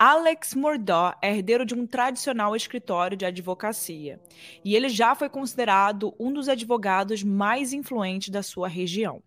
Alex 0.00 0.54
Murdaugh 0.54 1.16
é 1.20 1.34
herdeiro 1.34 1.66
de 1.66 1.74
um 1.74 1.84
tradicional 1.84 2.54
escritório 2.54 3.16
de 3.16 3.26
advocacia 3.26 4.20
e 4.64 4.76
ele 4.76 4.88
já 4.88 5.12
foi 5.16 5.28
considerado 5.28 6.14
um 6.20 6.32
dos 6.32 6.48
advogados 6.48 7.24
mais 7.24 7.72
influentes 7.72 8.28
da 8.28 8.40
sua 8.40 8.68
região. 8.68 9.20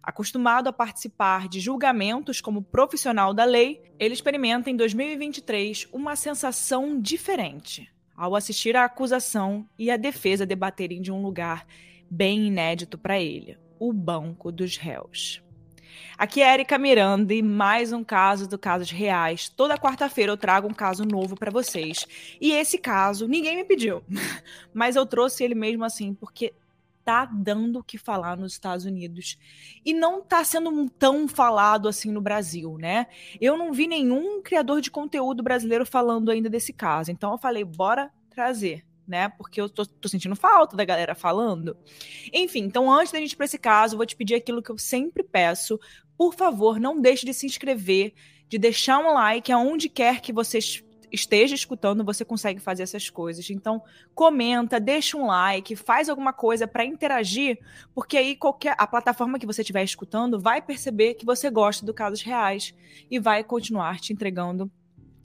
Acostumado 0.00 0.68
a 0.68 0.72
participar 0.72 1.48
de 1.48 1.58
julgamentos 1.58 2.40
como 2.40 2.62
profissional 2.62 3.34
da 3.34 3.44
lei, 3.44 3.82
ele 3.98 4.14
experimenta 4.14 4.70
em 4.70 4.76
2023 4.76 5.88
uma 5.92 6.14
sensação 6.14 7.00
diferente 7.00 7.92
ao 8.16 8.36
assistir 8.36 8.76
a 8.76 8.84
acusação 8.84 9.68
e 9.76 9.90
a 9.90 9.96
defesa 9.96 10.46
debaterem 10.46 11.02
de 11.02 11.10
um 11.10 11.20
lugar 11.20 11.66
bem 12.08 12.46
inédito 12.46 12.96
para 12.96 13.20
ele 13.20 13.58
o 13.80 13.92
banco 13.92 14.52
dos 14.52 14.76
réus. 14.76 15.42
Aqui 16.16 16.40
é 16.42 16.54
Erika 16.54 16.78
Miranda 16.78 17.34
e 17.34 17.42
mais 17.42 17.92
um 17.92 18.04
caso 18.04 18.48
do 18.48 18.58
Casos 18.58 18.90
Reais. 18.90 19.48
Toda 19.48 19.78
quarta-feira 19.78 20.32
eu 20.32 20.36
trago 20.36 20.68
um 20.68 20.74
caso 20.74 21.04
novo 21.04 21.34
para 21.36 21.50
vocês. 21.50 22.06
E 22.40 22.52
esse 22.52 22.78
caso 22.78 23.26
ninguém 23.26 23.56
me 23.56 23.64
pediu, 23.64 24.02
mas 24.72 24.96
eu 24.96 25.06
trouxe 25.06 25.44
ele 25.44 25.54
mesmo 25.54 25.84
assim 25.84 26.14
porque 26.14 26.54
tá 27.04 27.26
dando 27.26 27.80
o 27.80 27.84
que 27.84 27.98
falar 27.98 28.36
nos 28.36 28.52
Estados 28.52 28.86
Unidos 28.86 29.38
e 29.84 29.92
não 29.92 30.22
tá 30.22 30.42
sendo 30.42 30.88
tão 30.90 31.28
falado 31.28 31.86
assim 31.86 32.10
no 32.10 32.20
Brasil, 32.20 32.78
né? 32.78 33.06
Eu 33.40 33.58
não 33.58 33.72
vi 33.72 33.86
nenhum 33.86 34.40
criador 34.42 34.80
de 34.80 34.90
conteúdo 34.90 35.42
brasileiro 35.42 35.84
falando 35.84 36.30
ainda 36.30 36.48
desse 36.48 36.72
caso. 36.72 37.10
Então 37.10 37.32
eu 37.32 37.38
falei, 37.38 37.62
bora 37.62 38.10
trazer 38.30 38.84
né? 39.06 39.28
Porque 39.30 39.60
eu 39.60 39.68
tô, 39.68 39.84
tô, 39.86 40.08
sentindo 40.08 40.36
falta 40.36 40.76
da 40.76 40.84
galera 40.84 41.14
falando. 41.14 41.76
Enfim, 42.32 42.60
então 42.60 42.90
antes 42.90 43.12
da 43.12 43.18
gente 43.18 43.32
ir 43.32 43.36
para 43.36 43.46
esse 43.46 43.58
caso, 43.58 43.96
vou 43.96 44.06
te 44.06 44.16
pedir 44.16 44.34
aquilo 44.34 44.62
que 44.62 44.70
eu 44.70 44.78
sempre 44.78 45.22
peço. 45.22 45.78
Por 46.16 46.34
favor, 46.34 46.80
não 46.80 47.00
deixe 47.00 47.26
de 47.26 47.34
se 47.34 47.46
inscrever, 47.46 48.14
de 48.48 48.58
deixar 48.58 48.98
um 48.98 49.12
like 49.12 49.50
aonde 49.52 49.88
quer 49.88 50.20
que 50.20 50.32
você 50.32 50.58
esteja 51.14 51.54
escutando, 51.54 52.04
você 52.04 52.24
consegue 52.24 52.60
fazer 52.60 52.82
essas 52.82 53.08
coisas. 53.08 53.48
Então, 53.48 53.82
comenta, 54.14 54.80
deixa 54.80 55.16
um 55.16 55.26
like, 55.26 55.76
faz 55.76 56.08
alguma 56.08 56.32
coisa 56.32 56.66
para 56.66 56.84
interagir, 56.84 57.58
porque 57.94 58.16
aí 58.16 58.36
qualquer 58.36 58.74
a 58.76 58.86
plataforma 58.86 59.38
que 59.38 59.46
você 59.46 59.62
estiver 59.62 59.84
escutando 59.84 60.40
vai 60.40 60.60
perceber 60.60 61.14
que 61.14 61.24
você 61.24 61.48
gosta 61.50 61.86
do 61.86 61.94
casos 61.94 62.22
reais 62.22 62.74
e 63.10 63.18
vai 63.18 63.44
continuar 63.44 64.00
te 64.00 64.12
entregando 64.12 64.70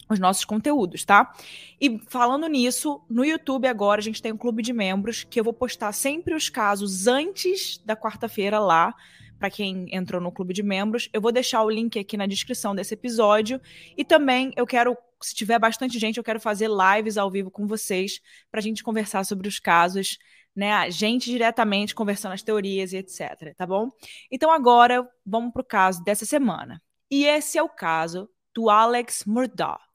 os 0.10 0.20
nossos 0.20 0.44
conteúdos, 0.44 1.06
tá? 1.06 1.32
E 1.80 2.00
falando 2.08 2.48
nisso, 2.48 3.02
no 3.10 3.24
YouTube 3.24 3.68
agora 3.68 4.02
a 4.02 4.04
gente 4.04 4.22
tem 4.22 4.32
um 4.32 4.38
clube 4.38 4.64
de 4.64 4.74
membros 4.74 5.24
que 5.24 5.40
eu 5.40 5.44
vou 5.44 5.54
postar 5.54 5.92
sempre 5.92 6.34
os 6.34 6.50
casos 6.50 7.08
antes 7.08 7.78
da 7.86 7.96
quarta-feira 7.96 8.60
lá, 8.60 8.94
para 9.38 9.50
quem 9.50 9.88
entrou 9.96 10.20
no 10.20 10.32
clube 10.32 10.54
de 10.54 10.64
membros. 10.64 11.10
Eu 11.14 11.22
vou 11.22 11.32
deixar 11.32 11.64
o 11.64 11.70
link 11.70 11.98
aqui 11.98 12.18
na 12.18 12.26
descrição 12.26 12.76
desse 12.76 12.94
episódio 12.94 13.62
e 13.96 14.04
também 14.04 14.52
eu 14.58 14.66
quero 14.66 14.98
se 15.22 15.36
tiver 15.36 15.60
bastante 15.60 16.00
gente, 16.00 16.18
eu 16.18 16.24
quero 16.24 16.40
fazer 16.40 16.70
lives 16.70 17.18
ao 17.18 17.30
vivo 17.30 17.52
com 17.52 17.68
vocês 17.68 18.22
para 18.50 18.60
a 18.60 18.64
gente 18.64 18.84
conversar 18.84 19.26
sobre 19.26 19.48
os 19.48 19.60
casos, 19.60 20.18
né? 20.56 20.72
A 20.72 20.90
gente 20.90 21.30
diretamente 21.30 21.94
conversando 21.94 22.34
as 22.34 22.42
teorias 22.42 22.94
e 22.94 22.98
etc, 22.98 23.54
tá 23.56 23.66
bom? 23.66 23.90
Então 24.32 24.52
agora 24.52 25.08
vamos 25.26 25.52
para 25.52 25.62
o 25.62 25.66
caso 25.66 26.04
dessa 26.04 26.26
semana. 26.26 26.82
E 27.12 27.26
esse 27.26 27.58
é 27.58 27.64
o 27.64 27.70
caso 27.70 28.30
do 28.56 28.70
Alex 28.70 29.26
Murdaugh. 29.26 29.89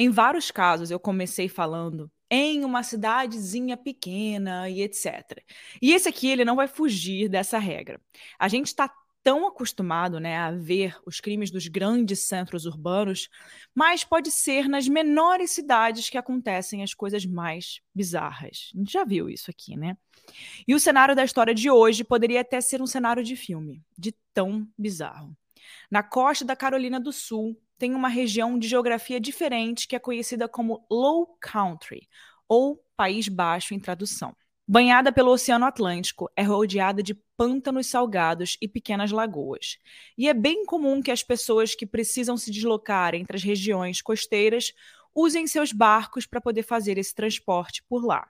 Em 0.00 0.08
vários 0.08 0.50
casos, 0.50 0.90
eu 0.90 0.98
comecei 0.98 1.46
falando 1.46 2.10
em 2.30 2.64
uma 2.64 2.82
cidadezinha 2.82 3.76
pequena 3.76 4.66
e 4.66 4.80
etc. 4.80 5.44
E 5.82 5.92
esse 5.92 6.08
aqui, 6.08 6.26
ele 6.26 6.42
não 6.42 6.56
vai 6.56 6.66
fugir 6.66 7.28
dessa 7.28 7.58
regra. 7.58 8.00
A 8.38 8.48
gente 8.48 8.68
está 8.68 8.90
tão 9.22 9.46
acostumado 9.46 10.18
né, 10.18 10.38
a 10.38 10.52
ver 10.52 10.96
os 11.04 11.20
crimes 11.20 11.50
dos 11.50 11.68
grandes 11.68 12.20
centros 12.20 12.64
urbanos, 12.64 13.28
mas 13.74 14.02
pode 14.02 14.30
ser 14.30 14.70
nas 14.70 14.88
menores 14.88 15.50
cidades 15.50 16.08
que 16.08 16.16
acontecem 16.16 16.82
as 16.82 16.94
coisas 16.94 17.26
mais 17.26 17.82
bizarras. 17.94 18.70
A 18.74 18.78
gente 18.78 18.94
já 18.94 19.04
viu 19.04 19.28
isso 19.28 19.50
aqui, 19.50 19.76
né? 19.76 19.98
E 20.66 20.74
o 20.74 20.80
cenário 20.80 21.14
da 21.14 21.24
história 21.24 21.54
de 21.54 21.70
hoje 21.70 22.04
poderia 22.04 22.40
até 22.40 22.58
ser 22.62 22.80
um 22.80 22.86
cenário 22.86 23.22
de 23.22 23.36
filme, 23.36 23.82
de 23.98 24.14
tão 24.32 24.66
bizarro. 24.78 25.36
Na 25.90 26.02
costa 26.02 26.42
da 26.42 26.56
Carolina 26.56 26.98
do 26.98 27.12
Sul, 27.12 27.54
tem 27.80 27.94
uma 27.94 28.08
região 28.08 28.58
de 28.58 28.68
geografia 28.68 29.18
diferente 29.18 29.88
que 29.88 29.96
é 29.96 29.98
conhecida 29.98 30.46
como 30.46 30.84
Low 30.90 31.34
Country, 31.40 32.06
ou 32.46 32.84
País 32.94 33.26
Baixo 33.26 33.72
em 33.72 33.80
tradução. 33.80 34.36
Banhada 34.68 35.10
pelo 35.10 35.32
Oceano 35.32 35.64
Atlântico, 35.64 36.30
é 36.36 36.42
rodeada 36.42 37.02
de 37.02 37.14
pântanos 37.38 37.86
salgados 37.86 38.58
e 38.60 38.68
pequenas 38.68 39.10
lagoas. 39.10 39.78
E 40.16 40.28
é 40.28 40.34
bem 40.34 40.66
comum 40.66 41.00
que 41.00 41.10
as 41.10 41.22
pessoas 41.22 41.74
que 41.74 41.86
precisam 41.86 42.36
se 42.36 42.50
deslocar 42.50 43.14
entre 43.14 43.38
as 43.38 43.42
regiões 43.42 44.02
costeiras 44.02 44.74
usem 45.14 45.46
seus 45.46 45.72
barcos 45.72 46.26
para 46.26 46.40
poder 46.40 46.62
fazer 46.62 46.98
esse 46.98 47.14
transporte 47.14 47.82
por 47.88 48.04
lá. 48.04 48.28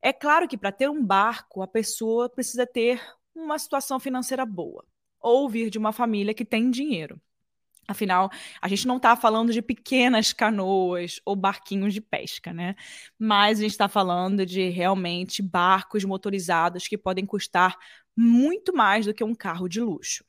É 0.00 0.12
claro 0.12 0.46
que 0.46 0.56
para 0.56 0.70
ter 0.70 0.88
um 0.88 1.04
barco, 1.04 1.62
a 1.62 1.66
pessoa 1.66 2.30
precisa 2.30 2.64
ter 2.64 3.02
uma 3.34 3.58
situação 3.58 3.98
financeira 3.98 4.46
boa, 4.46 4.84
ou 5.20 5.48
vir 5.48 5.68
de 5.68 5.78
uma 5.78 5.92
família 5.92 6.32
que 6.32 6.44
tem 6.44 6.70
dinheiro. 6.70 7.20
Afinal, 7.90 8.30
a 8.60 8.68
gente 8.68 8.86
não 8.86 8.98
está 8.98 9.16
falando 9.16 9.50
de 9.50 9.62
pequenas 9.62 10.34
canoas 10.34 11.22
ou 11.24 11.34
barquinhos 11.34 11.94
de 11.94 12.02
pesca, 12.02 12.52
né? 12.52 12.76
Mas 13.18 13.58
a 13.58 13.62
gente 13.62 13.70
está 13.70 13.88
falando 13.88 14.44
de 14.44 14.68
realmente 14.68 15.40
barcos 15.40 16.04
motorizados 16.04 16.86
que 16.86 16.98
podem 16.98 17.24
custar 17.24 17.78
muito 18.14 18.76
mais 18.76 19.06
do 19.06 19.14
que 19.14 19.24
um 19.24 19.34
carro 19.34 19.68
de 19.68 19.80
luxo. 19.80 20.22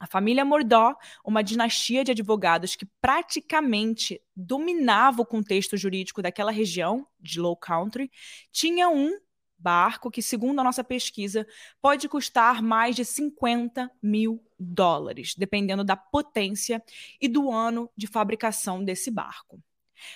A 0.00 0.06
família 0.06 0.44
Mordó, 0.46 0.96
uma 1.24 1.42
dinastia 1.42 2.04
de 2.04 2.12
advogados 2.12 2.74
que 2.74 2.86
praticamente 3.02 4.18
dominava 4.34 5.20
o 5.20 5.26
contexto 5.26 5.76
jurídico 5.76 6.22
daquela 6.22 6.52
região 6.52 7.06
de 7.20 7.38
Low 7.38 7.56
Country, 7.56 8.10
tinha 8.50 8.88
um 8.88 9.18
barco 9.58 10.10
que, 10.10 10.22
segundo 10.22 10.60
a 10.60 10.64
nossa 10.64 10.84
pesquisa, 10.84 11.46
pode 11.80 12.08
custar 12.08 12.62
mais 12.62 12.94
de 12.94 13.04
50 13.04 13.90
mil 14.02 14.42
dólares, 14.58 15.34
dependendo 15.36 15.84
da 15.84 15.96
potência 15.96 16.82
e 17.20 17.28
do 17.28 17.50
ano 17.50 17.90
de 17.96 18.06
fabricação 18.06 18.84
desse 18.84 19.10
barco. 19.10 19.60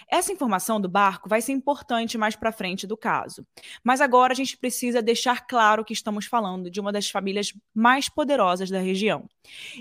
Essa 0.08 0.32
informação 0.32 0.80
do 0.80 0.88
barco 0.88 1.28
vai 1.28 1.40
ser 1.40 1.52
importante 1.52 2.16
mais 2.16 2.36
para 2.36 2.52
frente 2.52 2.86
do 2.86 2.96
caso. 2.96 3.46
Mas 3.82 4.00
agora 4.00 4.32
a 4.32 4.36
gente 4.36 4.56
precisa 4.56 5.02
deixar 5.02 5.46
claro 5.46 5.84
que 5.84 5.92
estamos 5.92 6.26
falando 6.26 6.70
de 6.70 6.80
uma 6.80 6.92
das 6.92 7.10
famílias 7.10 7.52
mais 7.74 8.08
poderosas 8.08 8.70
da 8.70 8.78
região. 8.78 9.28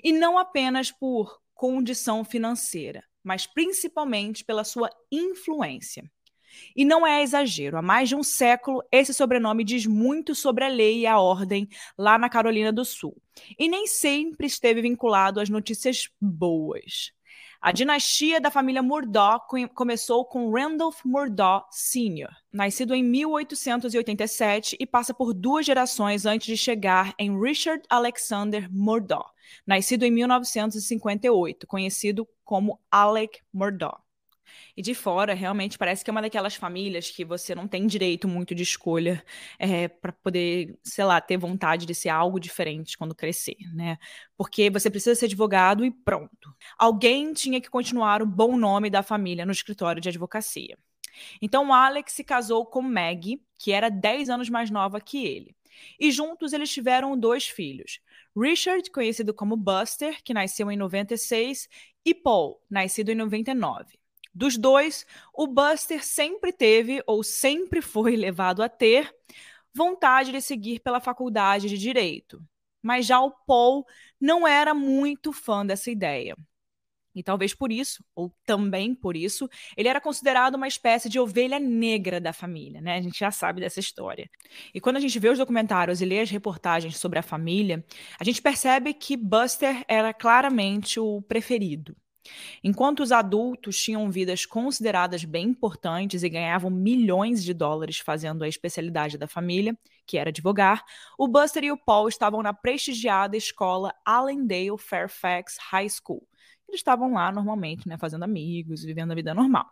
E 0.04 0.12
não 0.12 0.38
apenas 0.38 0.92
por 0.92 1.40
condição 1.54 2.24
financeira, 2.24 3.04
mas 3.24 3.46
principalmente 3.46 4.44
pela 4.44 4.64
sua 4.64 4.90
influência. 5.12 6.10
E 6.76 6.86
não 6.86 7.06
é 7.06 7.22
exagero, 7.22 7.78
há 7.78 7.82
mais 7.82 8.10
de 8.10 8.16
um 8.16 8.24
século 8.24 8.84
esse 8.92 9.14
sobrenome 9.14 9.64
diz 9.64 9.86
muito 9.86 10.34
sobre 10.36 10.64
a 10.64 10.68
lei 10.68 11.00
e 11.00 11.08
a 11.08 11.20
ordem 11.20 11.68
lá 11.98 12.18
na 12.18 12.30
Carolina 12.30 12.72
do 12.72 12.86
Sul. 12.86 13.16
E 13.58 13.68
nem 13.68 13.88
sempre 13.88 14.48
esteve 14.48 14.82
vinculado 14.82 15.40
às 15.40 15.50
notícias 15.50 16.10
boas. 16.20 17.12
A 17.64 17.72
dinastia 17.72 18.42
da 18.42 18.50
família 18.50 18.82
Murdaugh 18.82 19.40
começou 19.76 20.26
com 20.26 20.52
Randolph 20.52 21.02
Murdaugh 21.06 21.64
Sr., 21.70 22.28
nascido 22.52 22.96
em 22.96 23.04
1887 23.04 24.78
e 24.80 24.88
passa 24.88 25.14
por 25.14 25.32
duas 25.32 25.64
gerações 25.64 26.26
antes 26.26 26.48
de 26.48 26.58
chegar 26.58 27.14
em 27.20 27.40
Richard 27.40 27.84
Alexander 27.88 28.68
Murdaugh, 28.72 29.30
nascido 29.64 30.04
em 30.04 30.10
1958, 30.10 31.68
conhecido 31.68 32.28
como 32.44 32.80
Alec 32.90 33.42
Murdaugh. 33.54 34.00
E 34.76 34.82
de 34.82 34.94
fora, 34.94 35.34
realmente, 35.34 35.78
parece 35.78 36.04
que 36.04 36.10
é 36.10 36.14
uma 36.14 36.22
daquelas 36.22 36.56
famílias 36.56 37.10
que 37.10 37.26
você 37.26 37.54
não 37.56 37.68
tem 37.68 37.88
direito 37.88 38.28
muito 38.28 38.56
de 38.56 38.64
escolha 38.64 39.24
é, 39.60 39.88
para 39.88 40.12
poder, 40.12 40.78
sei 40.84 41.06
lá, 41.06 41.20
ter 41.22 41.38
vontade 41.38 41.86
de 41.86 41.96
ser 41.96 42.10
algo 42.10 42.40
diferente 42.40 42.98
quando 42.98 43.16
crescer, 43.16 43.58
né? 43.74 43.98
Porque 44.38 44.70
você 44.70 44.90
precisa 44.90 45.16
ser 45.16 45.26
advogado 45.26 45.86
e 45.86 45.92
pronto. 45.92 46.56
Alguém 46.78 47.34
tinha 47.34 47.62
que 47.62 47.70
continuar 47.70 48.22
o 48.22 48.26
bom 48.26 48.56
nome 48.58 48.90
da 48.90 49.04
família 49.04 49.46
no 49.46 49.52
escritório 49.52 50.02
de 50.02 50.10
advocacia. 50.10 50.78
Então, 51.42 51.74
Alex 51.74 52.14
se 52.14 52.24
casou 52.24 52.66
com 52.66 52.82
Maggie, 52.82 53.42
que 53.58 53.72
era 53.72 53.90
10 53.90 54.30
anos 54.30 54.50
mais 54.50 54.70
nova 54.72 55.00
que 55.02 55.26
ele. 55.26 55.56
e 56.00 56.12
juntos 56.12 56.54
eles 56.54 56.72
tiveram 56.72 57.18
dois 57.18 57.48
filhos. 57.48 58.00
Richard, 58.36 58.90
conhecido 58.92 59.34
como 59.34 59.58
Buster, 59.58 60.22
que 60.24 60.34
nasceu 60.34 60.72
em 60.72 60.78
96, 60.78 61.68
e 62.06 62.14
Paul, 62.14 62.62
nascido 62.70 63.10
em 63.10 63.16
99. 63.16 64.01
Dos 64.34 64.58
dois, 64.58 65.06
o 65.34 65.46
Buster 65.48 66.06
sempre 66.06 66.54
teve, 66.54 67.04
ou 67.06 67.24
sempre 67.24 67.82
foi 67.82 68.16
levado 68.18 68.64
a 68.64 68.70
ter, 68.70 69.14
vontade 69.74 70.32
de 70.32 70.42
seguir 70.42 70.80
pela 70.80 71.00
faculdade 71.00 71.68
de 71.68 71.78
Direito. 71.78 72.42
Mas 72.82 73.06
já 73.06 73.20
o 73.20 73.32
Paul 73.32 73.86
não 74.20 74.48
era 74.48 74.74
muito 74.74 75.32
fã 75.32 75.66
dessa 75.66 75.92
ideia. 75.92 76.36
E 77.14 77.22
talvez 77.22 77.54
por 77.54 77.72
isso, 77.72 78.04
ou 78.16 78.34
também 78.46 78.96
por 78.96 79.18
isso, 79.18 79.50
ele 79.76 79.90
era 79.90 80.00
considerado 80.00 80.56
uma 80.56 80.68
espécie 80.68 81.10
de 81.10 81.20
ovelha 81.20 81.60
negra 81.60 82.22
da 82.22 82.32
família, 82.32 82.80
né? 82.80 82.96
A 82.96 83.02
gente 83.02 83.20
já 83.20 83.30
sabe 83.32 83.60
dessa 83.60 83.82
história. 83.82 84.30
E 84.74 84.80
quando 84.80 84.96
a 84.96 85.00
gente 85.00 85.20
vê 85.20 85.30
os 85.30 85.38
documentários 85.38 86.02
e 86.02 86.06
lê 86.06 86.22
as 86.22 86.30
reportagens 86.30 86.98
sobre 86.98 87.20
a 87.20 87.24
família, 87.24 87.86
a 88.18 88.24
gente 88.24 88.42
percebe 88.42 88.94
que 88.94 89.18
Buster 89.18 89.84
era 89.88 90.14
claramente 90.14 91.00
o 91.00 91.22
preferido. 91.24 91.96
Enquanto 92.64 93.02
os 93.02 93.12
adultos 93.12 93.82
tinham 93.82 94.10
vidas 94.12 94.46
consideradas 94.46 95.24
bem 95.24 95.48
importantes 95.48 96.24
e 96.24 96.30
ganhavam 96.30 96.70
milhões 96.70 97.44
de 97.44 97.54
dólares 97.54 98.00
fazendo 98.00 98.44
a 98.44 98.48
especialidade 98.48 99.18
da 99.18 99.28
família, 99.28 99.78
que 100.06 100.18
era 100.18 100.30
advogar, 100.30 100.84
o 101.18 101.28
Buster 101.28 101.64
e 101.64 101.72
o 101.72 101.78
Paul 101.78 102.08
estavam 102.08 102.42
na 102.42 102.54
prestigiada 102.54 103.36
escola 103.36 103.94
Allendale 104.06 104.78
Fairfax 104.78 105.58
High 105.58 105.90
School. 105.90 106.28
Eles 106.68 106.80
estavam 106.80 107.14
lá 107.14 107.32
normalmente, 107.32 107.88
né, 107.88 107.98
fazendo 107.98 108.24
amigos, 108.24 108.84
vivendo 108.84 109.12
a 109.12 109.16
vida 109.16 109.34
normal. 109.34 109.70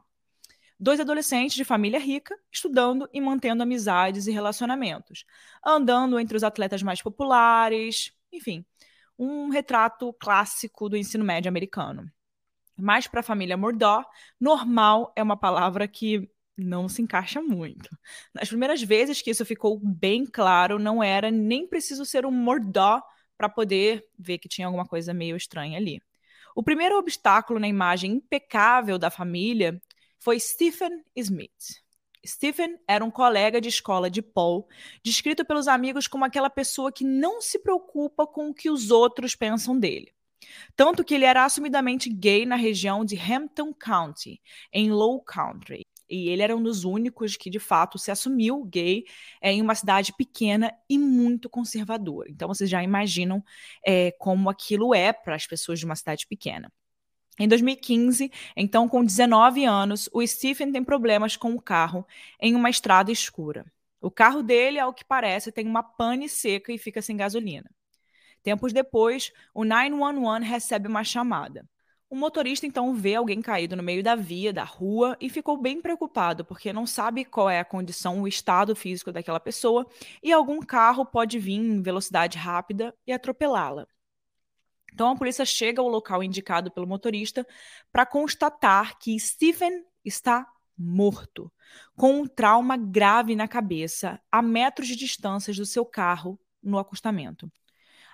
Dois 0.79 0.99
adolescentes 0.99 1.55
de 1.55 1.65
família 1.65 1.99
rica, 1.99 2.37
estudando 2.51 3.09
e 3.13 3.19
mantendo 3.19 3.63
amizades 3.63 4.27
e 4.27 4.31
relacionamentos, 4.31 5.25
andando 5.63 6.17
entre 6.17 6.37
os 6.37 6.43
atletas 6.43 6.81
mais 6.81 7.01
populares, 7.01 8.13
enfim, 8.31 8.65
um 9.17 9.49
retrato 9.49 10.13
clássico 10.13 10.87
do 10.87 10.95
ensino 10.95 11.25
médio 11.25 11.49
americano. 11.49 12.09
Mas 12.79 13.07
para 13.07 13.19
a 13.19 13.23
família 13.23 13.57
Murdaugh, 13.57 14.05
normal 14.39 15.11
é 15.15 15.23
uma 15.23 15.37
palavra 15.37 15.87
que 15.87 16.29
não 16.57 16.89
se 16.89 17.01
encaixa 17.01 17.41
muito. 17.41 17.89
Nas 18.33 18.49
primeiras 18.49 18.81
vezes 18.81 19.21
que 19.21 19.31
isso 19.31 19.45
ficou 19.45 19.79
bem 19.79 20.25
claro, 20.25 20.77
não 20.77 21.01
era 21.01 21.31
nem 21.31 21.67
preciso 21.67 22.05
ser 22.05 22.25
um 22.25 22.31
Murdaugh 22.31 23.01
para 23.37 23.49
poder 23.49 24.05
ver 24.17 24.37
que 24.37 24.49
tinha 24.49 24.67
alguma 24.67 24.85
coisa 24.85 25.13
meio 25.13 25.37
estranha 25.37 25.77
ali. 25.77 26.01
O 26.55 26.63
primeiro 26.63 26.97
obstáculo 26.97 27.59
na 27.59 27.67
imagem 27.67 28.13
impecável 28.13 28.99
da 28.99 29.09
família 29.09 29.81
foi 30.19 30.39
Stephen 30.39 31.03
Smith. 31.15 31.81
Stephen 32.25 32.77
era 32.85 33.03
um 33.03 33.09
colega 33.09 33.61
de 33.61 33.69
escola 33.69 34.09
de 34.09 34.21
Paul, 34.21 34.67
descrito 35.01 35.45
pelos 35.45 35.67
amigos 35.69 36.05
como 36.07 36.25
aquela 36.25 36.49
pessoa 36.49 36.91
que 36.91 37.05
não 37.05 37.41
se 37.41 37.59
preocupa 37.59 38.27
com 38.27 38.49
o 38.49 38.53
que 38.53 38.69
os 38.69 38.91
outros 38.91 39.35
pensam 39.35 39.79
dele. 39.79 40.13
Tanto 40.75 41.03
que 41.03 41.13
ele 41.13 41.25
era 41.25 41.45
assumidamente 41.45 42.09
gay 42.09 42.45
na 42.45 42.55
região 42.55 43.03
de 43.03 43.17
Hampton 43.17 43.73
County, 43.73 44.41
em 44.71 44.91
Low 44.91 45.21
Country. 45.21 45.85
E 46.09 46.29
ele 46.29 46.41
era 46.41 46.55
um 46.55 46.63
dos 46.63 46.83
únicos 46.83 47.37
que, 47.37 47.49
de 47.49 47.59
fato, 47.59 47.99
se 47.99 48.09
assumiu 48.09 48.63
gay 48.65 49.03
é, 49.39 49.51
em 49.51 49.61
uma 49.61 49.75
cidade 49.75 50.11
pequena 50.17 50.73
e 50.89 50.97
muito 50.97 51.49
conservadora. 51.49 52.29
Então, 52.31 52.47
vocês 52.47 52.69
já 52.69 52.83
imaginam 52.83 53.43
é, 53.85 54.11
como 54.13 54.49
aquilo 54.49 54.95
é 54.95 55.13
para 55.13 55.35
as 55.35 55.45
pessoas 55.45 55.79
de 55.79 55.85
uma 55.85 55.95
cidade 55.95 56.25
pequena. 56.27 56.71
Em 57.39 57.47
2015, 57.47 58.29
então 58.53 58.89
com 58.89 59.01
19 59.01 59.63
anos, 59.63 60.09
o 60.11 60.25
Stephen 60.27 60.73
tem 60.73 60.83
problemas 60.83 61.37
com 61.37 61.53
o 61.53 61.61
carro 61.61 62.05
em 62.41 62.53
uma 62.53 62.69
estrada 62.69 63.13
escura. 63.13 63.65
O 64.01 64.11
carro 64.11 64.43
dele, 64.43 64.77
ao 64.77 64.93
que 64.93 65.05
parece, 65.05 65.49
tem 65.49 65.65
uma 65.65 65.81
pane 65.81 66.27
seca 66.27 66.73
e 66.73 66.77
fica 66.77 67.01
sem 67.01 67.15
gasolina. 67.15 67.69
Tempos 68.43 68.73
depois, 68.73 69.31
o 69.53 69.63
911 69.63 70.45
recebe 70.45 70.87
uma 70.87 71.03
chamada. 71.03 71.67
O 72.09 72.15
motorista 72.15 72.65
então 72.65 72.95
vê 72.95 73.13
alguém 73.13 73.39
caído 73.39 73.75
no 73.75 73.83
meio 73.83 74.01
da 74.01 74.15
via, 74.15 74.51
da 74.51 74.63
rua, 74.63 75.15
e 75.21 75.29
ficou 75.29 75.55
bem 75.55 75.79
preocupado, 75.79 76.43
porque 76.43 76.73
não 76.73 76.87
sabe 76.87 77.23
qual 77.23 77.47
é 77.47 77.59
a 77.59 77.65
condição, 77.65 78.21
o 78.21 78.27
estado 78.27 78.75
físico 78.75 79.11
daquela 79.11 79.39
pessoa, 79.39 79.85
e 80.23 80.31
algum 80.31 80.59
carro 80.59 81.05
pode 81.05 81.37
vir 81.37 81.53
em 81.53 81.83
velocidade 81.83 82.35
rápida 82.35 82.95
e 83.05 83.13
atropelá-la. 83.13 83.85
Então 84.91 85.11
a 85.11 85.15
polícia 85.15 85.45
chega 85.45 85.81
ao 85.81 85.87
local 85.87 86.23
indicado 86.23 86.71
pelo 86.71 86.87
motorista 86.87 87.45
para 87.91 88.07
constatar 88.07 88.97
que 88.97 89.19
Stephen 89.19 89.85
está 90.03 90.47
morto, 90.75 91.51
com 91.95 92.21
um 92.21 92.27
trauma 92.27 92.75
grave 92.75 93.35
na 93.35 93.47
cabeça, 93.47 94.19
a 94.31 94.41
metros 94.41 94.87
de 94.87 94.95
distância 94.95 95.53
do 95.53 95.65
seu 95.65 95.85
carro 95.85 96.39
no 96.63 96.79
acostamento. 96.79 97.51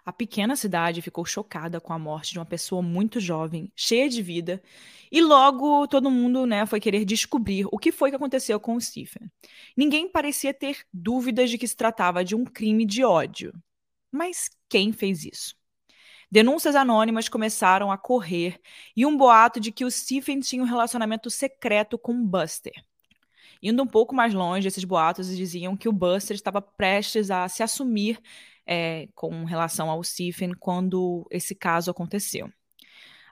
A 0.06 0.14
pequena 0.14 0.56
cidade 0.56 1.02
ficou 1.02 1.26
chocada 1.26 1.82
com 1.82 1.92
a 1.92 1.98
morte 1.98 2.32
de 2.34 2.38
uma 2.38 2.46
pessoa 2.46 2.80
muito 2.80 3.20
jovem, 3.20 3.72
cheia 3.76 4.08
de 4.08 4.22
vida, 4.22 4.62
e 5.12 5.20
logo 5.20 5.88
todo 5.88 6.12
mundo 6.12 6.46
né, 6.46 6.64
foi 6.68 6.80
querer 6.80 7.06
descobrir 7.06 7.66
o 7.72 7.80
que 7.80 7.92
foi 7.92 8.12
que 8.12 8.16
aconteceu 8.16 8.60
com 8.60 8.76
o 8.76 8.82
Stephen. 8.82 9.32
Ninguém 9.76 10.08
parecia 10.08 10.54
ter 10.54 10.86
dúvidas 10.94 11.50
de 11.50 11.58
que 11.58 11.68
se 11.68 11.76
tratava 11.76 12.24
de 12.24 12.36
um 12.36 12.46
crime 12.46 12.86
de 12.86 13.04
ódio. 13.04 13.52
Mas 14.12 14.50
quem 14.70 14.92
fez 14.94 15.26
isso? 15.26 15.56
Denúncias 16.32 16.76
anônimas 16.76 17.28
começaram 17.28 17.92
a 17.92 17.98
correr 17.98 18.60
e 18.96 19.08
um 19.08 19.18
boato 19.18 19.60
de 19.60 19.72
que 19.72 19.86
o 19.86 19.90
Stephen 19.90 20.40
tinha 20.40 20.62
um 20.62 20.68
relacionamento 20.68 21.32
secreto 21.32 21.98
com 21.98 22.24
Buster. 22.24 22.74
Indo 23.62 23.82
um 23.82 23.88
pouco 23.88 24.14
mais 24.14 24.34
longe, 24.34 24.68
esses 24.68 24.84
boatos 24.84 25.36
diziam 25.36 25.76
que 25.76 25.90
o 25.90 25.94
Buster 25.94 26.36
estava 26.36 26.62
prestes 26.62 27.32
a 27.32 27.48
se 27.48 27.64
assumir 27.64 28.20
é, 28.66 29.08
com 29.14 29.44
relação 29.44 29.90
ao 29.90 30.04
Stephen 30.04 30.54
quando 30.60 31.26
esse 31.30 31.54
caso 31.56 31.92
aconteceu. 31.92 32.50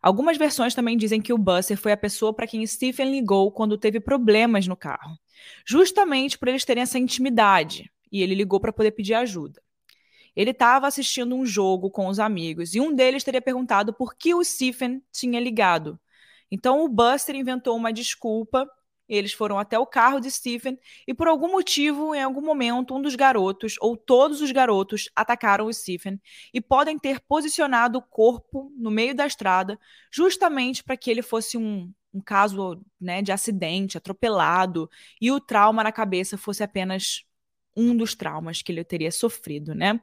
Algumas 0.02 0.38
versões 0.38 0.76
também 0.76 0.98
dizem 0.98 1.22
que 1.22 1.32
o 1.32 1.38
Buster 1.38 1.78
foi 1.78 1.94
a 1.94 1.98
pessoa 1.98 2.34
para 2.34 2.46
quem 2.46 2.68
Stephen 2.68 3.10
ligou 3.10 3.52
quando 3.52 3.78
teve 3.78 4.02
problemas 4.02 4.68
no 4.68 4.76
carro, 4.76 5.18
justamente 5.66 6.38
por 6.38 6.50
eles 6.50 6.66
terem 6.66 6.84
essa 6.84 7.00
intimidade, 7.00 7.90
e 8.12 8.22
ele 8.22 8.36
ligou 8.36 8.60
para 8.60 8.74
poder 8.74 8.92
pedir 8.92 9.14
ajuda. 9.14 9.62
Ele 10.36 10.52
estava 10.52 10.88
assistindo 10.88 11.36
um 11.36 11.46
jogo 11.46 11.90
com 11.90 12.08
os 12.08 12.20
amigos 12.20 12.76
e 12.76 12.82
um 12.82 12.94
deles 12.94 13.24
teria 13.24 13.42
perguntado 13.42 13.94
por 13.94 14.16
que 14.16 14.34
o 14.34 14.44
Stephen 14.44 15.02
tinha 15.12 15.40
ligado. 15.40 16.00
Então 16.52 16.84
o 16.84 16.90
Buster 16.90 17.36
inventou 17.36 17.76
uma 17.78 17.94
desculpa 17.94 18.68
eles 19.08 19.34
foram 19.34 19.60
até 19.60 19.78
o 19.78 19.86
carro 19.86 20.20
de 20.20 20.32
Stephen 20.32 20.78
e, 21.08 21.14
por 21.14 21.28
algum 21.28 21.52
motivo, 21.52 22.16
em 22.16 22.22
algum 22.22 22.42
momento, 22.42 22.96
um 22.96 23.02
dos 23.02 23.16
garotos, 23.16 23.76
ou 23.80 23.98
todos 23.98 24.42
os 24.42 24.52
garotos, 24.52 25.10
atacaram 25.16 25.66
o 25.66 25.74
Stephen 25.74 26.20
e 26.54 26.62
podem 26.62 26.98
ter 26.98 27.20
posicionado 27.22 28.00
o 28.00 28.02
corpo 28.02 28.72
no 28.78 28.90
meio 28.90 29.16
da 29.16 29.26
estrada 29.26 29.80
justamente 30.12 30.84
para 30.84 30.98
que 30.98 31.12
ele 31.12 31.22
fosse 31.22 31.58
um, 31.58 31.92
um 32.14 32.22
caso 32.22 32.82
né, 33.00 33.22
de 33.22 33.32
acidente, 33.32 33.98
atropelado, 33.98 34.90
e 35.20 35.32
o 35.32 35.40
trauma 35.40 35.84
na 35.84 35.92
cabeça 35.92 36.38
fosse 36.38 36.64
apenas 36.64 37.24
um 37.76 37.96
dos 37.96 38.14
traumas 38.16 38.62
que 38.62 38.72
ele 38.72 38.84
teria 38.84 39.12
sofrido, 39.12 39.74
né? 39.74 40.00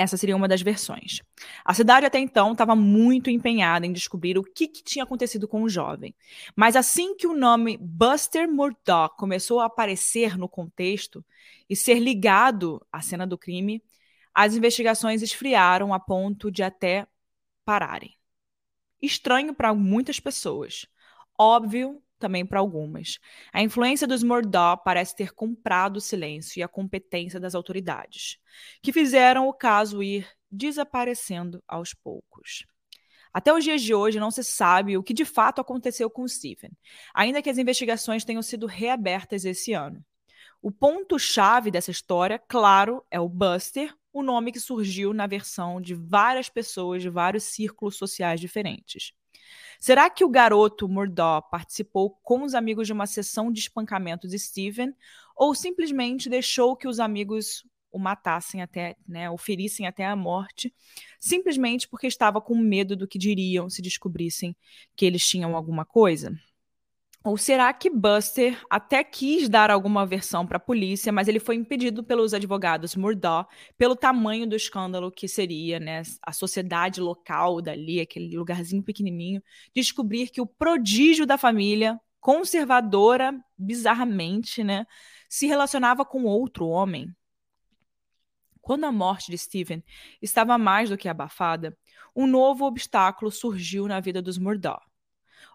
Essa 0.00 0.16
seria 0.16 0.34
uma 0.34 0.48
das 0.48 0.62
versões. 0.62 1.20
A 1.62 1.74
cidade 1.74 2.06
até 2.06 2.18
então 2.18 2.52
estava 2.52 2.74
muito 2.74 3.28
empenhada 3.28 3.84
em 3.84 3.92
descobrir 3.92 4.38
o 4.38 4.42
que, 4.42 4.66
que, 4.66 4.82
tinha 4.82 5.04
acontecido 5.04 5.46
com 5.46 5.62
o 5.62 5.68
jovem. 5.68 6.14
Mas 6.56 6.74
assim 6.74 7.14
que 7.14 7.26
o 7.26 7.36
nome 7.36 7.76
Buster 7.76 8.50
Murdoch 8.50 9.14
começou 9.18 9.60
a 9.60 9.66
aparecer 9.66 10.38
no 10.38 10.48
contexto 10.48 11.22
e 11.68 11.76
ser 11.76 11.98
ligado 11.98 12.80
à 12.90 13.02
cena 13.02 13.26
do 13.26 13.36
crime, 13.36 13.84
as 14.34 14.54
investigações 14.54 15.20
esfriaram 15.20 15.92
a 15.92 16.00
ponto 16.00 16.50
de 16.50 16.62
até 16.62 17.06
pararem. 17.62 18.16
Estranho 19.02 19.52
para 19.52 19.74
muitas 19.74 20.18
pessoas. 20.18 20.86
Óbvio 21.38 22.02
também 22.20 22.46
para 22.46 22.60
algumas. 22.60 23.18
A 23.52 23.62
influência 23.62 24.06
dos 24.06 24.22
Murdaugh 24.22 24.76
parece 24.84 25.16
ter 25.16 25.32
comprado 25.32 25.96
o 25.96 26.00
silêncio 26.00 26.60
e 26.60 26.62
a 26.62 26.68
competência 26.68 27.40
das 27.40 27.54
autoridades, 27.54 28.38
que 28.80 28.92
fizeram 28.92 29.48
o 29.48 29.52
caso 29.52 30.02
ir 30.02 30.28
desaparecendo 30.50 31.62
aos 31.66 31.94
poucos. 31.94 32.66
Até 33.32 33.52
os 33.52 33.62
dias 33.62 33.80
de 33.82 33.94
hoje 33.94 34.18
não 34.18 34.30
se 34.30 34.42
sabe 34.42 34.96
o 34.96 35.02
que 35.02 35.14
de 35.14 35.24
fato 35.24 35.60
aconteceu 35.60 36.10
com 36.10 36.26
Stephen, 36.26 36.72
ainda 37.14 37.40
que 37.40 37.48
as 37.50 37.58
investigações 37.58 38.24
tenham 38.24 38.42
sido 38.42 38.66
reabertas 38.66 39.44
esse 39.44 39.72
ano. 39.72 40.04
O 40.60 40.70
ponto-chave 40.70 41.70
dessa 41.70 41.90
história, 41.90 42.38
claro, 42.38 43.04
é 43.10 43.18
o 43.18 43.28
Buster, 43.28 43.94
o 44.12 44.22
nome 44.22 44.52
que 44.52 44.60
surgiu 44.60 45.14
na 45.14 45.26
versão 45.26 45.80
de 45.80 45.94
várias 45.94 46.48
pessoas 46.48 47.00
de 47.00 47.08
vários 47.08 47.44
círculos 47.44 47.96
sociais 47.96 48.40
diferentes. 48.40 49.12
Será 49.80 50.10
que 50.10 50.22
o 50.22 50.28
garoto 50.28 50.86
Murdaugh 50.86 51.40
participou 51.50 52.10
com 52.22 52.42
os 52.42 52.54
amigos 52.54 52.86
de 52.86 52.92
uma 52.92 53.06
sessão 53.06 53.50
de 53.50 53.60
espancamento 53.60 54.28
de 54.28 54.38
Steven 54.38 54.94
ou 55.34 55.54
simplesmente 55.54 56.28
deixou 56.28 56.76
que 56.76 56.86
os 56.86 57.00
amigos 57.00 57.66
o 57.90 57.98
matassem 57.98 58.62
até, 58.62 58.94
né, 59.08 59.28
o 59.30 59.36
ferissem 59.36 59.86
até 59.86 60.06
a 60.06 60.14
morte, 60.14 60.72
simplesmente 61.18 61.88
porque 61.88 62.06
estava 62.06 62.40
com 62.40 62.54
medo 62.56 62.94
do 62.94 63.08
que 63.08 63.18
diriam 63.18 63.68
se 63.68 63.82
descobrissem 63.82 64.54
que 64.94 65.04
eles 65.04 65.26
tinham 65.26 65.56
alguma 65.56 65.84
coisa? 65.84 66.32
Ou 67.22 67.36
será 67.36 67.70
que 67.74 67.90
Buster 67.90 68.58
até 68.70 69.04
quis 69.04 69.46
dar 69.46 69.70
alguma 69.70 70.06
versão 70.06 70.46
para 70.46 70.56
a 70.56 70.60
polícia, 70.60 71.12
mas 71.12 71.28
ele 71.28 71.38
foi 71.38 71.54
impedido 71.54 72.02
pelos 72.02 72.32
advogados 72.32 72.96
Murdaugh 72.96 73.46
pelo 73.76 73.94
tamanho 73.94 74.48
do 74.48 74.56
escândalo 74.56 75.12
que 75.12 75.28
seria, 75.28 75.78
né, 75.78 76.00
a 76.22 76.32
sociedade 76.32 76.98
local 76.98 77.60
dali, 77.60 78.00
aquele 78.00 78.34
lugarzinho 78.34 78.82
pequenininho, 78.82 79.42
descobrir 79.74 80.30
que 80.30 80.40
o 80.40 80.46
prodígio 80.46 81.26
da 81.26 81.36
família, 81.36 82.00
conservadora, 82.20 83.38
bizarramente, 83.56 84.64
né, 84.64 84.86
se 85.28 85.46
relacionava 85.46 86.06
com 86.06 86.24
outro 86.24 86.66
homem. 86.68 87.14
Quando 88.62 88.84
a 88.84 88.92
morte 88.92 89.30
de 89.30 89.36
Stephen 89.36 89.84
estava 90.22 90.56
mais 90.56 90.88
do 90.88 90.96
que 90.96 91.08
abafada, 91.08 91.76
um 92.16 92.26
novo 92.26 92.64
obstáculo 92.64 93.30
surgiu 93.30 93.86
na 93.86 94.00
vida 94.00 94.22
dos 94.22 94.38
Murdaugh 94.38 94.89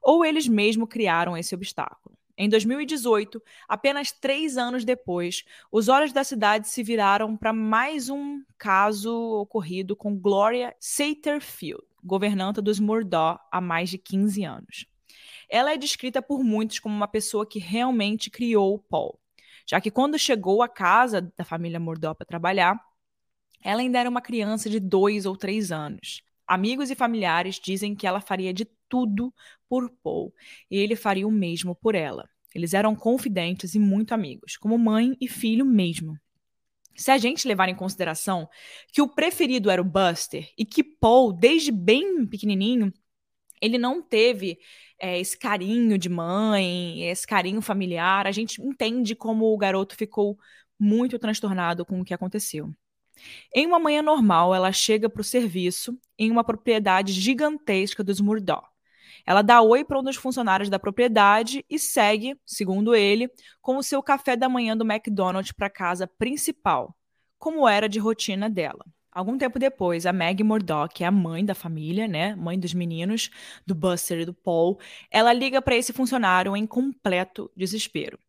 ou 0.06 0.24
eles 0.24 0.48
mesmo 0.48 0.86
criaram 0.86 1.36
esse 1.36 1.56
obstáculo. 1.56 2.16
Em 2.38 2.48
2018, 2.48 3.42
apenas 3.68 4.12
três 4.12 4.56
anos 4.56 4.86
depois, 4.86 5.44
os 5.72 5.88
olhos 5.88 6.14
da 6.14 6.24
cidade 6.24 6.68
se 6.68 6.84
viraram 6.84 7.36
para 7.36 7.52
mais 7.52 8.08
um 8.08 8.44
caso 8.56 9.12
ocorrido 9.40 9.96
com 9.96 10.16
Gloria 10.16 10.76
Satterfield, 10.80 11.82
governanta 12.04 12.62
dos 12.62 12.80
Murdaugh 12.80 13.40
há 13.52 13.60
mais 13.60 13.90
de 13.90 13.98
15 13.98 14.44
anos. 14.44 14.86
Ela 15.50 15.74
é 15.74 15.78
descrita 15.78 16.22
por 16.22 16.44
muitos 16.44 16.78
como 16.78 16.96
uma 16.96 17.08
pessoa 17.08 17.48
que 17.48 17.58
realmente 17.58 18.30
criou 18.30 18.78
Paul, 18.78 19.18
já 19.66 19.82
que 19.82 19.90
quando 19.90 20.20
chegou 20.20 20.62
à 20.62 20.70
casa 20.70 21.34
da 21.36 21.44
família 21.44 21.80
Murdaugh 21.80 22.16
para 22.16 22.28
trabalhar, 22.28 22.80
ela 23.64 23.82
ainda 23.82 23.98
era 23.98 24.10
uma 24.10 24.22
criança 24.22 24.70
de 24.70 24.80
dois 24.80 25.26
ou 25.26 25.36
três 25.36 25.72
anos. 25.72 26.22
Amigos 26.46 26.92
e 26.92 26.96
familiares 26.96 27.60
dizem 27.60 27.96
que 27.96 28.06
ela 28.06 28.22
faria 28.22 28.54
de 28.54 28.66
tudo 28.90 29.34
por 29.68 29.90
Paul 30.04 30.34
e 30.70 30.78
ele 30.78 30.96
faria 30.96 31.28
o 31.28 31.32
mesmo 31.32 31.76
por 31.76 31.96
ela. 31.96 32.28
Eles 32.54 32.74
eram 32.74 32.96
confidentes 32.96 33.76
e 33.76 33.80
muito 33.80 34.14
amigos, 34.14 34.56
como 34.56 34.78
mãe 34.78 35.16
e 35.20 35.28
filho 35.28 35.66
mesmo. 35.66 36.18
Se 36.96 37.12
a 37.12 37.18
gente 37.18 37.48
levar 37.48 37.68
em 37.68 37.76
consideração 37.76 38.48
que 38.94 39.02
o 39.02 39.08
preferido 39.08 39.70
era 39.70 39.82
o 39.82 39.86
Buster 39.86 40.50
e 40.58 40.64
que 40.64 40.82
Paul, 40.82 41.34
desde 41.34 41.72
bem 41.72 42.26
pequenininho, 42.26 42.94
ele 43.62 43.78
não 43.78 44.02
teve 44.02 44.58
é, 45.00 45.20
esse 45.20 45.38
carinho 45.38 45.98
de 45.98 46.08
mãe, 46.08 47.10
esse 47.10 47.28
carinho 47.28 47.62
familiar, 47.62 48.26
a 48.26 48.32
gente 48.32 48.62
entende 48.62 49.16
como 49.16 49.54
o 49.54 49.58
garoto 49.58 49.96
ficou 49.96 50.38
muito 50.80 51.20
transtornado 51.20 51.86
com 51.86 52.00
o 52.00 52.06
que 52.06 52.14
aconteceu. 52.14 52.74
Em 53.54 53.66
uma 53.66 53.80
manhã 53.80 54.02
normal, 54.02 54.54
ela 54.54 54.72
chega 54.72 55.10
para 55.10 55.22
o 55.22 55.24
serviço 55.24 55.98
em 56.18 56.32
uma 56.32 56.44
propriedade 56.44 57.14
gigantesca 57.14 58.04
dos 58.04 58.20
Murdaugh. 58.20 58.75
Ela 59.26 59.42
dá 59.42 59.62
oi 59.62 59.84
para 59.84 60.00
um 60.00 60.04
dos 60.04 60.16
funcionários 60.16 60.70
da 60.70 60.78
propriedade 60.78 61.66
e 61.70 61.80
segue, 61.80 62.38
segundo 62.46 62.94
ele, 62.94 63.30
com 63.62 63.78
o 63.78 63.84
seu 63.84 64.04
café 64.04 64.36
da 64.36 64.48
manhã 64.48 64.78
do 64.78 64.86
McDonald's 64.86 65.52
para 65.52 65.68
a 65.68 65.70
casa 65.70 66.08
principal, 66.08 66.96
como 67.40 67.68
era 67.68 67.90
de 67.90 68.00
rotina 68.00 68.50
dela. 68.50 68.86
Algum 69.12 69.38
tempo 69.38 69.58
depois, 69.58 70.06
a 70.06 70.12
Maggie 70.12 70.44
Murdoch, 70.44 70.94
que 70.94 71.04
é 71.04 71.08
a 71.08 71.12
mãe 71.12 71.44
da 71.44 71.56
família, 71.56 72.06
né, 72.06 72.36
mãe 72.36 72.60
dos 72.60 72.74
meninos, 72.74 73.30
do 73.66 73.74
Buster 73.74 74.20
e 74.20 74.26
do 74.26 74.34
Paul, 74.34 74.78
ela 75.10 75.32
liga 75.32 75.62
para 75.62 75.76
esse 75.76 75.94
funcionário 75.94 76.56
em 76.56 76.68
completo 76.68 77.50
desespero. 77.56 78.20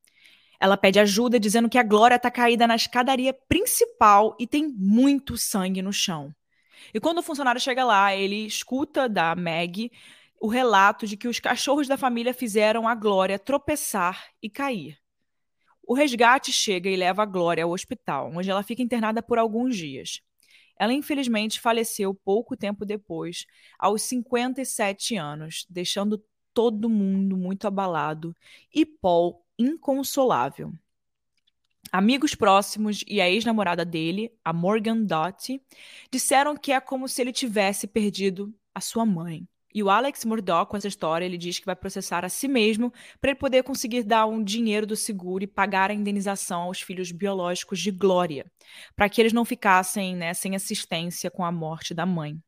Ela 0.61 0.77
pede 0.77 0.99
ajuda 1.01 1.39
dizendo 1.41 1.69
que 1.69 1.77
a 1.77 1.83
Glória 1.83 2.15
está 2.15 2.31
caída 2.31 2.67
na 2.67 2.77
escadaria 2.77 3.35
principal 3.35 4.37
e 4.39 4.47
tem 4.47 4.69
muito 4.69 5.37
sangue 5.37 5.83
no 5.83 5.93
chão. 5.93 6.33
E 6.95 7.01
quando 7.01 7.19
o 7.19 7.23
funcionário 7.23 7.61
chega 7.61 7.85
lá, 7.85 8.15
ele 8.15 8.47
escuta 8.47 9.09
da 9.09 9.35
Maggie 9.35 9.91
o 10.41 10.49
relato 10.49 11.07
de 11.07 11.17
que 11.17 11.29
os 11.29 11.41
cachorros 11.41 11.89
da 11.89 11.97
família 11.97 12.35
fizeram 12.35 12.87
a 12.87 12.95
Glória 12.95 13.39
tropeçar 13.39 14.27
e 14.43 14.51
cair. 14.51 14.99
O 15.83 15.95
resgate 15.95 16.53
chega 16.53 16.91
e 16.91 16.97
leva 16.97 17.23
a 17.23 17.27
Glória 17.27 17.65
ao 17.65 17.71
hospital, 17.71 18.33
onde 18.35 18.51
ela 18.51 18.63
fica 18.63 18.83
internada 18.83 19.23
por 19.23 19.39
alguns 19.39 19.77
dias. 19.77 20.21
Ela 20.79 20.93
infelizmente 20.93 21.61
faleceu 21.61 22.15
pouco 22.15 22.57
tempo 22.57 22.85
depois, 22.85 23.47
aos 23.79 24.03
57 24.03 25.17
anos, 25.17 25.65
deixando 25.71 26.23
todo 26.53 26.91
mundo 26.91 27.37
muito 27.37 27.67
abalado 27.67 28.35
e 28.75 28.85
Paul 28.85 29.43
inconsolável. 29.59 30.73
Amigos 31.93 32.35
próximos 32.35 33.05
e 33.07 33.21
a 33.21 33.31
ex-namorada 33.31 33.85
dele, 33.85 34.33
a 34.45 34.53
Morgan 34.53 35.05
Dottie, 35.05 35.63
disseram 36.11 36.57
que 36.57 36.73
é 36.73 36.81
como 36.81 37.09
se 37.09 37.23
ele 37.23 37.33
tivesse 37.33 37.87
perdido 37.87 38.53
a 38.75 38.81
sua 38.81 39.07
mãe. 39.07 39.47
E 39.75 39.83
o 39.83 39.91
Alex 39.91 40.25
Murdoch, 40.25 40.71
com 40.71 40.77
essa 40.77 40.89
história, 40.89 41.25
ele 41.25 41.37
diz 41.37 41.59
que 41.59 41.67
vai 41.67 41.77
processar 41.77 42.25
a 42.25 42.29
si 42.29 42.49
mesmo 42.49 42.93
para 43.21 43.31
ele 43.31 43.39
poder 43.39 43.63
conseguir 43.63 44.03
dar 44.05 44.27
um 44.27 44.43
dinheiro 44.43 44.87
do 44.87 44.97
seguro 44.97 45.45
e 45.45 45.47
pagar 45.47 45.91
a 45.91 45.95
indenização 45.95 46.63
aos 46.63 46.81
filhos 46.81 47.13
biológicos 47.13 47.81
de 47.81 47.91
Glória, 47.91 48.47
para 48.95 49.09
que 49.09 49.21
eles 49.21 49.33
não 49.33 49.45
ficassem 49.45 50.17
né, 50.17 50.33
sem 50.33 50.57
assistência 50.57 51.31
com 51.31 51.45
a 51.45 51.53
morte 51.53 51.93
da 51.93 52.07
mãe. 52.07 52.41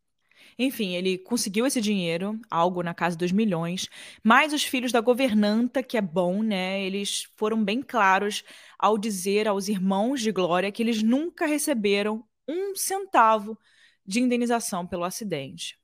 Enfim, 0.58 0.94
ele 0.94 1.18
conseguiu 1.18 1.66
esse 1.66 1.80
dinheiro, 1.80 2.38
algo 2.50 2.82
na 2.82 2.92
casa 2.92 3.16
dos 3.16 3.30
milhões, 3.30 3.88
mas 4.24 4.52
os 4.52 4.64
filhos 4.64 4.90
da 4.90 5.00
governanta, 5.00 5.82
que 5.82 5.96
é 5.96 6.00
bom, 6.00 6.42
né? 6.42 6.82
Eles 6.82 7.28
foram 7.36 7.62
bem 7.62 7.80
claros 7.80 8.42
ao 8.78 8.98
dizer 8.98 9.46
aos 9.46 9.68
irmãos 9.68 10.20
de 10.20 10.32
Glória 10.32 10.72
que 10.72 10.82
eles 10.82 11.02
nunca 11.02 11.46
receberam 11.46 12.24
um 12.48 12.74
centavo 12.74 13.58
de 14.04 14.20
indenização 14.20 14.86
pelo 14.86 15.04
acidente. 15.04 15.78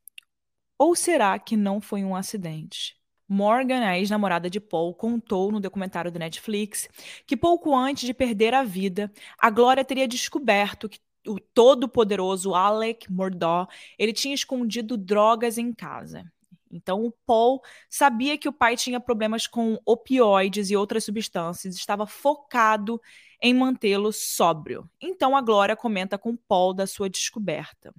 Ou 0.78 0.94
será 0.94 1.38
que 1.38 1.56
não 1.56 1.80
foi 1.80 2.04
um 2.04 2.16
acidente? 2.16 2.96
Morgan, 3.28 3.84
a 3.86 3.98
ex-namorada 3.98 4.50
de 4.50 4.60
Paul, 4.60 4.94
contou 4.94 5.50
no 5.50 5.60
documentário 5.60 6.10
do 6.10 6.18
Netflix 6.18 6.88
que 7.26 7.36
pouco 7.36 7.74
antes 7.74 8.04
de 8.04 8.12
perder 8.12 8.52
a 8.54 8.62
vida, 8.62 9.10
a 9.38 9.50
Glória 9.50 9.84
teria 9.84 10.06
descoberto 10.06 10.88
que 10.88 10.98
o 11.26 11.40
todo-poderoso 11.40 12.54
Alec 12.54 13.10
Murdaugh, 13.10 13.66
ele 13.98 14.12
tinha 14.12 14.34
escondido 14.34 14.96
drogas 14.96 15.56
em 15.56 15.72
casa. 15.72 16.30
Então 16.70 17.04
o 17.04 17.12
Paul 17.24 17.62
sabia 17.88 18.36
que 18.36 18.48
o 18.48 18.52
pai 18.52 18.76
tinha 18.76 18.98
problemas 19.00 19.46
com 19.46 19.78
opioides 19.86 20.70
e 20.70 20.76
outras 20.76 21.04
substâncias, 21.04 21.76
estava 21.76 22.06
focado 22.06 23.00
em 23.40 23.54
mantê-lo 23.54 24.12
sóbrio. 24.12 24.90
Então 25.00 25.36
a 25.36 25.40
Glória 25.40 25.76
comenta 25.76 26.18
com 26.18 26.36
Paul 26.36 26.74
da 26.74 26.86
sua 26.86 27.08
descoberta. 27.08 27.94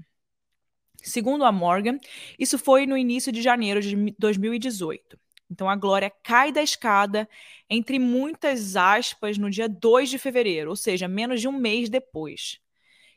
Segundo 1.01 1.45
a 1.45 1.51
Morgan, 1.51 1.97
isso 2.37 2.57
foi 2.57 2.85
no 2.85 2.97
início 2.97 3.31
de 3.31 3.41
janeiro 3.41 3.81
de 3.81 4.15
2018. 4.17 5.19
Então 5.49 5.69
a 5.69 5.75
Glória 5.75 6.11
cai 6.23 6.51
da 6.51 6.61
escada, 6.61 7.29
entre 7.69 7.99
muitas 7.99 8.75
aspas, 8.75 9.37
no 9.37 9.49
dia 9.49 9.69
2 9.69 10.09
de 10.09 10.17
fevereiro, 10.17 10.69
ou 10.69 10.75
seja, 10.75 11.07
menos 11.07 11.39
de 11.39 11.47
um 11.47 11.51
mês 11.51 11.89
depois. 11.89 12.59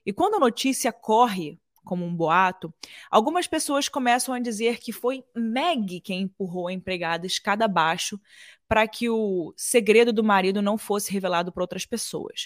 E 0.04 0.12
quando 0.12 0.34
a 0.36 0.40
notícia 0.40 0.92
corre 0.92 1.58
como 1.84 2.04
um 2.04 2.14
boato, 2.14 2.72
algumas 3.10 3.46
pessoas 3.46 3.88
começam 3.88 4.34
a 4.34 4.38
dizer 4.38 4.78
que 4.78 4.92
foi 4.92 5.24
Meg 5.34 6.00
quem 6.02 6.22
empurrou 6.22 6.68
a 6.68 6.72
empregada 6.72 7.26
escada 7.26 7.64
abaixo 7.64 8.20
para 8.68 8.86
que 8.86 9.08
o 9.08 9.54
segredo 9.56 10.12
do 10.12 10.22
marido 10.22 10.60
não 10.60 10.76
fosse 10.76 11.10
revelado 11.10 11.50
para 11.50 11.62
outras 11.62 11.86
pessoas. 11.86 12.44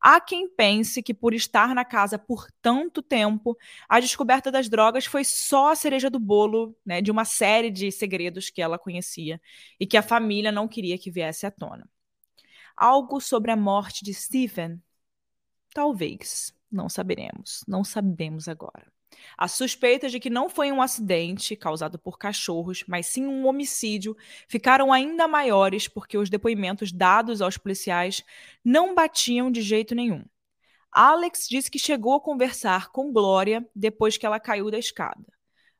Há 0.00 0.20
quem 0.20 0.48
pense 0.48 1.02
que, 1.02 1.14
por 1.14 1.34
estar 1.34 1.74
na 1.74 1.84
casa 1.84 2.18
por 2.18 2.50
tanto 2.62 3.02
tempo, 3.02 3.56
a 3.88 3.98
descoberta 4.00 4.50
das 4.50 4.68
drogas 4.68 5.06
foi 5.06 5.24
só 5.24 5.72
a 5.72 5.76
cereja 5.76 6.10
do 6.10 6.20
bolo 6.20 6.76
né, 6.84 7.00
de 7.00 7.10
uma 7.10 7.24
série 7.24 7.70
de 7.70 7.90
segredos 7.90 8.50
que 8.50 8.62
ela 8.62 8.78
conhecia 8.78 9.40
e 9.80 9.86
que 9.86 9.96
a 9.96 10.02
família 10.02 10.52
não 10.52 10.68
queria 10.68 10.98
que 10.98 11.10
viesse 11.10 11.46
à 11.46 11.50
tona. 11.50 11.88
Algo 12.76 13.20
sobre 13.20 13.50
a 13.50 13.56
morte 13.56 14.04
de 14.04 14.12
Stephen? 14.14 14.82
Talvez. 15.74 16.54
Não 16.70 16.88
saberemos. 16.88 17.62
Não 17.66 17.84
sabemos 17.84 18.48
agora. 18.48 18.95
As 19.36 19.52
suspeitas 19.52 20.12
de 20.12 20.20
que 20.20 20.30
não 20.30 20.48
foi 20.48 20.72
um 20.72 20.80
acidente 20.80 21.56
causado 21.56 21.98
por 21.98 22.18
cachorros, 22.18 22.84
mas 22.86 23.06
sim 23.06 23.26
um 23.26 23.46
homicídio, 23.46 24.16
ficaram 24.48 24.92
ainda 24.92 25.28
maiores 25.28 25.88
porque 25.88 26.18
os 26.18 26.30
depoimentos 26.30 26.92
dados 26.92 27.40
aos 27.42 27.56
policiais 27.56 28.24
não 28.64 28.94
batiam 28.94 29.50
de 29.50 29.62
jeito 29.62 29.94
nenhum. 29.94 30.24
Alex 30.90 31.46
disse 31.48 31.70
que 31.70 31.78
chegou 31.78 32.14
a 32.14 32.20
conversar 32.20 32.90
com 32.90 33.12
Glória 33.12 33.68
depois 33.74 34.16
que 34.16 34.24
ela 34.24 34.40
caiu 34.40 34.70
da 34.70 34.78
escada, 34.78 35.26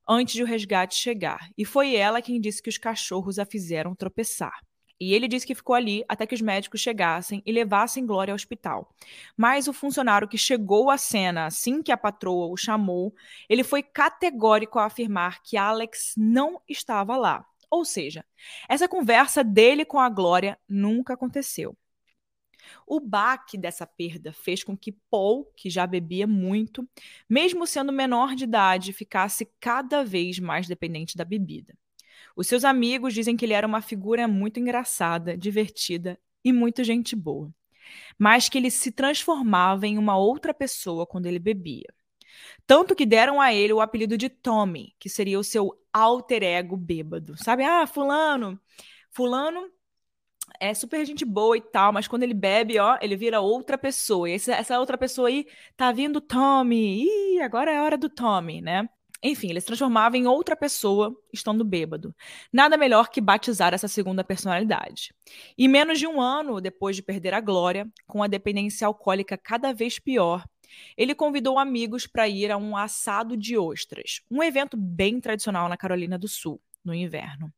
antes 0.07 0.35
de 0.35 0.43
o 0.43 0.47
resgate 0.47 0.95
chegar, 0.95 1.49
e 1.57 1.64
foi 1.64 1.95
ela 1.95 2.21
quem 2.21 2.40
disse 2.40 2.62
que 2.62 2.69
os 2.69 2.76
cachorros 2.76 3.38
a 3.38 3.47
fizeram 3.47 3.95
tropeçar. 3.95 4.61
E 4.99 5.12
ele 5.12 5.29
disse 5.29 5.47
que 5.47 5.55
ficou 5.55 5.75
ali 5.75 6.05
até 6.09 6.26
que 6.26 6.35
os 6.35 6.41
médicos 6.41 6.81
chegassem 6.81 7.43
e 7.45 7.53
levassem 7.53 8.07
Glória 8.07 8.33
ao 8.33 8.37
hospital. 8.37 8.95
Mas 9.37 9.69
o 9.69 9.73
funcionário 9.73 10.29
que 10.29 10.38
chegou 10.38 10.91
à 10.91 10.97
cena 10.97 11.47
assim 11.47 11.83
que 11.83 11.93
a 11.93 11.97
patroa 11.97 12.47
o 12.47 12.57
chamou, 12.57 13.15
ele 13.49 13.62
foi 13.62 13.83
categórico 13.83 14.79
a 14.79 14.87
afirmar 14.87 15.43
que 15.43 15.57
Alex 15.57 16.15
não 16.17 16.61
estava 16.69 17.17
lá. 17.17 17.45
Ou 17.71 17.85
seja, 17.85 18.25
essa 18.69 18.88
conversa 18.88 19.45
dele 19.45 19.85
com 19.85 19.99
a 19.99 20.09
Glória 20.09 20.59
nunca 20.69 21.15
aconteceu. 21.15 21.76
O 22.87 23.00
baque 23.00 23.57
dessa 23.57 23.87
perda 23.87 24.33
fez 24.33 24.65
com 24.65 24.76
que 24.76 24.93
Paul, 25.11 25.45
que 25.57 25.71
já 25.71 25.87
bebia 25.87 26.26
muito, 26.26 26.88
mesmo 27.29 27.67
sendo 27.67 27.93
menor 27.93 28.35
de 28.35 28.45
idade, 28.45 28.93
ficasse 28.93 29.47
cada 29.61 30.05
vez 30.05 30.38
mais 30.38 30.67
dependente 30.67 31.17
da 31.17 31.25
bebida. 31.25 31.76
Os 32.35 32.46
seus 32.46 32.64
amigos 32.64 33.14
dizem 33.14 33.37
que 33.37 33.44
ele 33.44 33.54
era 33.54 33.66
uma 33.66 33.80
figura 33.80 34.28
muito 34.28 34.61
engraçada, 34.61 35.37
divertida 35.37 36.18
e 36.44 36.52
muito 36.52 36.85
gente 36.85 37.16
boa, 37.16 37.52
mas 38.18 38.49
que 38.49 38.58
ele 38.58 38.70
se 38.70 38.92
transformava 38.92 39.87
em 39.87 39.99
uma 39.99 40.16
outra 40.16 40.54
pessoa 40.54 41.06
quando 41.06 41.26
ele 41.26 41.38
bebia. 41.38 41.92
Tanto 42.66 42.94
que 42.94 43.06
deram 43.06 43.40
a 43.40 43.52
ele 43.54 43.73
o 43.73 43.80
apelido 43.80 44.18
de 44.18 44.28
Tommy, 44.28 44.94
que 44.99 45.08
seria 45.08 45.38
o 45.38 45.44
seu 45.44 45.73
alter 45.92 46.42
ego 46.42 46.76
bêbado. 46.76 47.37
Sabe? 47.42 47.64
Ah, 47.64 47.87
fulano, 47.87 48.61
fulano 49.11 49.70
é 50.61 50.75
super 50.75 51.04
gente 51.04 51.25
boa 51.25 51.56
e 51.56 51.61
tal, 51.61 51.92
mas 51.92 52.08
quando 52.08 52.23
ele 52.23 52.35
bebe, 52.35 52.78
ó, 52.78 52.99
ele 53.00 53.16
vira 53.16 53.40
outra 53.40 53.76
pessoa. 53.76 54.28
E 54.28 54.35
essa 54.35 54.78
outra 54.78 54.96
pessoa 54.99 55.28
aí 55.28 55.46
tá 55.76 55.92
vindo 55.92 56.20
Tommy. 56.20 57.04
Ih, 57.04 57.40
agora 57.40 57.70
é 57.73 57.78
a 57.78 57.82
hora 57.82 57.99
do 57.99 58.08
Tommy, 58.08 58.61
né? 58.61 58.88
Enfim, 59.23 59.50
ele 59.50 59.61
se 59.61 59.66
transformava 59.66 60.16
em 60.16 60.26
outra 60.26 60.54
pessoa 60.54 61.16
estando 61.32 61.64
bêbado. 61.64 62.14
Nada 62.52 62.76
melhor 62.76 63.08
que 63.08 63.20
batizar 63.20 63.73
essa 63.73 63.88
segunda 63.88 64.23
personalidade. 64.23 65.14
E 65.56 65.66
menos 65.66 65.99
de 65.99 66.06
um 66.06 66.20
ano 66.20 66.61
depois 66.61 66.96
de 66.96 67.02
perder 67.02 67.35
a 67.35 67.40
glória, 67.40 67.88
com 68.06 68.23
a 68.23 68.26
dependência 68.26 68.87
alcoólica 68.87 69.38
cada 69.38 69.73
vez 69.73 69.99
pior, 69.99 70.44
ele 70.96 71.14
convidou 71.14 71.58
amigos 71.58 72.06
para 72.06 72.28
ir 72.28 72.50
a 72.50 72.56
um 72.56 72.76
assado 72.76 73.37
de 73.37 73.56
ostras, 73.56 74.20
um 74.30 74.42
evento 74.42 74.76
bem 74.76 75.20
tradicional 75.20 75.68
na 75.68 75.76
Carolina 75.76 76.18
do 76.18 76.28
Sul, 76.28 76.61
no 76.85 76.94
inverno. 76.94 77.52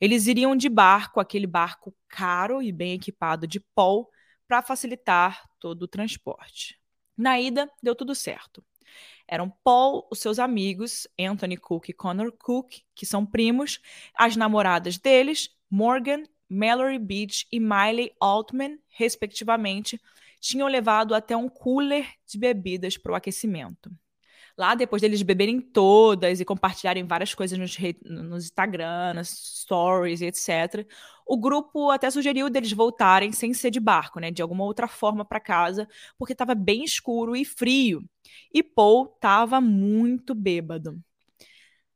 Eles 0.00 0.26
iriam 0.26 0.56
de 0.56 0.68
barco, 0.68 1.20
aquele 1.20 1.46
barco 1.46 1.94
caro 2.08 2.62
e 2.62 2.72
bem 2.72 2.92
equipado 2.92 3.46
de 3.46 3.60
Paul, 3.60 4.08
para 4.46 4.62
facilitar 4.62 5.48
todo 5.58 5.82
o 5.84 5.88
transporte. 5.88 6.78
Na 7.16 7.40
ida, 7.40 7.70
deu 7.82 7.94
tudo 7.94 8.14
certo. 8.14 8.64
Eram 9.32 9.48
Paul, 9.64 10.06
os 10.10 10.18
seus 10.18 10.38
amigos, 10.38 11.08
Anthony 11.18 11.56
Cook 11.56 11.88
e 11.88 11.94
Connor 11.94 12.30
Cook, 12.32 12.82
que 12.94 13.06
são 13.06 13.24
primos, 13.24 13.80
as 14.14 14.36
namoradas 14.36 14.98
deles, 14.98 15.48
Morgan, 15.70 16.24
Mallory 16.50 16.98
Beach 16.98 17.46
e 17.50 17.58
Miley 17.58 18.12
Altman, 18.20 18.78
respectivamente, 18.90 19.98
tinham 20.38 20.68
levado 20.68 21.14
até 21.14 21.34
um 21.34 21.48
cooler 21.48 22.06
de 22.26 22.36
bebidas 22.36 22.98
para 22.98 23.12
o 23.12 23.14
aquecimento. 23.14 23.90
Lá, 24.56 24.74
depois 24.74 25.00
deles 25.00 25.22
beberem 25.22 25.60
todas 25.60 26.40
e 26.40 26.44
compartilharem 26.44 27.04
várias 27.04 27.34
coisas 27.34 27.58
nos, 27.58 27.76
nos 28.04 28.44
Instagram, 28.44 29.14
nas 29.14 29.28
stories 29.28 30.20
etc., 30.20 30.86
o 31.26 31.36
grupo 31.38 31.90
até 31.90 32.10
sugeriu 32.10 32.50
deles 32.50 32.72
voltarem 32.72 33.32
sem 33.32 33.54
ser 33.54 33.70
de 33.70 33.80
barco, 33.80 34.20
né? 34.20 34.30
De 34.30 34.42
alguma 34.42 34.64
outra 34.64 34.88
forma 34.88 35.24
para 35.24 35.40
casa, 35.40 35.88
porque 36.18 36.32
estava 36.32 36.54
bem 36.54 36.84
escuro 36.84 37.34
e 37.36 37.44
frio. 37.44 38.04
E 38.52 38.62
Paul 38.62 39.12
estava 39.14 39.60
muito 39.60 40.34
bêbado. 40.34 41.00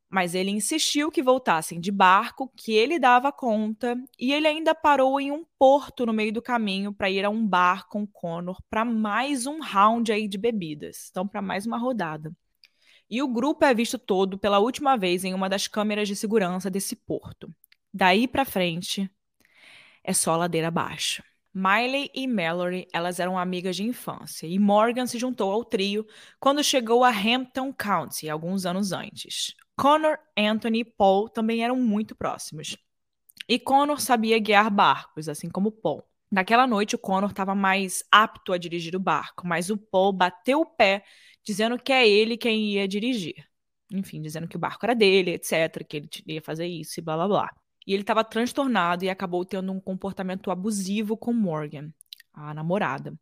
Mas 0.08 0.34
ele 0.34 0.50
insistiu 0.50 1.10
que 1.10 1.22
voltassem 1.22 1.80
de 1.80 1.90
barco, 1.90 2.50
que 2.56 2.72
ele 2.72 2.98
dava 2.98 3.32
conta, 3.32 3.96
e 4.18 4.32
ele 4.32 4.46
ainda 4.46 4.74
parou 4.74 5.20
em 5.20 5.32
um 5.32 5.44
porto 5.58 6.06
no 6.06 6.12
meio 6.12 6.32
do 6.32 6.40
caminho 6.40 6.92
para 6.92 7.10
ir 7.10 7.24
a 7.24 7.30
um 7.30 7.46
bar 7.46 7.88
com 7.88 8.06
Connor 8.06 8.62
para 8.70 8.84
mais 8.84 9.46
um 9.46 9.60
round 9.60 10.12
aí 10.12 10.28
de 10.28 10.38
bebidas. 10.38 11.08
Então, 11.10 11.26
para 11.26 11.42
mais 11.42 11.66
uma 11.66 11.76
rodada. 11.76 12.32
E 13.08 13.22
o 13.22 13.28
grupo 13.28 13.64
é 13.64 13.72
visto 13.72 13.98
todo 13.98 14.38
pela 14.38 14.58
última 14.58 14.96
vez 14.96 15.24
em 15.24 15.32
uma 15.32 15.48
das 15.48 15.68
câmeras 15.68 16.08
de 16.08 16.16
segurança 16.16 16.68
desse 16.70 16.96
porto. 16.96 17.48
Daí 17.92 18.26
para 18.26 18.44
frente, 18.44 19.10
é 20.02 20.12
só 20.12 20.36
ladeira 20.36 20.68
abaixo. 20.68 21.22
Miley 21.54 22.10
e 22.14 22.26
Mallory, 22.26 22.86
elas 22.92 23.18
eram 23.18 23.38
amigas 23.38 23.76
de 23.76 23.82
infância, 23.82 24.46
e 24.46 24.58
Morgan 24.58 25.06
se 25.06 25.18
juntou 25.18 25.50
ao 25.50 25.64
trio 25.64 26.06
quando 26.38 26.62
chegou 26.62 27.02
a 27.02 27.08
Hampton 27.08 27.72
County, 27.72 28.28
alguns 28.28 28.66
anos 28.66 28.92
antes. 28.92 29.54
Connor, 29.74 30.18
Anthony 30.36 30.80
e 30.80 30.84
Paul 30.84 31.30
também 31.30 31.64
eram 31.64 31.76
muito 31.76 32.14
próximos. 32.14 32.76
E 33.48 33.58
Connor 33.58 34.00
sabia 34.00 34.38
guiar 34.38 34.70
barcos, 34.70 35.30
assim 35.30 35.48
como 35.48 35.72
Paul. 35.72 36.04
Naquela 36.30 36.66
noite, 36.66 36.94
o 36.94 36.98
Connor 36.98 37.30
estava 37.30 37.54
mais 37.54 38.04
apto 38.10 38.52
a 38.52 38.58
dirigir 38.58 38.94
o 38.94 39.00
barco, 39.00 39.46
mas 39.46 39.70
o 39.70 39.78
Paul 39.78 40.12
bateu 40.12 40.60
o 40.60 40.66
pé, 40.66 41.04
dizendo 41.46 41.78
que 41.78 41.92
é 41.92 42.06
ele 42.08 42.36
quem 42.36 42.72
ia 42.72 42.88
dirigir. 42.88 43.46
Enfim, 43.92 44.20
dizendo 44.20 44.48
que 44.48 44.56
o 44.56 44.58
barco 44.58 44.84
era 44.84 44.94
dele, 44.94 45.32
etc., 45.32 45.84
que 45.88 45.98
ele 45.98 46.08
ia 46.26 46.42
fazer 46.42 46.66
isso 46.66 46.98
e 46.98 47.02
blá 47.02 47.16
blá 47.16 47.28
blá. 47.28 47.50
E 47.86 47.92
ele 47.94 48.02
estava 48.02 48.24
transtornado 48.24 49.04
e 49.04 49.10
acabou 49.10 49.44
tendo 49.44 49.70
um 49.70 49.80
comportamento 49.80 50.50
abusivo 50.50 51.16
com 51.16 51.32
Morgan, 51.32 51.92
a 52.34 52.52
namorada. 52.52 53.14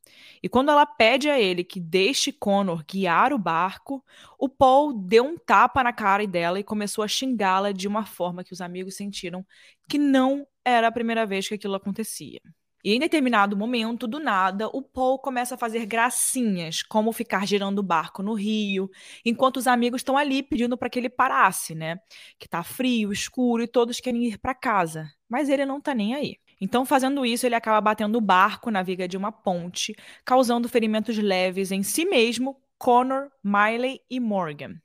E 0.43 0.49
quando 0.49 0.71
ela 0.71 0.87
pede 0.87 1.29
a 1.29 1.39
ele 1.39 1.63
que 1.63 1.79
deixe 1.79 2.33
Connor 2.33 2.83
guiar 2.87 3.35
o 3.35 3.39
barco, 3.39 4.03
o 4.39 4.49
Paul 4.49 4.95
deu 4.95 5.25
um 5.25 5.37
tapa 5.37 5.83
na 5.85 5.93
cara 5.93 6.27
dela 6.27 6.59
e 6.59 6.65
começou 6.65 7.05
a 7.05 7.09
xingá-la 7.09 7.73
de 7.73 7.87
uma 7.87 8.07
forma 8.07 8.43
que 8.43 8.55
os 8.55 8.63
amigos 8.63 8.97
sentiram 8.97 9.47
que 9.87 9.99
não 9.99 10.47
era 10.65 10.89
a 10.89 10.93
primeira 10.93 11.27
vez 11.27 11.47
que 11.47 11.55
aquilo 11.55 11.75
acontecia. 11.75 12.41
E 12.85 12.95
em 12.95 12.99
determinado 13.01 13.57
momento, 13.57 14.07
do 14.07 14.21
nada, 14.21 14.69
o 14.69 14.83
Paul 14.83 15.19
começa 15.19 15.55
a 15.55 15.59
fazer 15.59 15.87
gracinhas, 15.87 16.83
como 16.83 17.13
ficar 17.13 17.47
girando 17.47 17.79
o 17.79 17.83
barco 17.83 18.23
no 18.23 18.35
rio, 18.35 18.91
enquanto 19.25 19.57
os 19.57 19.67
amigos 19.67 20.01
estão 20.01 20.19
ali 20.19 20.43
pedindo 20.43 20.77
para 20.77 20.91
que 20.91 20.99
ele 20.99 21.09
parasse, 21.09 21.75
né? 21.75 21.99
Que 22.39 22.47
tá 22.47 22.63
frio, 22.63 23.11
escuro 23.11 23.63
e 23.63 23.67
todos 23.67 24.01
querem 24.01 24.27
ir 24.27 24.39
para 24.39 24.55
casa. 24.55 25.11
Mas 25.29 25.49
ele 25.49 25.65
não 25.65 25.81
tá 25.81 25.95
nem 25.95 26.15
aí. 26.15 26.37
Então, 26.61 26.85
fazendo 26.85 27.25
isso, 27.25 27.47
ele 27.47 27.55
acaba 27.55 27.81
batendo 27.81 28.19
o 28.19 28.21
barco 28.21 28.71
na 28.71 28.83
viga 28.83 29.09
de 29.09 29.17
uma 29.17 29.33
ponte, 29.33 29.95
causando 30.25 30.69
ferimentos 30.69 31.17
leves 31.17 31.73
em 31.73 31.83
si 31.83 32.05
mesmo, 32.05 32.57
Connor, 32.79 33.31
Miley 33.43 34.01
e 34.11 34.21
Morgan. 34.21 34.84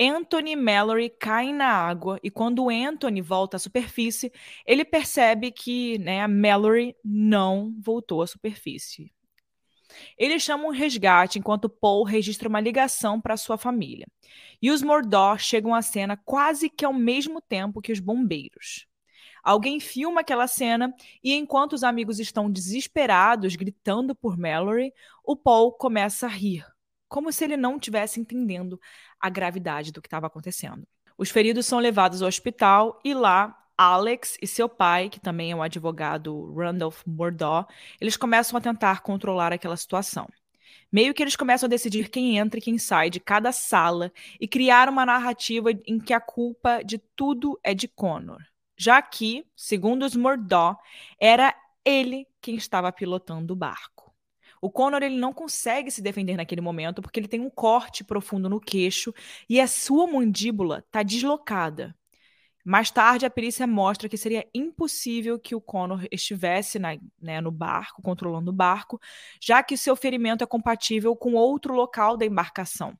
Anthony 0.00 0.52
e 0.52 0.56
Mallory 0.56 1.10
caem 1.10 1.52
na 1.52 1.66
água 1.66 2.18
e 2.22 2.30
quando 2.30 2.70
Anthony 2.70 3.20
volta 3.20 3.58
à 3.58 3.60
superfície, 3.60 4.32
ele 4.64 4.82
percebe 4.82 5.52
que 5.52 5.98
né, 5.98 6.22
a 6.22 6.28
Mallory 6.28 6.96
não 7.04 7.74
voltou 7.78 8.22
à 8.22 8.26
superfície. 8.26 9.12
Ele 10.16 10.38
chama 10.38 10.64
um 10.64 10.70
resgate 10.70 11.38
enquanto 11.38 11.68
Paul 11.68 12.04
registra 12.04 12.48
uma 12.48 12.60
ligação 12.60 13.20
para 13.20 13.36
sua 13.36 13.58
família. 13.58 14.06
E 14.62 14.70
os 14.70 14.82
Mordor 14.82 15.38
chegam 15.38 15.74
à 15.74 15.82
cena 15.82 16.16
quase 16.16 16.70
que 16.70 16.84
ao 16.84 16.94
mesmo 16.94 17.42
tempo 17.42 17.82
que 17.82 17.92
os 17.92 18.00
bombeiros. 18.00 18.86
Alguém 19.42 19.80
filma 19.80 20.22
aquela 20.22 20.46
cena 20.46 20.94
e 21.22 21.34
enquanto 21.34 21.74
os 21.74 21.82
amigos 21.82 22.18
estão 22.18 22.50
desesperados 22.50 23.54
gritando 23.54 24.14
por 24.14 24.38
Mallory, 24.38 24.94
o 25.24 25.36
Paul 25.36 25.72
começa 25.72 26.24
a 26.24 26.30
rir 26.30 26.64
como 27.10 27.32
se 27.32 27.42
ele 27.44 27.56
não 27.56 27.74
estivesse 27.74 28.20
entendendo 28.20 28.80
a 29.20 29.28
gravidade 29.28 29.92
do 29.92 30.00
que 30.00 30.06
estava 30.06 30.26
acontecendo. 30.26 30.86
Os 31.16 31.30
feridos 31.30 31.66
são 31.66 31.78
levados 31.78 32.22
ao 32.22 32.28
hospital 32.28 32.98
e 33.04 33.12
lá 33.12 33.56
Alex 33.76 34.36
e 34.42 34.46
seu 34.46 34.68
pai, 34.68 35.08
que 35.08 35.18
também 35.18 35.52
é 35.52 35.56
o 35.56 35.62
advogado 35.62 36.52
Randolph 36.54 37.02
Murdaugh, 37.06 37.66
eles 37.98 38.14
começam 38.14 38.58
a 38.58 38.60
tentar 38.60 39.00
controlar 39.00 39.54
aquela 39.54 39.76
situação. 39.76 40.28
Meio 40.92 41.14
que 41.14 41.22
eles 41.22 41.34
começam 41.34 41.66
a 41.66 41.70
decidir 41.70 42.10
quem 42.10 42.36
entra 42.36 42.58
e 42.58 42.62
quem 42.62 42.76
sai 42.76 43.08
de 43.08 43.18
cada 43.18 43.52
sala 43.52 44.12
e 44.38 44.46
criar 44.46 44.88
uma 44.88 45.06
narrativa 45.06 45.70
em 45.86 45.98
que 45.98 46.12
a 46.12 46.20
culpa 46.20 46.82
de 46.82 46.98
tudo 46.98 47.58
é 47.62 47.72
de 47.72 47.88
Connor. 47.88 48.44
Já 48.76 49.00
que, 49.00 49.46
segundo 49.56 50.04
os 50.04 50.14
Murdaugh, 50.14 50.76
era 51.18 51.54
ele 51.82 52.26
quem 52.40 52.56
estava 52.56 52.92
pilotando 52.92 53.54
o 53.54 53.56
barco. 53.56 54.09
O 54.60 54.70
Conor 54.70 55.02
ele 55.02 55.16
não 55.16 55.32
consegue 55.32 55.90
se 55.90 56.02
defender 56.02 56.36
naquele 56.36 56.60
momento 56.60 57.00
porque 57.00 57.18
ele 57.18 57.28
tem 57.28 57.40
um 57.40 57.50
corte 57.50 58.04
profundo 58.04 58.48
no 58.48 58.60
queixo 58.60 59.12
e 59.48 59.60
a 59.60 59.66
sua 59.66 60.06
mandíbula 60.06 60.84
está 60.86 61.02
deslocada. 61.02 61.96
Mais 62.64 62.90
tarde, 62.90 63.24
a 63.24 63.30
perícia 63.30 63.66
mostra 63.66 64.08
que 64.08 64.18
seria 64.18 64.46
impossível 64.54 65.38
que 65.38 65.54
o 65.54 65.60
Connor 65.60 66.06
estivesse 66.12 66.78
na, 66.78 66.90
né, 67.20 67.40
no 67.40 67.50
barco, 67.50 68.02
controlando 68.02 68.50
o 68.50 68.54
barco, 68.54 69.00
já 69.40 69.62
que 69.62 69.78
seu 69.78 69.96
ferimento 69.96 70.44
é 70.44 70.46
compatível 70.46 71.16
com 71.16 71.34
outro 71.34 71.74
local 71.74 72.18
da 72.18 72.26
embarcação. 72.26 72.98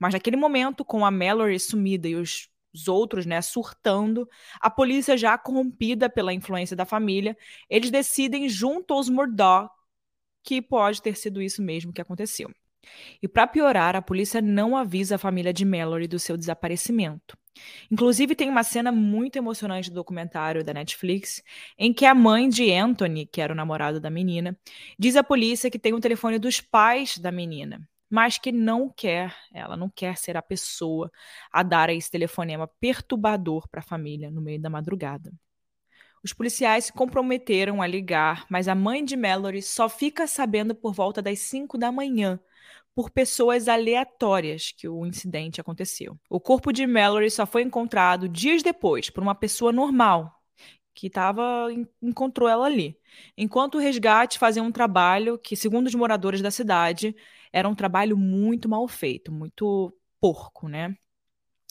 Mas 0.00 0.14
naquele 0.14 0.36
momento, 0.36 0.84
com 0.84 1.06
a 1.06 1.12
Mallory 1.12 1.60
sumida 1.60 2.08
e 2.08 2.16
os, 2.16 2.48
os 2.74 2.88
outros 2.88 3.24
né, 3.24 3.40
surtando, 3.40 4.28
a 4.60 4.68
polícia 4.68 5.16
já 5.16 5.38
corrompida 5.38 6.10
pela 6.10 6.32
influência 6.32 6.76
da 6.76 6.84
família, 6.84 7.36
eles 7.70 7.90
decidem, 7.90 8.48
junto 8.48 8.92
aos 8.94 9.08
Murdoch, 9.08 9.70
que 10.48 10.62
pode 10.62 11.02
ter 11.02 11.14
sido 11.14 11.42
isso 11.42 11.60
mesmo 11.60 11.92
que 11.92 12.00
aconteceu. 12.00 12.50
E 13.22 13.28
para 13.28 13.46
piorar, 13.46 13.94
a 13.94 14.00
polícia 14.00 14.40
não 14.40 14.74
avisa 14.74 15.16
a 15.16 15.18
família 15.18 15.52
de 15.52 15.62
Mallory 15.62 16.08
do 16.08 16.18
seu 16.18 16.38
desaparecimento. 16.38 17.36
Inclusive, 17.90 18.34
tem 18.34 18.48
uma 18.48 18.62
cena 18.62 18.90
muito 18.90 19.36
emocionante 19.36 19.90
do 19.90 19.96
documentário 19.96 20.64
da 20.64 20.72
Netflix, 20.72 21.42
em 21.76 21.92
que 21.92 22.06
a 22.06 22.14
mãe 22.14 22.48
de 22.48 22.72
Anthony, 22.72 23.26
que 23.26 23.42
era 23.42 23.52
o 23.52 23.56
namorado 23.56 24.00
da 24.00 24.08
menina, 24.08 24.58
diz 24.98 25.16
à 25.16 25.22
polícia 25.22 25.70
que 25.70 25.78
tem 25.78 25.92
o 25.92 26.00
telefone 26.00 26.38
dos 26.38 26.62
pais 26.62 27.18
da 27.18 27.30
menina, 27.30 27.86
mas 28.08 28.38
que 28.38 28.50
não 28.50 28.88
quer, 28.88 29.36
ela 29.52 29.76
não 29.76 29.90
quer 29.90 30.16
ser 30.16 30.34
a 30.34 30.40
pessoa 30.40 31.10
a 31.52 31.62
dar 31.62 31.90
esse 31.90 32.10
telefonema 32.10 32.66
perturbador 32.80 33.68
para 33.68 33.80
a 33.80 33.84
família 33.86 34.30
no 34.30 34.40
meio 34.40 34.62
da 34.62 34.70
madrugada. 34.70 35.30
Os 36.28 36.34
policiais 36.34 36.84
se 36.84 36.92
comprometeram 36.92 37.80
a 37.80 37.86
ligar, 37.86 38.44
mas 38.50 38.68
a 38.68 38.74
mãe 38.74 39.02
de 39.02 39.16
Mallory 39.16 39.62
só 39.62 39.88
fica 39.88 40.26
sabendo 40.26 40.74
por 40.74 40.92
volta 40.92 41.22
das 41.22 41.38
5 41.38 41.78
da 41.78 41.90
manhã, 41.90 42.38
por 42.94 43.08
pessoas 43.08 43.66
aleatórias 43.66 44.70
que 44.70 44.86
o 44.86 45.06
incidente 45.06 45.58
aconteceu. 45.58 46.18
O 46.28 46.38
corpo 46.38 46.70
de 46.70 46.86
Mallory 46.86 47.30
só 47.30 47.46
foi 47.46 47.62
encontrado 47.62 48.28
dias 48.28 48.62
depois 48.62 49.08
por 49.08 49.22
uma 49.22 49.34
pessoa 49.34 49.72
normal 49.72 50.38
que 50.94 51.06
estava 51.06 51.68
encontrou 52.02 52.46
ela 52.46 52.66
ali. 52.66 52.98
Enquanto 53.34 53.76
o 53.76 53.80
resgate 53.80 54.38
fazia 54.38 54.62
um 54.62 54.70
trabalho 54.70 55.38
que, 55.38 55.56
segundo 55.56 55.86
os 55.86 55.94
moradores 55.94 56.42
da 56.42 56.50
cidade, 56.50 57.16
era 57.50 57.66
um 57.66 57.74
trabalho 57.74 58.18
muito 58.18 58.68
mal 58.68 58.86
feito, 58.86 59.32
muito 59.32 59.96
porco, 60.20 60.68
né? 60.68 60.94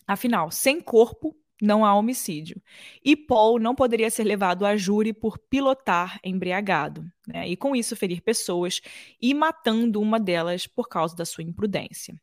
Afinal, 0.08 0.50
sem 0.50 0.82
corpo 0.82 1.36
não 1.62 1.84
há 1.86 1.94
homicídio. 1.96 2.62
E 3.04 3.16
Paul 3.16 3.60
não 3.60 3.76
poderia 3.76 4.10
ser 4.10 4.24
levado 4.24 4.66
a 4.66 4.76
júri 4.78 5.14
por 5.14 5.38
pilotar 5.38 6.20
embriagado, 6.24 7.06
né? 7.28 7.48
e 7.48 7.56
com 7.58 7.76
isso 7.76 7.96
ferir 7.96 8.22
pessoas 8.22 8.82
e 9.22 9.34
matando 9.34 10.02
uma 10.02 10.20
delas 10.20 10.68
por 10.68 10.88
causa 10.88 11.16
da 11.16 11.26
sua 11.26 11.44
imprudência. 11.44 12.20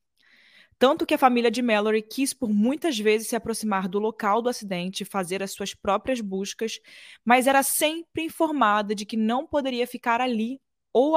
Tanto 0.78 1.06
que 1.06 1.14
a 1.14 1.18
família 1.18 1.50
de 1.50 1.62
Mallory 1.62 2.02
quis 2.02 2.34
por 2.34 2.50
muitas 2.50 2.98
vezes 2.98 3.28
se 3.28 3.36
aproximar 3.36 3.88
do 3.88 3.98
local 3.98 4.42
do 4.42 4.48
acidente 4.48 5.02
e 5.02 5.06
fazer 5.06 5.42
as 5.42 5.52
suas 5.52 5.72
próprias 5.72 6.20
buscas, 6.20 6.80
mas 7.24 7.46
era 7.46 7.62
sempre 7.62 8.24
informada 8.24 8.94
de 8.94 9.06
que 9.06 9.16
não 9.16 9.46
poderia 9.46 9.86
ficar 9.86 10.20
ali 10.20 10.60
ou, 10.92 11.14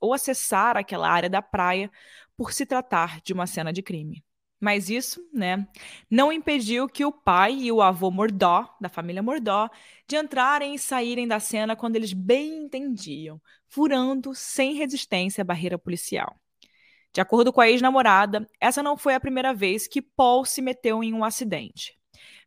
ou 0.00 0.12
acessar 0.12 0.76
aquela 0.76 1.08
área 1.08 1.28
da 1.28 1.42
praia 1.42 1.90
por 2.36 2.52
se 2.52 2.64
tratar 2.64 3.20
de 3.20 3.32
uma 3.32 3.46
cena 3.46 3.72
de 3.72 3.82
crime. 3.82 4.24
Mas 4.60 4.90
isso, 4.90 5.20
né, 5.32 5.68
não 6.10 6.32
impediu 6.32 6.88
que 6.88 7.04
o 7.04 7.12
pai 7.12 7.54
e 7.54 7.70
o 7.70 7.80
avô 7.80 8.10
Mordó, 8.10 8.76
da 8.80 8.88
família 8.88 9.22
Mordó, 9.22 9.70
de 10.06 10.16
entrarem 10.16 10.74
e 10.74 10.78
saírem 10.78 11.28
da 11.28 11.38
cena 11.38 11.76
quando 11.76 11.96
eles 11.96 12.12
bem 12.12 12.64
entendiam, 12.64 13.40
furando 13.68 14.34
sem 14.34 14.74
resistência 14.74 15.42
a 15.42 15.44
barreira 15.44 15.78
policial. 15.78 16.36
De 17.12 17.20
acordo 17.20 17.52
com 17.52 17.60
a 17.60 17.68
ex-namorada, 17.68 18.48
essa 18.60 18.82
não 18.82 18.96
foi 18.96 19.14
a 19.14 19.20
primeira 19.20 19.54
vez 19.54 19.86
que 19.86 20.02
Paul 20.02 20.44
se 20.44 20.60
meteu 20.60 21.02
em 21.02 21.12
um 21.14 21.24
acidente. 21.24 21.96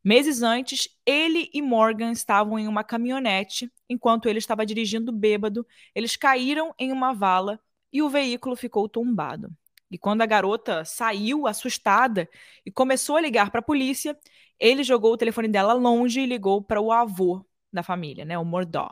Meses 0.04 0.41
antes, 0.41 0.89
ele 1.06 1.50
e 1.54 1.62
Morgan 1.62 2.12
estavam 2.12 2.58
em 2.58 2.67
uma 2.67 2.84
caminhonete. 2.84 3.71
Enquanto 3.88 4.28
ele 4.28 4.39
estava 4.39 4.65
dirigindo 4.65 5.12
bêbado, 5.12 5.65
eles 5.93 6.15
caíram 6.15 6.74
em 6.78 6.91
uma 6.91 7.13
vala 7.13 7.60
e 7.93 8.02
o 8.02 8.10
veículo 8.10 8.56
ficou 8.56 8.89
tombado. 8.89 9.50
E 9.91 9.97
quando 9.97 10.21
a 10.21 10.25
garota 10.25 10.86
saiu 10.86 11.45
assustada 11.45 12.30
e 12.65 12.71
começou 12.71 13.17
a 13.17 13.21
ligar 13.21 13.51
para 13.51 13.60
a 13.60 13.63
polícia, 13.63 14.17
ele 14.58 14.84
jogou 14.84 15.12
o 15.13 15.17
telefone 15.17 15.49
dela 15.49 15.73
longe 15.73 16.21
e 16.21 16.25
ligou 16.25 16.62
para 16.62 16.80
o 16.80 16.91
avô 16.91 17.45
da 17.71 17.84
família, 17.84 18.23
né, 18.23 18.38
o 18.39 18.45
Mordó. 18.45 18.89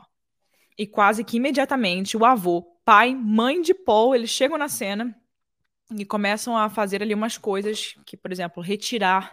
E 0.76 0.86
quase 0.86 1.24
que 1.24 1.38
imediatamente 1.38 2.16
o 2.16 2.24
avô, 2.24 2.62
pai, 2.84 3.14
mãe 3.14 3.62
de 3.62 3.72
Paul, 3.72 4.14
eles 4.14 4.30
chegam 4.30 4.58
na 4.58 4.68
cena 4.68 5.14
e 5.96 6.04
começam 6.04 6.56
a 6.56 6.68
fazer 6.68 7.02
ali 7.02 7.14
umas 7.14 7.38
coisas 7.38 7.94
que, 8.06 8.16
por 8.16 8.30
exemplo, 8.30 8.62
retirar 8.62 9.32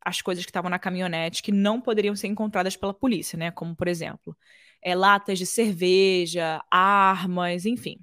as 0.00 0.20
coisas 0.20 0.44
que 0.44 0.50
estavam 0.50 0.70
na 0.70 0.78
caminhonete 0.78 1.42
que 1.42 1.50
não 1.50 1.80
poderiam 1.80 2.14
ser 2.14 2.26
encontradas 2.26 2.76
pela 2.76 2.92
polícia, 2.92 3.38
né? 3.38 3.50
Como, 3.50 3.74
por 3.74 3.88
exemplo, 3.88 4.36
é, 4.82 4.94
latas 4.94 5.38
de 5.38 5.46
cerveja, 5.46 6.62
armas, 6.70 7.64
enfim. 7.64 7.98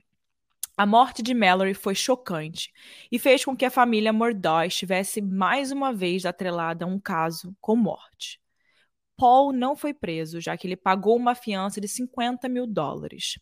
A 0.81 0.85
morte 0.87 1.21
de 1.21 1.35
Mallory 1.35 1.75
foi 1.75 1.93
chocante 1.93 2.73
e 3.11 3.19
fez 3.19 3.45
com 3.45 3.55
que 3.55 3.65
a 3.65 3.69
família 3.69 4.11
Murdaugh 4.11 4.65
estivesse 4.65 5.21
mais 5.21 5.71
uma 5.71 5.93
vez 5.93 6.25
atrelada 6.25 6.85
a 6.85 6.87
um 6.87 6.99
caso 6.99 7.55
com 7.61 7.75
morte. 7.75 8.41
Paul 9.15 9.53
não 9.53 9.75
foi 9.75 9.93
preso, 9.93 10.41
já 10.41 10.57
que 10.57 10.65
ele 10.65 10.75
pagou 10.75 11.15
uma 11.15 11.35
fiança 11.35 11.79
de 11.79 11.87
50 11.87 12.49
mil 12.49 12.65
dólares, 12.65 13.37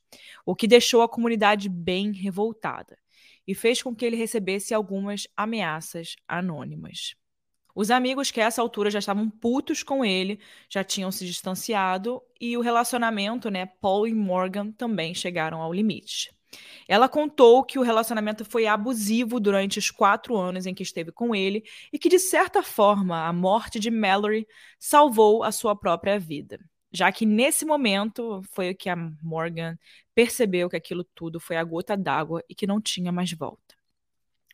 o 0.45 0.53
que 0.53 0.67
deixou 0.67 1.01
a 1.01 1.07
comunidade 1.07 1.69
bem 1.69 2.11
revoltada 2.11 2.99
e 3.47 3.55
fez 3.55 3.81
com 3.81 3.95
que 3.95 4.03
ele 4.03 4.17
recebesse 4.17 4.73
algumas 4.73 5.25
ameaças 5.37 6.17
anônimas. 6.27 7.15
Os 7.73 7.89
amigos 7.89 8.31
que 8.31 8.41
a 8.41 8.47
essa 8.47 8.61
altura 8.61 8.91
já 8.91 8.99
estavam 8.99 9.29
putos 9.29 9.81
com 9.81 10.03
ele, 10.03 10.41
já 10.69 10.83
tinham 10.83 11.09
se 11.09 11.25
distanciado 11.25 12.21
e 12.37 12.57
o 12.57 12.61
relacionamento, 12.61 13.49
né, 13.49 13.65
Paul 13.65 14.05
e 14.05 14.13
Morgan 14.13 14.73
também 14.73 15.15
chegaram 15.15 15.61
ao 15.61 15.71
limite. 15.71 16.37
Ela 16.87 17.07
contou 17.07 17.63
que 17.63 17.77
o 17.77 17.83
relacionamento 17.83 18.43
foi 18.43 18.65
abusivo 18.65 19.39
durante 19.39 19.77
os 19.77 19.91
quatro 19.91 20.35
anos 20.35 20.65
em 20.65 20.73
que 20.73 20.83
esteve 20.83 21.11
com 21.11 21.35
ele 21.35 21.63
e 21.93 21.99
que, 21.99 22.09
de 22.09 22.19
certa 22.19 22.63
forma, 22.63 23.27
a 23.27 23.33
morte 23.33 23.79
de 23.79 23.91
Mallory 23.91 24.47
salvou 24.79 25.43
a 25.43 25.51
sua 25.51 25.75
própria 25.75 26.19
vida. 26.19 26.59
Já 26.91 27.11
que 27.11 27.25
nesse 27.25 27.65
momento 27.65 28.41
foi 28.51 28.73
que 28.73 28.89
a 28.89 28.95
Morgan 29.21 29.77
percebeu 30.15 30.69
que 30.69 30.75
aquilo 30.75 31.03
tudo 31.15 31.39
foi 31.39 31.55
a 31.55 31.63
gota 31.63 31.95
d'água 31.95 32.43
e 32.49 32.55
que 32.55 32.65
não 32.65 32.81
tinha 32.81 33.11
mais 33.11 33.31
volta. 33.31 33.75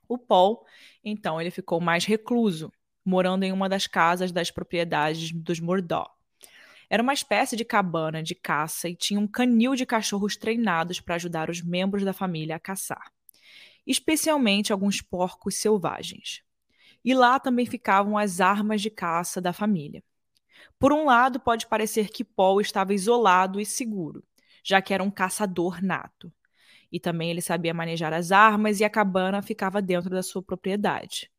O 0.08 0.18
Paul, 0.18 0.66
então, 1.04 1.40
ele 1.40 1.50
ficou 1.50 1.80
mais 1.80 2.06
recluso, 2.06 2.72
morando 3.04 3.44
em 3.44 3.52
uma 3.52 3.70
das 3.70 3.88
casas 3.88 4.32
das 4.32 4.52
propriedades 4.52 5.32
dos 5.32 5.60
Murdaugh. 5.60 6.10
Era 6.90 7.02
uma 7.02 7.14
espécie 7.14 7.56
de 7.56 7.66
cabana 7.66 8.22
de 8.22 8.36
caça 8.36 8.88
e 8.88 8.96
tinha 8.96 9.20
um 9.20 9.28
canil 9.28 9.76
de 9.76 9.86
cachorros 9.86 10.38
treinados 10.38 11.00
para 11.00 11.16
ajudar 11.16 11.50
os 11.50 11.62
membros 11.62 12.04
da 12.04 12.14
família 12.14 12.56
a 12.56 12.60
caçar, 12.60 13.12
especialmente 13.86 14.72
alguns 14.72 15.02
porcos 15.02 15.56
selvagens. 15.56 16.44
E 17.04 17.14
lá 17.14 17.40
também 17.40 17.66
ficavam 17.66 18.18
as 18.18 18.42
armas 18.42 18.82
de 18.82 18.90
caça 18.90 19.40
da 19.40 19.54
família. 19.54 20.04
Por 20.80 20.92
um 20.92 21.06
lado, 21.06 21.40
pode 21.40 21.68
parecer 21.68 22.10
que 22.10 22.24
Paul 22.24 22.60
estava 22.60 22.94
isolado 22.94 23.60
e 23.60 23.66
seguro, 23.66 24.24
já 24.64 24.82
que 24.82 24.94
era 24.94 25.04
um 25.04 25.12
caçador 25.12 25.84
nato. 25.84 26.32
E 26.92 27.00
também 27.00 27.30
ele 27.30 27.42
sabia 27.42 27.74
manejar 27.74 28.14
as 28.14 28.32
armas 28.32 28.80
e 28.80 28.84
a 28.84 28.90
cabana 28.90 29.42
ficava 29.42 29.82
dentro 29.82 30.10
da 30.10 30.24
sua 30.24 30.42
propriedade. 30.42 31.30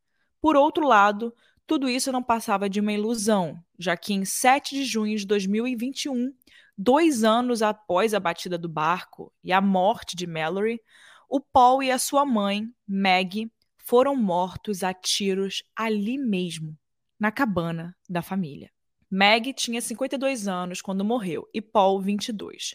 Por 0.41 0.55
outro 0.55 0.87
lado, 0.87 1.35
tudo 1.67 1.89
isso 1.89 2.13
não 2.13 2.23
passava 2.23 2.69
de 2.69 2.81
uma 2.81 2.93
ilusão, 2.93 3.59
já 3.79 3.97
que 3.97 4.15
em 4.15 4.25
7 4.25 4.75
de 4.75 4.85
junho 4.85 5.17
de 5.17 5.27
2021, 5.27 6.33
dois 6.79 7.25
anos 7.25 7.63
após 7.63 8.15
a 8.15 8.21
batida 8.21 8.57
do 8.57 8.69
barco 8.69 9.33
e 9.43 9.53
a 9.53 9.61
morte 9.61 10.15
de 10.15 10.27
Mallory, 10.27 10.81
o 11.29 11.41
Paul 11.41 11.83
e 11.83 11.91
a 11.91 11.99
sua 11.99 12.25
mãe, 12.25 12.69
Maggie, 12.87 13.51
foram 13.79 14.15
mortos 14.15 14.83
a 14.83 14.95
tiros 14.95 15.63
ali 15.75 16.19
mesmo, 16.19 16.77
na 17.19 17.33
cabana 17.33 17.97
da 18.09 18.23
família. 18.23 18.71
Maggie 19.11 19.53
tinha 19.53 19.81
52 19.81 20.49
anos 20.49 20.83
quando 20.83 21.05
morreu 21.05 21.49
e 21.55 21.61
Paul 21.63 22.01
22. 22.01 22.75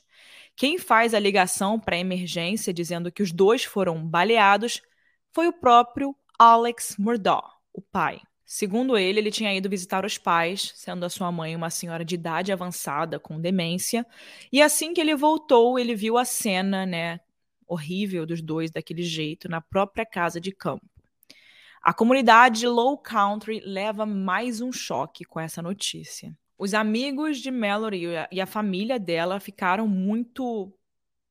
Quem 0.55 0.77
faz 0.77 1.13
a 1.13 1.19
ligação 1.19 1.79
para 1.79 1.95
a 1.95 1.99
emergência 1.99 2.73
dizendo 2.73 3.11
que 3.11 3.23
os 3.23 3.31
dois 3.31 3.63
foram 3.63 4.05
baleados 4.05 4.81
foi 5.33 5.47
o 5.47 5.53
próprio 5.53 6.15
Alex 6.37 6.95
Murdaugh, 6.97 7.49
o 7.73 7.81
pai. 7.81 8.21
Segundo 8.53 8.97
ele, 8.97 9.19
ele 9.19 9.31
tinha 9.31 9.55
ido 9.55 9.69
visitar 9.69 10.03
os 10.03 10.17
pais, 10.17 10.73
sendo 10.75 11.05
a 11.05 11.09
sua 11.09 11.31
mãe 11.31 11.55
uma 11.55 11.69
senhora 11.69 12.03
de 12.03 12.15
idade 12.15 12.51
avançada 12.51 13.17
com 13.17 13.39
demência, 13.39 14.05
e 14.51 14.61
assim 14.61 14.93
que 14.93 14.99
ele 14.99 15.15
voltou, 15.15 15.79
ele 15.79 15.95
viu 15.95 16.17
a 16.17 16.25
cena, 16.25 16.85
né, 16.85 17.21
horrível 17.65 18.25
dos 18.25 18.41
dois 18.41 18.69
daquele 18.69 19.03
jeito 19.03 19.47
na 19.47 19.61
própria 19.61 20.05
casa 20.05 20.41
de 20.41 20.51
campo. 20.51 20.85
A 21.81 21.93
comunidade 21.93 22.67
Low 22.67 22.97
Country 22.97 23.61
leva 23.61 24.05
mais 24.05 24.59
um 24.59 24.73
choque 24.73 25.23
com 25.23 25.39
essa 25.39 25.61
notícia. 25.61 26.37
Os 26.57 26.73
amigos 26.73 27.37
de 27.37 27.49
Mallory 27.49 28.03
e 28.33 28.41
a 28.41 28.45
família 28.45 28.99
dela 28.99 29.39
ficaram 29.39 29.87
muito 29.87 30.77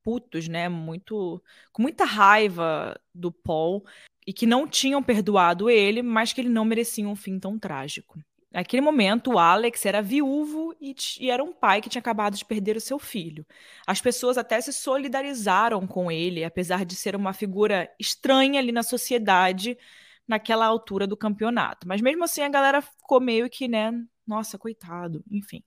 putos, 0.02 0.48
né? 0.48 0.70
Muito 0.70 1.42
com 1.70 1.82
muita 1.82 2.06
raiva 2.06 2.98
do 3.14 3.30
Paul, 3.30 3.84
e 4.26 4.32
que 4.32 4.46
não 4.46 4.66
tinham 4.66 5.02
perdoado 5.02 5.70
ele, 5.70 6.02
mas 6.02 6.32
que 6.32 6.40
ele 6.40 6.48
não 6.48 6.64
merecia 6.64 7.08
um 7.08 7.16
fim 7.16 7.38
tão 7.38 7.58
trágico. 7.58 8.18
Naquele 8.52 8.80
momento, 8.80 9.34
o 9.34 9.38
Alex 9.38 9.86
era 9.86 10.02
viúvo 10.02 10.74
e, 10.80 10.94
e, 11.20 11.30
era 11.30 11.42
um 11.42 11.52
pai 11.52 11.80
que 11.80 11.88
tinha 11.88 12.00
acabado 12.00 12.36
de 12.36 12.44
perder 12.44 12.76
o 12.76 12.80
seu 12.80 12.98
filho. 12.98 13.46
As 13.86 14.00
pessoas 14.00 14.36
até 14.36 14.60
se 14.60 14.72
solidarizaram 14.72 15.86
com 15.86 16.10
ele, 16.10 16.42
apesar 16.42 16.84
de 16.84 16.96
ser 16.96 17.14
uma 17.14 17.32
figura 17.32 17.88
estranha 17.98 18.58
ali 18.58 18.72
na 18.72 18.82
sociedade 18.82 19.78
naquela 20.26 20.66
altura 20.66 21.06
do 21.06 21.16
campeonato. 21.16 21.86
Mas 21.86 22.00
mesmo 22.00 22.24
assim, 22.24 22.42
a 22.42 22.48
galera 22.48 22.82
ficou 22.82 23.20
meio 23.20 23.48
que, 23.48 23.68
né, 23.68 23.92
nossa, 24.26 24.58
coitado, 24.58 25.24
enfim. 25.30 25.62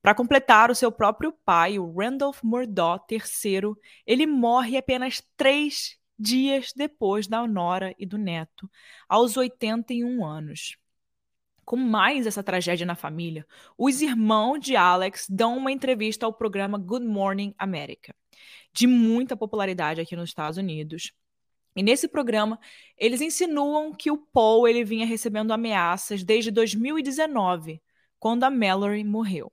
Para 0.00 0.14
completar, 0.14 0.70
o 0.70 0.74
seu 0.74 0.90
próprio 0.90 1.32
pai, 1.44 1.78
o 1.78 1.92
Randolph 1.92 2.40
Murdaugh 2.42 3.00
III, 3.10 3.74
ele 4.06 4.26
morre 4.26 4.78
apenas 4.78 5.22
três 5.36 5.97
dias 6.18 6.72
depois 6.74 7.26
da 7.26 7.46
Nora 7.46 7.94
e 7.98 8.04
do 8.04 8.18
neto, 8.18 8.68
aos 9.08 9.36
81 9.36 10.24
anos. 10.24 10.76
Com 11.64 11.76
mais 11.76 12.26
essa 12.26 12.42
tragédia 12.42 12.86
na 12.86 12.94
família, 12.94 13.46
os 13.76 14.00
irmãos 14.00 14.58
de 14.58 14.74
Alex 14.74 15.26
dão 15.28 15.56
uma 15.58 15.70
entrevista 15.70 16.24
ao 16.24 16.32
programa 16.32 16.78
Good 16.78 17.06
Morning 17.06 17.54
America, 17.58 18.14
de 18.72 18.86
muita 18.86 19.36
popularidade 19.36 20.00
aqui 20.00 20.16
nos 20.16 20.30
Estados 20.30 20.56
Unidos. 20.56 21.12
E 21.76 21.82
nesse 21.82 22.08
programa, 22.08 22.58
eles 22.96 23.20
insinuam 23.20 23.92
que 23.92 24.10
o 24.10 24.16
Paul 24.16 24.66
ele 24.66 24.82
vinha 24.82 25.06
recebendo 25.06 25.52
ameaças 25.52 26.24
desde 26.24 26.50
2019, 26.50 27.82
quando 28.18 28.44
a 28.44 28.50
Mallory 28.50 29.04
morreu. 29.04 29.52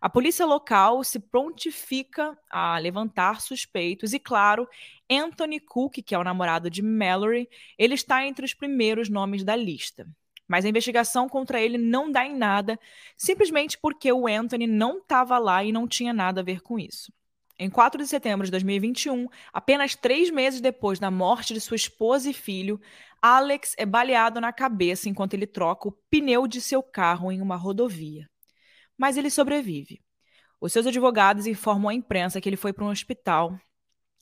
A 0.00 0.08
polícia 0.08 0.46
local 0.46 1.02
se 1.02 1.18
prontifica 1.18 2.38
a 2.50 2.78
levantar 2.78 3.40
suspeitos 3.40 4.12
e, 4.12 4.18
claro, 4.18 4.68
Anthony 5.10 5.58
Cook, 5.58 6.02
que 6.04 6.14
é 6.14 6.18
o 6.18 6.24
namorado 6.24 6.70
de 6.70 6.82
Mallory, 6.82 7.48
ele 7.76 7.94
está 7.94 8.24
entre 8.24 8.44
os 8.44 8.54
primeiros 8.54 9.08
nomes 9.08 9.42
da 9.42 9.56
lista. 9.56 10.06
Mas 10.46 10.64
a 10.64 10.68
investigação 10.68 11.28
contra 11.28 11.60
ele 11.60 11.76
não 11.76 12.10
dá 12.10 12.24
em 12.24 12.34
nada, 12.34 12.78
simplesmente 13.16 13.76
porque 13.76 14.10
o 14.12 14.26
Anthony 14.26 14.66
não 14.66 14.98
estava 14.98 15.36
lá 15.38 15.62
e 15.64 15.72
não 15.72 15.86
tinha 15.86 16.12
nada 16.12 16.40
a 16.40 16.44
ver 16.44 16.62
com 16.62 16.78
isso. 16.78 17.12
Em 17.58 17.68
4 17.68 18.00
de 18.00 18.08
setembro 18.08 18.44
de 18.44 18.52
2021, 18.52 19.26
apenas 19.52 19.96
três 19.96 20.30
meses 20.30 20.60
depois 20.60 21.00
da 21.00 21.10
morte 21.10 21.52
de 21.52 21.60
sua 21.60 21.74
esposa 21.74 22.30
e 22.30 22.32
filho, 22.32 22.80
Alex 23.20 23.74
é 23.76 23.84
baleado 23.84 24.40
na 24.40 24.52
cabeça 24.52 25.08
enquanto 25.08 25.34
ele 25.34 25.46
troca 25.46 25.88
o 25.88 25.92
pneu 26.08 26.46
de 26.46 26.60
seu 26.60 26.82
carro 26.82 27.32
em 27.32 27.42
uma 27.42 27.56
rodovia. 27.56 28.30
Mas 28.98 29.16
ele 29.16 29.30
sobrevive. 29.30 30.02
Os 30.60 30.72
seus 30.72 30.86
advogados 30.86 31.46
informam 31.46 31.88
à 31.88 31.94
imprensa 31.94 32.40
que 32.40 32.48
ele 32.48 32.56
foi 32.56 32.72
para 32.72 32.84
um 32.84 32.90
hospital, 32.90 33.58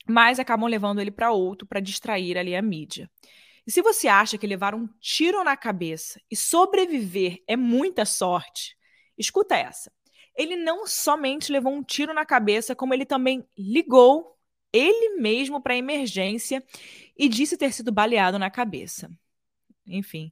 mas 0.07 0.39
acabam 0.39 0.69
levando 0.69 1.01
ele 1.01 1.11
para 1.11 1.31
outro 1.31 1.67
para 1.67 1.79
distrair 1.79 2.37
ali 2.37 2.55
a 2.55 2.61
mídia. 2.61 3.09
E 3.65 3.71
se 3.71 3.81
você 3.81 4.07
acha 4.07 4.37
que 4.37 4.47
levar 4.47 4.73
um 4.73 4.87
tiro 5.01 5.43
na 5.43 5.57
cabeça 5.57 6.21
e 6.31 6.35
sobreviver 6.35 7.43
é 7.47 7.57
muita 7.57 8.05
sorte, 8.05 8.77
escuta 9.17 9.57
essa. 9.57 9.91
Ele 10.33 10.55
não 10.55 10.85
somente 10.85 11.51
levou 11.51 11.73
um 11.73 11.83
tiro 11.83 12.13
na 12.13 12.25
cabeça, 12.25 12.75
como 12.75 12.93
ele 12.93 13.05
também 13.05 13.45
ligou 13.57 14.37
ele 14.71 15.17
mesmo 15.19 15.61
para 15.61 15.73
a 15.73 15.77
emergência 15.77 16.63
e 17.17 17.27
disse 17.27 17.57
ter 17.57 17.73
sido 17.73 17.91
baleado 17.91 18.37
na 18.37 18.49
cabeça. 18.49 19.09
Enfim, 19.87 20.31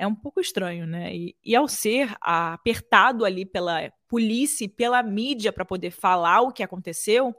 é 0.00 0.06
um 0.06 0.14
pouco 0.14 0.40
estranho, 0.40 0.86
né? 0.86 1.14
E, 1.14 1.36
e 1.44 1.54
ao 1.54 1.68
ser 1.68 2.16
apertado 2.22 3.22
ali 3.22 3.44
pela 3.44 3.92
polícia 4.08 4.64
e 4.64 4.68
pela 4.68 5.02
mídia 5.02 5.52
para 5.52 5.62
poder 5.62 5.90
falar 5.90 6.40
o 6.40 6.50
que 6.50 6.62
aconteceu, 6.62 7.34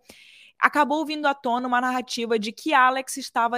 acabou 0.60 1.04
vindo 1.04 1.26
à 1.26 1.34
tona 1.34 1.67
uma 1.67 1.82
narrativa 1.82 2.38
de 2.38 2.52
que 2.52 2.71
Alex 2.71 3.17
estava 3.17 3.58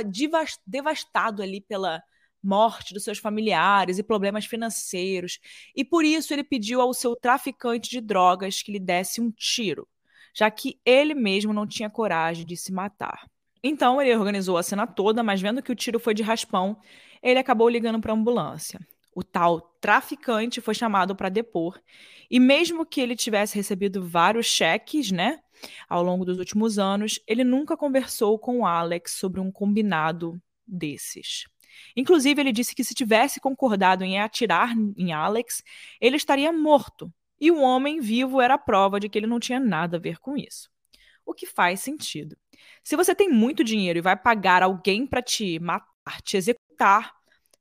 devastado 0.65 1.43
ali 1.43 1.59
pela 1.59 2.01
morte 2.41 2.93
dos 2.93 3.03
seus 3.03 3.17
familiares 3.17 3.97
e 3.97 4.03
problemas 4.03 4.45
financeiros, 4.45 5.37
e 5.75 5.83
por 5.83 6.05
isso 6.05 6.33
ele 6.33 6.43
pediu 6.43 6.79
ao 6.79 6.93
seu 6.93 7.13
traficante 7.13 7.89
de 7.89 7.99
drogas 7.99 8.61
que 8.61 8.71
lhe 8.71 8.79
desse 8.79 9.19
um 9.19 9.29
tiro, 9.31 9.85
já 10.33 10.49
que 10.49 10.79
ele 10.85 11.13
mesmo 11.13 11.51
não 11.53 11.67
tinha 11.67 11.89
coragem 11.89 12.45
de 12.45 12.55
se 12.55 12.71
matar. 12.71 13.27
Então 13.61 14.01
ele 14.01 14.15
organizou 14.15 14.57
a 14.57 14.63
cena 14.63 14.87
toda, 14.87 15.21
mas 15.23 15.41
vendo 15.41 15.61
que 15.61 15.71
o 15.71 15.75
tiro 15.75 15.99
foi 15.99 16.13
de 16.13 16.23
raspão, 16.23 16.77
ele 17.21 17.39
acabou 17.39 17.67
ligando 17.67 17.99
para 17.99 18.11
a 18.11 18.15
ambulância. 18.15 18.79
O 19.15 19.23
tal 19.23 19.61
traficante 19.79 20.61
foi 20.61 20.73
chamado 20.73 21.15
para 21.15 21.29
depor, 21.29 21.79
e 22.29 22.39
mesmo 22.39 22.85
que 22.85 22.99
ele 22.99 23.15
tivesse 23.15 23.55
recebido 23.55 24.03
vários 24.07 24.45
cheques, 24.45 25.11
né, 25.11 25.39
ao 25.87 26.03
longo 26.03 26.25
dos 26.25 26.39
últimos 26.39 26.79
anos, 26.79 27.19
ele 27.27 27.43
nunca 27.43 27.77
conversou 27.77 28.39
com 28.39 28.65
Alex 28.65 29.13
sobre 29.13 29.39
um 29.39 29.51
combinado 29.51 30.41
desses. 30.65 31.45
Inclusive, 31.95 32.41
ele 32.41 32.51
disse 32.51 32.75
que 32.75 32.83
se 32.83 32.93
tivesse 32.93 33.39
concordado 33.39 34.03
em 34.03 34.19
atirar 34.19 34.73
em 34.97 35.11
Alex, 35.11 35.63
ele 35.99 36.17
estaria 36.17 36.51
morto. 36.51 37.11
E 37.39 37.51
o 37.51 37.59
homem 37.61 37.99
vivo 37.99 38.39
era 38.39 38.53
a 38.53 38.59
prova 38.59 38.99
de 38.99 39.09
que 39.09 39.17
ele 39.17 39.27
não 39.27 39.39
tinha 39.39 39.59
nada 39.59 39.97
a 39.97 39.99
ver 39.99 40.19
com 40.19 40.37
isso. 40.37 40.69
O 41.25 41.33
que 41.33 41.45
faz 41.45 41.79
sentido. 41.79 42.37
Se 42.83 42.95
você 42.95 43.15
tem 43.15 43.29
muito 43.29 43.63
dinheiro 43.63 43.99
e 43.99 44.01
vai 44.01 44.15
pagar 44.15 44.61
alguém 44.61 45.05
para 45.05 45.21
te 45.21 45.59
matar, 45.59 46.21
te 46.21 46.37
executar, 46.37 47.13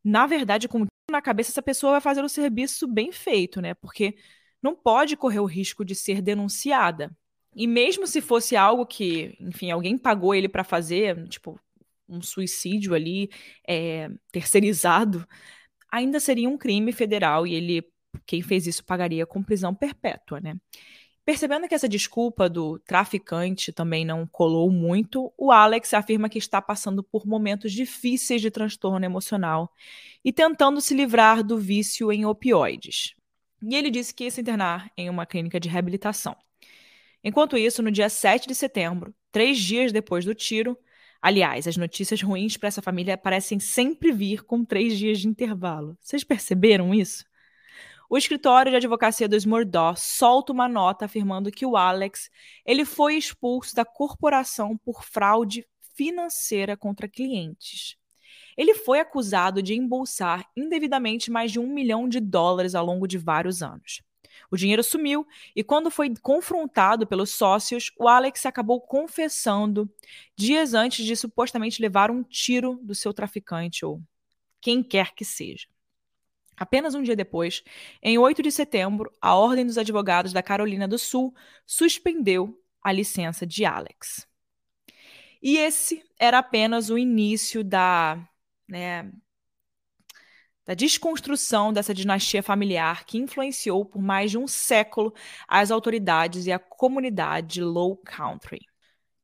na 0.05 0.27
verdade, 0.27 0.69
com 0.69 0.85
na 1.11 1.23
cabeça, 1.23 1.51
essa 1.51 1.63
pessoa 1.63 1.93
vai 1.93 2.01
fazer 2.01 2.23
o 2.23 2.29
serviço 2.29 2.87
bem 2.87 3.13
feito, 3.13 3.61
né? 3.61 3.75
Porque 3.75 4.17
não 4.63 4.75
pode 4.75 5.17
correr 5.17 5.41
o 5.41 5.47
risco 5.47 5.85
de 5.85 5.95
ser 5.95 6.23
denunciada. 6.23 7.11
E 7.55 7.67
mesmo 7.67 8.07
se 8.07 8.21
fosse 8.21 8.57
algo 8.57 8.87
que, 8.87 9.37
enfim, 9.41 9.71
alguém 9.71 9.99
pagou 9.99 10.35
ele 10.35 10.49
para 10.49 10.65
fazer, 10.65 11.29
tipo, 11.29 11.61
um 12.09 12.23
suicídio 12.23 12.95
ali 12.95 13.31
é, 13.69 14.09
terceirizado, 14.31 15.27
ainda 15.91 16.19
seria 16.21 16.49
um 16.49 16.57
crime 16.57 16.93
federal 16.93 17.47
e 17.47 17.55
ele, 17.55 17.87
quem 18.27 18.43
fez 18.43 18.67
isso, 18.67 18.85
pagaria 18.85 19.27
com 19.27 19.43
prisão 19.43 19.75
perpétua, 19.75 20.41
né? 20.41 20.55
Percebendo 21.25 21.69
que 21.69 21.75
essa 21.75 21.89
desculpa 21.89 22.49
do 22.49 22.81
traficante 22.81 23.73
também 23.73 24.05
não 24.05 24.27
colou 24.27 24.69
muito, 24.73 25.33
o 25.39 25.53
Alex 25.53 25.95
afirma 25.95 26.29
que 26.29 26.39
está 26.39 26.61
passando 26.61 27.01
por 27.01 27.25
momentos 27.25 27.73
difíceis 27.73 28.43
de 28.43 28.51
transtorno 28.51 29.05
emocional 29.05 29.73
e 30.25 30.33
tentando 30.33 30.81
se 30.81 30.95
livrar 30.95 31.45
do 31.45 31.57
vício 31.57 32.11
em 32.11 32.27
opioides. 32.27 33.15
E 33.63 33.77
ele 33.77 33.89
disse 33.89 34.13
que 34.13 34.25
ia 34.25 34.31
se 34.33 34.41
internar 34.41 34.91
em 34.97 35.09
uma 35.09 35.25
clínica 35.25 35.61
de 35.61 35.69
reabilitação. 35.69 36.37
Enquanto 37.23 37.57
isso, 37.57 37.85
no 37.85 37.93
dia 37.93 38.09
7 38.09 38.49
de 38.49 38.55
setembro, 38.57 39.15
três 39.31 39.59
dias 39.59 39.93
depois 39.93 40.25
do 40.25 40.35
tiro, 40.35 40.77
aliás, 41.21 41.69
as 41.69 41.77
notícias 41.77 42.21
ruins 42.21 42.57
para 42.57 42.67
essa 42.67 42.83
família 42.83 43.17
parecem 43.17 43.61
sempre 43.61 44.11
vir 44.11 44.43
com 44.43 44.65
três 44.65 44.99
dias 44.99 45.21
de 45.21 45.29
intervalo. 45.29 45.97
Vocês 46.01 46.25
perceberam 46.25 46.93
isso? 46.93 47.25
O 48.13 48.19
escritório 48.19 48.71
de 48.71 48.77
advocacia 48.77 49.27
dos 49.27 49.47
Murdaugh 49.47 49.97
solta 49.97 50.53
uma 50.53 50.69
nota 50.69 51.07
afirmando 51.07 51.51
que 51.51 51.65
o 51.65 51.79
Alex 51.79 52.29
ele 52.63 52.85
foi 52.85 53.17
expulso 53.17 53.75
da 53.75 53.87
corporação 53.87 54.77
por 54.77 55.03
fraude 55.03 55.67
financeira 55.97 56.77
contra 56.77 57.09
clientes. 57.09 57.97
Ele 58.55 58.75
foi 58.75 59.01
acusado 59.01 59.63
de 59.63 59.73
embolsar 59.73 60.47
indevidamente 60.55 61.31
mais 61.31 61.51
de 61.51 61.59
um 61.59 61.67
milhão 61.67 62.07
de 62.07 62.21
dólares 62.21 62.75
ao 62.75 62.85
longo 62.85 63.09
de 63.09 63.17
vários 63.17 63.63
anos. 63.63 64.03
O 64.51 64.59
dinheiro 64.59 64.85
sumiu 64.85 65.27
e, 65.57 65.65
quando 65.65 65.91
foi 65.91 66.15
confrontado 66.21 67.07
pelos 67.07 67.31
sócios, 67.31 67.91
o 67.99 68.07
Alex 68.07 68.45
acabou 68.45 68.79
confessando 68.79 69.91
dias 70.37 70.75
antes 70.75 71.07
de 71.07 71.17
supostamente 71.17 71.81
levar 71.81 72.11
um 72.11 72.23
tiro 72.23 72.79
do 72.83 72.95
seu 72.95 73.15
traficante 73.15 73.87
ou 73.87 74.03
quem 74.61 74.83
quer 74.83 75.15
que 75.15 75.25
seja. 75.25 75.67
Apenas 76.57 76.95
um 76.95 77.03
dia 77.03 77.17
depois, 77.17 77.63
em 78.03 78.19
8 78.19 78.43
de 78.43 78.53
setembro, 78.53 79.13
a 79.21 79.35
Ordem 79.35 79.67
dos 79.67 79.79
Advogados 79.79 80.33
da 80.33 80.43
Carolina 80.43 80.87
do 80.87 80.99
Sul 80.99 81.35
suspendeu 81.67 82.59
a 82.83 82.93
licença 82.93 83.47
de 83.47 83.65
Alex. 83.65 84.27
E 85.43 85.57
esse 85.57 86.05
era 86.19 86.39
apenas 86.39 86.91
o 86.91 86.99
início 86.99 87.65
da 87.65 88.19
né, 88.69 89.11
da 90.65 90.75
desconstrução 90.75 91.73
dessa 91.73 91.93
dinastia 91.93 92.43
familiar 92.43 93.05
que 93.05 93.19
influenciou 93.19 93.85
por 93.85 94.01
mais 94.01 94.31
de 94.31 94.39
um 94.39 94.47
século 94.47 95.13
as 95.49 95.71
autoridades 95.71 96.47
e 96.47 96.53
a 96.53 96.59
comunidade 96.59 97.61
Low 97.61 97.97
Country. 97.97 98.61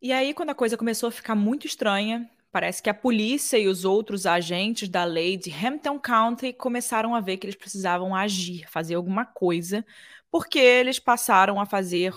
E 0.01 0.13
aí, 0.13 0.35
quando 0.35 0.51
a 0.51 0.55
coisa 0.55 0.77
começou 0.77 1.09
a 1.09 1.13
ficar 1.13 1.35
muito 1.35 1.67
estranha, 1.67 2.29
parece 2.51 2.83
que 2.83 2.91
a 2.91 2.95
polícia 2.95 3.59
e 3.59 3.69
os 3.69 3.85
outros 3.85 4.27
agentes 4.27 4.89
da 4.89 5.05
lei 5.05 5.37
de 5.37 5.51
Hampton 5.51 5.99
County 5.99 6.53
começaram 6.53 7.15
a 7.15 7.21
ver 7.21 7.37
que 7.37 7.47
eles 7.47 7.57
precisavam 7.57 8.15
agir, 8.15 8.69
fazer 8.71 8.95
alguma 8.95 9.25
coisa, 9.25 9.85
porque 10.31 10.59
eles 10.59 10.99
passaram 10.99 11.61
a 11.61 11.67
fazer 11.67 12.15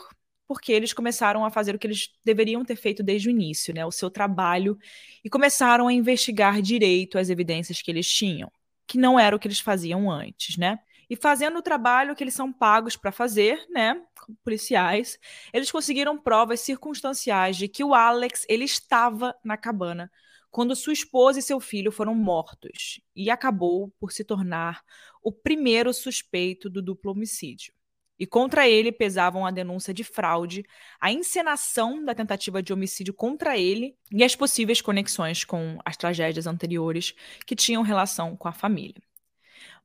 porque 0.47 0.73
eles 0.73 0.91
começaram 0.91 1.45
a 1.45 1.49
fazer 1.49 1.73
o 1.73 1.79
que 1.79 1.87
eles 1.87 2.09
deveriam 2.25 2.65
ter 2.65 2.75
feito 2.75 3.01
desde 3.01 3.29
o 3.29 3.31
início, 3.31 3.73
né, 3.73 3.85
o 3.85 3.91
seu 3.91 4.09
trabalho, 4.11 4.77
e 5.23 5.29
começaram 5.29 5.87
a 5.87 5.93
investigar 5.93 6.61
direito 6.61 7.17
as 7.17 7.29
evidências 7.29 7.81
que 7.81 7.89
eles 7.89 8.05
tinham 8.05 8.51
que 8.91 8.97
não 8.97 9.17
era 9.17 9.33
o 9.33 9.39
que 9.39 9.47
eles 9.47 9.61
faziam 9.61 10.11
antes, 10.11 10.57
né? 10.57 10.77
E 11.09 11.15
fazendo 11.15 11.57
o 11.57 11.61
trabalho 11.61 12.13
que 12.13 12.21
eles 12.21 12.33
são 12.33 12.51
pagos 12.51 12.97
para 12.97 13.09
fazer, 13.09 13.65
né, 13.69 14.01
policiais, 14.43 15.17
eles 15.53 15.71
conseguiram 15.71 16.17
provas 16.17 16.59
circunstanciais 16.61 17.57
de 17.57 17.67
que 17.67 17.83
o 17.83 17.93
Alex 17.93 18.45
ele 18.49 18.65
estava 18.65 19.35
na 19.43 19.57
cabana 19.57 20.11
quando 20.51 20.75
sua 20.75 20.93
esposa 20.93 21.39
e 21.39 21.41
seu 21.41 21.59
filho 21.59 21.91
foram 21.91 22.13
mortos 22.13 22.99
e 23.15 23.29
acabou 23.29 23.89
por 23.99 24.11
se 24.11 24.23
tornar 24.23 24.83
o 25.23 25.31
primeiro 25.31 25.93
suspeito 25.93 26.69
do 26.69 26.81
duplo 26.81 27.11
homicídio. 27.11 27.73
E 28.19 28.27
contra 28.27 28.69
ele 28.69 28.91
pesavam 28.91 29.47
a 29.47 29.51
denúncia 29.51 29.91
de 29.91 30.03
fraude, 30.03 30.63
a 30.99 31.11
encenação 31.11 32.05
da 32.05 32.13
tentativa 32.13 32.61
de 32.61 32.71
homicídio 32.71 33.15
contra 33.15 33.57
ele 33.57 33.97
e 34.11 34.23
as 34.23 34.35
possíveis 34.35 34.79
conexões 34.79 35.43
com 35.43 35.79
as 35.83 35.97
tragédias 35.97 36.45
anteriores 36.45 37.15
que 37.47 37.55
tinham 37.55 37.81
relação 37.81 38.37
com 38.37 38.47
a 38.47 38.53
família. 38.53 39.01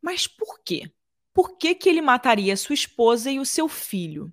Mas 0.03 0.27
por 0.27 0.61
quê? 0.63 0.91
Por 1.33 1.57
que, 1.57 1.75
que 1.75 1.89
ele 1.89 2.03
mataria 2.03 2.57
sua 2.57 2.75
esposa 2.75 3.31
e 3.31 3.39
o 3.39 3.47
seu 3.47 3.69
filho? 3.69 4.33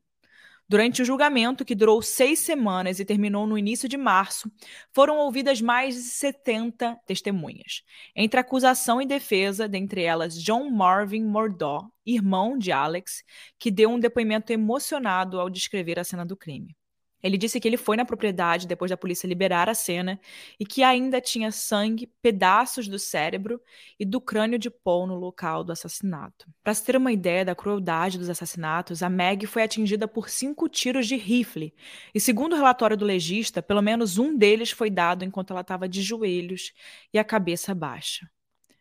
Durante 0.68 1.02
o 1.02 1.06
julgamento, 1.06 1.66
que 1.66 1.76
durou 1.76 2.02
seis 2.02 2.40
semanas 2.40 3.00
e 3.00 3.06
terminou 3.06 3.46
no 3.46 3.58
início 3.58 3.88
de 3.88 3.98
março, 3.98 4.52
foram 4.92 5.18
ouvidas 5.18 5.62
mais 5.62 5.96
de 5.96 6.02
70 6.02 6.98
testemunhas, 7.06 7.84
entre 8.16 8.40
acusação 8.40 9.02
e 9.02 9.06
defesa, 9.06 9.68
dentre 9.68 10.04
elas 10.04 10.42
John 10.42 10.70
Marvin 10.70 11.24
Murdaugh, 11.24 11.90
irmão 12.06 12.58
de 12.58 12.72
Alex, 12.72 13.24
que 13.60 13.70
deu 13.70 13.90
um 13.90 14.00
depoimento 14.00 14.54
emocionado 14.54 15.40
ao 15.40 15.50
descrever 15.50 16.00
a 16.00 16.04
cena 16.04 16.26
do 16.26 16.38
crime. 16.38 16.76
Ele 17.24 17.38
disse 17.38 17.58
que 17.60 17.68
ele 17.68 17.78
foi 17.78 17.96
na 17.96 18.04
propriedade 18.04 18.68
depois 18.68 18.92
da 18.92 18.98
polícia 18.98 19.26
liberar 19.26 19.70
a 19.70 19.74
cena 19.74 20.20
e 20.60 20.66
que 20.66 20.84
ainda 20.84 21.22
tinha 21.22 21.52
sangue, 21.52 22.12
pedaços 22.22 22.88
do 22.90 23.00
cérebro 23.00 23.62
e 23.98 24.04
do 24.04 24.20
crânio 24.20 24.60
de 24.60 24.70
Paul 24.70 25.08
no 25.08 25.16
local 25.16 25.64
do 25.64 25.72
assassinato. 25.72 26.46
Para 26.62 26.74
se 26.74 26.84
ter 26.84 26.98
uma 26.98 27.14
ideia 27.14 27.46
da 27.46 27.56
crueldade 27.56 28.18
dos 28.18 28.30
assassinatos, 28.30 29.02
a 29.02 29.10
Meg 29.10 29.48
foi 29.48 29.64
atingida 29.64 30.06
por 30.06 30.30
cinco 30.30 30.68
tiros 30.68 31.08
de 31.08 31.16
rifle 31.16 31.74
e, 32.14 32.20
segundo 32.20 32.54
o 32.54 32.58
relatório 32.58 32.98
do 32.98 33.06
legista, 33.06 33.64
pelo 33.64 33.82
menos 33.82 34.18
um 34.18 34.38
deles 34.38 34.72
foi 34.72 34.90
dado 34.90 35.24
enquanto 35.24 35.52
ela 35.52 35.62
estava 35.62 35.88
de 35.88 36.02
joelhos 36.02 36.74
e 37.14 37.18
a 37.18 37.24
cabeça 37.24 37.74
baixa. 37.74 38.30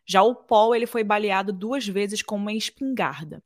Já 0.05 0.21
o 0.21 0.35
Paul 0.35 0.75
ele 0.75 0.85
foi 0.85 1.03
baleado 1.03 1.53
duas 1.53 1.87
vezes 1.87 2.21
com 2.21 2.35
uma 2.35 2.51
espingarda. 2.51 3.41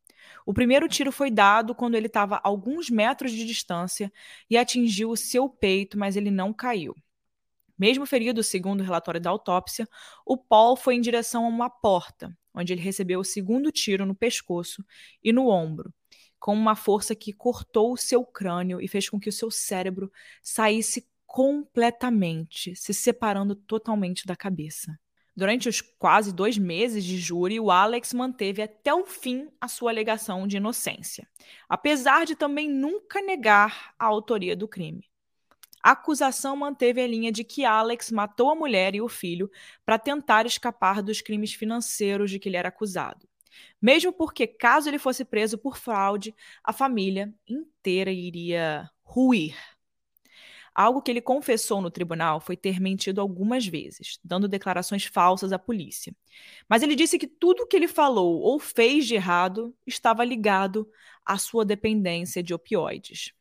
O 0.47 0.53
primeiro 0.53 0.87
tiro 0.87 1.11
foi 1.11 1.29
dado 1.29 1.75
quando 1.75 1.95
ele 1.95 2.07
estava 2.07 2.37
a 2.37 2.41
alguns 2.45 2.89
metros 2.89 3.33
de 3.33 3.45
distância 3.45 4.09
e 4.49 4.57
atingiu 4.57 5.09
o 5.09 5.17
seu 5.17 5.49
peito, 5.49 5.99
mas 5.99 6.15
ele 6.15 6.31
não 6.31 6.53
caiu. 6.53 6.95
Mesmo 7.77 8.05
ferido, 8.05 8.41
segundo 8.41 8.79
o 8.79 8.83
relatório 8.85 9.19
da 9.19 9.29
autópsia, 9.29 9.85
o 10.25 10.37
Paul 10.37 10.77
foi 10.77 10.95
em 10.95 11.01
direção 11.01 11.43
a 11.43 11.49
uma 11.49 11.69
porta, 11.69 12.33
onde 12.53 12.71
ele 12.71 12.81
recebeu 12.81 13.19
o 13.19 13.25
segundo 13.25 13.73
tiro 13.73 14.05
no 14.05 14.15
pescoço 14.15 14.85
e 15.21 15.33
no 15.33 15.49
ombro, 15.49 15.93
com 16.39 16.53
uma 16.53 16.77
força 16.77 17.13
que 17.13 17.33
cortou 17.33 17.91
o 17.91 17.97
seu 17.97 18.23
crânio 18.23 18.79
e 18.79 18.87
fez 18.87 19.09
com 19.09 19.19
que 19.19 19.27
o 19.27 19.33
seu 19.33 19.51
cérebro 19.51 20.09
saísse 20.41 21.09
completamente, 21.25 22.73
se 22.73 22.93
separando 22.93 23.53
totalmente 23.53 24.25
da 24.25 24.33
cabeça. 24.33 24.97
Durante 25.37 25.69
os 25.69 25.81
quase 25.81 26.33
dois 26.33 26.57
meses 26.57 27.03
de 27.03 27.15
júri, 27.15 27.59
o 27.59 27.69
Alex 27.69 28.11
manteve 28.11 28.59
até 28.59 28.91
o 28.91 29.05
fim 29.05 29.47
a 29.61 29.67
sua 29.67 29.91
alegação 29.91 30.47
de 30.47 30.57
inocência, 30.57 31.27
apesar 31.69 32.25
de 32.25 32.35
também 32.35 32.67
nunca 32.67 33.21
negar 33.21 33.93
a 33.99 34.05
autoria 34.05 34.55
do 34.55 34.67
crime. 34.67 35.07
A 35.83 35.91
acusação 35.91 36.57
manteve 36.57 36.99
a 37.01 37.07
linha 37.07 37.31
de 37.31 37.43
que 37.43 37.63
Alex 37.63 38.09
matou 38.09 38.49
a 38.49 38.55
mulher 38.55 38.95
e 38.95 39.01
o 39.01 39.07
filho 39.07 39.47
para 39.85 39.99
tentar 39.99 40.47
escapar 40.47 41.03
dos 41.03 41.21
crimes 41.21 41.53
financeiros 41.53 42.31
de 42.31 42.39
que 42.39 42.49
ele 42.49 42.57
era 42.57 42.69
acusado. 42.69 43.29
Mesmo 43.79 44.11
porque, 44.11 44.47
caso 44.47 44.89
ele 44.89 44.97
fosse 44.97 45.23
preso 45.23 45.55
por 45.55 45.77
fraude, 45.77 46.33
a 46.63 46.73
família 46.73 47.31
inteira 47.47 48.11
iria 48.11 48.89
ruir. 49.03 49.55
Algo 50.77 51.01
que 51.01 51.09
ele 51.09 51.21
confessou 51.21 51.81
no 51.81 51.89
tribunal 51.89 52.39
foi 52.39 52.55
ter 52.55 52.79
mentido 52.79 53.19
algumas 53.19 53.65
vezes, 53.65 54.19
dando 54.23 54.47
declarações 54.47 55.05
falsas 55.05 55.51
à 55.51 55.57
polícia. 55.57 56.15
Mas 56.69 56.83
ele 56.83 56.95
disse 56.95 57.17
que 57.17 57.25
tudo 57.25 57.65
que 57.65 57.75
ele 57.75 57.87
falou 57.87 58.39
ou 58.41 58.59
fez 58.59 59.07
de 59.07 59.15
errado 59.15 59.75
estava 59.87 60.23
ligado 60.23 60.87
à 61.25 61.35
sua 61.35 61.65
dependência 61.65 62.43
de 62.43 62.53
opioides. 62.53 63.33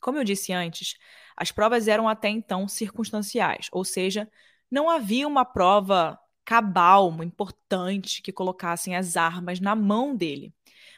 Como 0.00 0.16
eu 0.16 0.24
disse 0.24 0.54
antes, 0.54 0.96
as 1.36 1.52
provas 1.52 1.86
eram 1.86 2.08
até 2.08 2.30
então 2.30 2.66
circunstanciais, 2.66 3.68
ou 3.70 3.84
seja, 3.84 4.26
não 4.70 4.88
havia 4.88 5.28
uma 5.28 5.44
prova 5.44 6.18
cabal, 6.46 7.12
importante, 7.22 8.22
que 8.22 8.32
colocassem 8.32 8.96
as 8.96 9.18
armas 9.18 9.60
na 9.60 9.76
mão 9.76 10.16
dele. 10.16 10.50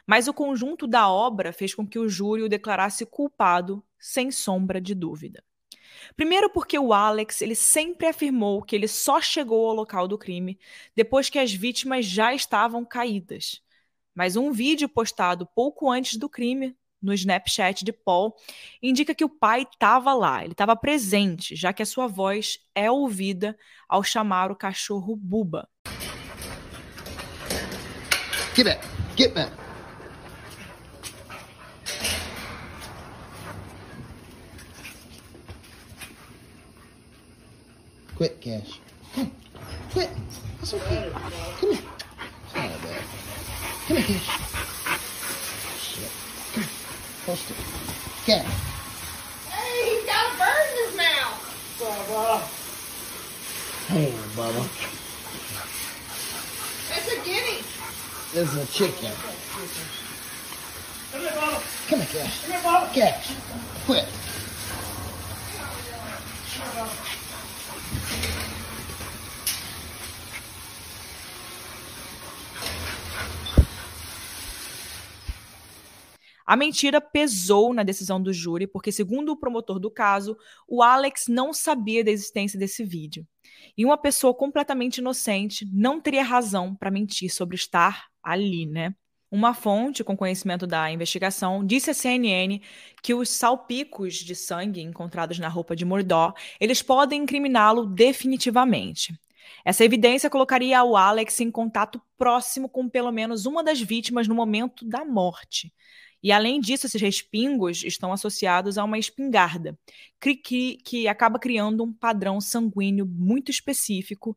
Mas 0.07 0.29
o 0.29 0.35
conjunto 0.35 0.87
da 0.87 1.11
obra 1.11 1.53
fez 1.53 1.75
com 1.75 1.85
que 1.85 1.99
o 1.99 2.09
júri 2.09 2.45
o 2.45 2.49
declarasse 2.49 3.05
culpado, 3.05 3.85
sem 3.99 4.31
sombra 4.31 4.81
de 4.81 4.95
dúvida. 4.95 5.43
Primeiro 6.17 6.51
porque 6.51 6.79
o 6.79 6.93
Alex, 6.93 7.43
ele 7.43 7.55
sempre 7.55 8.07
afirmou 8.07 8.63
que 8.63 8.75
ele 8.75 8.89
só 8.89 9.21
chegou 9.21 9.69
ao 9.69 9.75
local 9.75 10.09
do 10.09 10.19
crime 10.19 10.59
depois 10.95 11.29
que 11.29 11.39
as 11.39 11.53
vítimas 11.53 12.05
já 12.05 12.35
estavam 12.35 12.85
caídas. 12.85 13.63
Mas 14.15 14.37
um 14.37 14.51
vídeo 14.53 14.89
postado 14.89 15.47
pouco 15.47 15.91
antes 15.91 16.17
do 16.17 16.29
crime 16.29 16.75
no 17.03 17.13
Snapchat 17.13 17.85
de 17.85 17.93
Paul 17.93 18.35
indica 18.83 19.15
que 19.15 19.25
o 19.25 19.29
pai 19.29 19.63
estava 19.63 20.15
lá, 20.15 20.43
ele 20.43 20.53
estava 20.53 20.75
presente, 20.75 21.55
já 21.55 21.73
que 21.73 21.83
a 21.83 21.87
sua 21.87 22.07
voz 22.07 22.59
é 22.75 22.91
ouvida 22.91 23.57
ao 23.89 24.03
chamar 24.03 24.51
o 24.51 24.57
cachorro 24.57 25.15
Buba. 25.15 25.69
Get 28.55 28.65
back, 28.65 28.81
get 29.17 29.35
back. 29.35 29.66
Quit, 38.17 38.41
Cash. 38.41 38.81
Come. 39.15 39.31
Quit. 39.93 40.09
That's 40.59 40.73
okay. 40.73 41.11
Come 41.61 41.73
here. 41.73 41.83
It's 42.45 42.55
not 42.55 42.83
bad. 42.83 43.03
Come 43.87 43.97
here, 43.99 44.07
Cash. 44.07 44.29
Shit. 45.79 46.13
Come 46.55 46.63
here. 46.63 46.73
Post 47.27 47.51
it. 47.51 47.57
Cash. 48.25 48.47
Hey, 49.51 49.97
he's 49.97 50.05
got 50.07 50.33
a 50.33 50.39
bird 50.39 50.67
in 50.73 50.77
his 50.87 50.97
mouth. 50.97 51.39
Bubba? 51.79 52.41
Hey, 53.89 54.11
Bubba. 54.35 54.63
It's 56.97 57.09
a 57.13 57.15
guinea. 57.23 57.61
This 58.33 58.49
is 58.49 58.57
a 58.57 58.67
chicken. 58.73 59.13
Come 61.13 61.21
here, 61.21 61.31
Bubba. 61.33 61.89
Come 61.91 62.01
here, 62.01 62.23
Cash. 62.23 62.37
Come 62.41 62.53
here, 62.53 62.63
Bubba. 62.63 62.87
Cash. 62.95 63.35
Quit. 63.85 64.09
A 76.47 76.57
mentira 76.57 77.01
pesou 77.01 77.75
na 77.75 77.83
decisão 77.83 78.23
do 78.23 78.33
júri, 78.33 78.67
porque, 78.67 78.93
segundo 78.93 79.33
o 79.33 79.37
promotor 79.37 79.81
do 79.81 79.91
caso, 79.91 80.37
o 80.69 80.83
Alex 80.83 81.25
não 81.29 81.53
sabia 81.53 82.05
da 82.05 82.11
existência 82.11 82.59
desse 82.59 82.85
vídeo. 82.85 83.27
E 83.77 83.85
uma 83.85 83.99
pessoa 83.99 84.33
completamente 84.33 84.99
inocente 84.99 85.69
não 85.73 86.01
teria 86.01 86.23
razão 86.23 86.75
para 86.75 86.91
mentir 86.91 87.35
sobre 87.35 87.57
estar 87.57 88.07
ali, 88.23 88.65
né? 88.65 88.95
Uma 89.29 89.53
fonte 89.55 90.05
com 90.05 90.17
conhecimento 90.17 90.69
da 90.69 90.91
investigação 90.91 91.67
disse 91.67 91.91
à 91.91 91.95
CNN 91.95 92.61
que 93.03 93.13
os 93.13 93.29
salpicos 93.29 94.15
de 94.15 94.37
sangue 94.37 94.81
encontrados 94.81 95.41
na 95.41 95.49
roupa 95.49 95.75
de 95.75 95.85
Mordó, 95.85 96.33
eles 96.61 96.81
podem 96.81 97.23
incriminá-lo 97.23 97.87
definitivamente. 97.87 99.19
Essa 99.65 99.85
evidência 99.85 100.31
colocaria 100.31 100.83
o 100.85 100.97
Alex 100.97 101.41
em 101.41 101.51
contato 101.51 102.01
próximo 102.17 102.69
com 102.69 102.89
pelo 102.89 103.11
menos 103.11 103.47
uma 103.47 103.65
das 103.65 103.81
vítimas 103.81 104.29
no 104.29 104.35
momento 104.35 104.85
da 104.87 105.05
morte. 105.05 105.73
E 106.27 106.33
além 106.33 106.61
disso, 106.61 106.87
esses 106.87 107.01
respingos 107.01 107.85
estão 107.85 108.13
associados 108.13 108.77
a 108.77 108.83
uma 108.83 108.99
espingarda, 108.99 109.79
que, 110.21 110.35
que 110.79 111.07
acaba 111.07 111.39
criando 111.39 111.85
um 111.85 111.93
padrão 111.93 112.41
sanguíneo 112.41 113.07
muito 113.07 113.49
específico, 113.49 114.37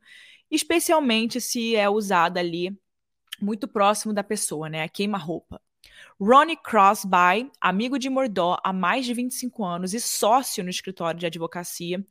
especialmente 0.51 1.41
se 1.41 1.75
é 1.75 1.89
usada 1.89 2.39
ali 2.39 2.79
muito 3.41 3.67
próximo 3.67 4.13
da 4.13 4.23
pessoa, 4.23 4.69
né? 4.69 4.83
A 4.83 4.87
queima-roupa. 4.87 5.59
Ronnie 6.21 6.57
Crosby, 6.57 7.51
amigo 7.59 7.97
de 7.97 8.07
Mordó 8.07 8.59
há 8.63 8.71
mais 8.71 9.03
de 9.03 9.15
25 9.15 9.65
anos 9.65 9.95
e 9.95 9.99
sócio 9.99 10.63
no 10.63 10.69
escritório 10.69 11.19
de 11.19 11.25
advocacia, 11.25 12.05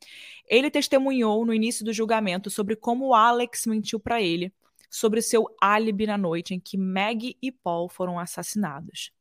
ele 0.49 0.69
testemunhou 0.69 1.45
no 1.45 1.53
início 1.53 1.85
do 1.85 1.93
julgamento 1.93 2.49
sobre 2.49 2.75
como 2.75 3.13
Alex 3.13 3.65
mentiu 3.65 3.97
para 3.97 4.21
ele 4.21 4.51
sobre 4.89 5.21
seu 5.21 5.45
álibi 5.61 6.05
na 6.05 6.17
noite 6.17 6.53
em 6.53 6.59
que 6.59 6.77
Maggie 6.77 7.37
e 7.41 7.49
Paul 7.49 7.87
foram 7.87 8.19
assassinados. 8.19 9.17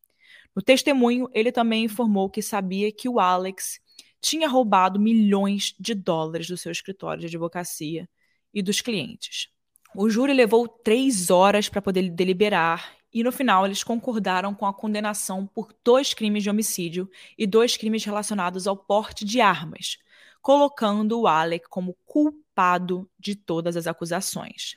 No 0.59 0.63
testemunho, 0.63 1.31
ele 1.33 1.53
também 1.53 1.85
informou 1.85 2.29
que 2.29 2.43
sabia 2.43 2.91
que 2.91 3.09
o 3.09 3.21
Alex 3.21 3.79
tinha 4.21 4.49
roubado 4.49 4.99
milhões 4.99 5.73
de 5.79 5.95
dólares 5.95 6.49
do 6.49 6.57
seu 6.57 6.73
escritório 6.73 7.21
de 7.21 7.29
advocacia 7.29 8.09
e 8.53 8.61
dos 8.61 8.81
clientes. 8.81 9.51
O 9.95 10.11
júri 10.11 10.33
levou 10.33 10.67
três 10.67 11.31
horas 11.31 11.69
para 11.69 11.81
poder 11.81 12.11
deliberar 12.11 12.93
e 13.15 13.23
no 13.23 13.31
final 13.31 13.65
eles 13.65 13.85
concordaram 13.85 14.53
com 14.53 14.67
a 14.67 14.75
condenação 14.75 15.47
por 15.47 15.73
dois 15.85 16.13
crimes 16.13 16.43
de 16.43 16.51
homicídio 16.51 17.09
e 17.39 17.47
dois 17.47 17.77
crimes 17.77 18.05
relacionados 18.05 18.67
ao 18.67 18.77
porte 18.77 19.25
de 19.25 19.41
armas, 19.41 19.97
colocando 20.43 21.21
o 21.21 21.29
Alec 21.29 21.69
como 21.69 21.97
culpado 22.05 23.09
de 23.17 23.37
todas 23.37 23.77
as 23.77 23.87
acusações. 23.87 24.77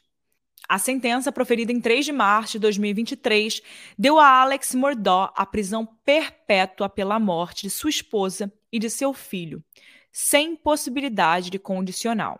A 0.68 0.78
sentença, 0.78 1.32
proferida 1.32 1.72
em 1.72 1.82
3 1.82 2.06
de 2.06 2.12
março 2.12 2.54
de 2.54 2.60
2023, 2.60 3.62
deu 3.98 4.20
a 4.20 4.42
Alex 4.42 4.74
Murdaugh 4.74 5.32
a 5.36 5.46
prisão 5.46 5.86
perpétua 6.06 6.88
pela 6.88 7.20
morte 7.20 7.64
de 7.64 7.70
sua 7.70 7.90
esposa 7.90 8.52
e 8.72 8.80
de 8.80 8.90
seu 8.90 9.14
filho, 9.14 9.64
sem 10.12 10.56
possibilidade 10.56 11.50
de 11.50 11.60
condicional. 11.60 12.40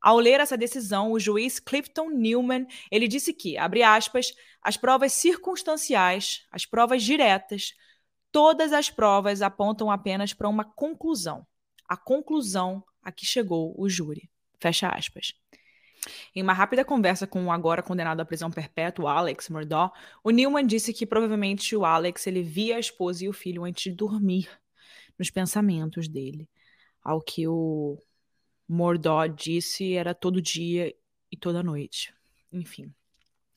Ao 0.00 0.18
ler 0.18 0.40
essa 0.40 0.56
decisão, 0.56 1.12
o 1.12 1.18
juiz 1.18 1.58
Clifton 1.58 2.10
Newman, 2.10 2.66
ele 2.90 3.08
disse 3.08 3.32
que, 3.32 3.56
abre 3.56 3.82
aspas, 3.82 4.32
as 4.62 4.76
provas 4.76 5.12
circunstanciais, 5.12 6.46
as 6.50 6.66
provas 6.66 7.02
diretas, 7.02 7.72
todas 8.30 8.72
as 8.72 8.90
provas 8.90 9.42
apontam 9.42 9.90
apenas 9.90 10.32
para 10.32 10.48
uma 10.48 10.64
conclusão. 10.64 11.46
A 11.88 11.96
conclusão 11.96 12.84
a 13.02 13.10
que 13.10 13.24
chegou 13.24 13.74
o 13.76 13.88
júri. 13.88 14.28
Fecha 14.60 14.88
aspas. 14.88 15.32
Em 16.34 16.42
uma 16.42 16.52
rápida 16.52 16.84
conversa 16.84 17.26
com 17.26 17.46
o 17.46 17.52
agora 17.52 17.82
condenado 17.82 18.20
à 18.20 18.24
prisão 18.24 18.50
perpétua, 18.50 19.12
Alex 19.12 19.48
Murdaugh, 19.48 19.90
o 20.22 20.30
Newman 20.30 20.66
disse 20.66 20.92
que 20.92 21.06
provavelmente 21.06 21.74
o 21.76 21.84
Alex 21.84 22.26
ele 22.26 22.42
via 22.42 22.76
a 22.76 22.80
esposa 22.80 23.24
e 23.24 23.28
o 23.28 23.32
filho 23.32 23.64
antes 23.64 23.84
de 23.84 23.92
dormir. 23.92 24.48
nos 25.18 25.30
pensamentos 25.30 26.08
dele. 26.08 26.48
Ao 27.02 27.20
que 27.20 27.46
o 27.46 27.98
Mordó 28.68 29.26
disse 29.26 29.94
era 29.94 30.14
todo 30.14 30.42
dia 30.42 30.94
e 31.30 31.36
toda 31.36 31.62
noite. 31.62 32.12
Enfim. 32.52 32.92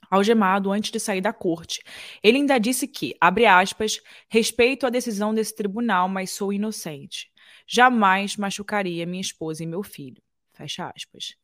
Algemado 0.09 0.71
antes 0.71 0.91
de 0.91 0.99
sair 0.99 1.21
da 1.21 1.31
corte. 1.31 1.83
Ele 2.23 2.37
ainda 2.37 2.57
disse 2.57 2.87
que, 2.87 3.15
abre 3.21 3.45
aspas, 3.45 4.01
respeito 4.27 4.85
a 4.85 4.89
decisão 4.89 5.33
desse 5.33 5.55
tribunal, 5.55 6.09
mas 6.09 6.31
sou 6.31 6.51
inocente. 6.51 7.31
Jamais 7.67 8.35
machucaria 8.35 9.05
minha 9.05 9.21
esposa 9.21 9.63
e 9.63 9.67
meu 9.67 9.83
filho. 9.83 10.21
Fecha 10.53 10.91
aspas. 10.95 11.35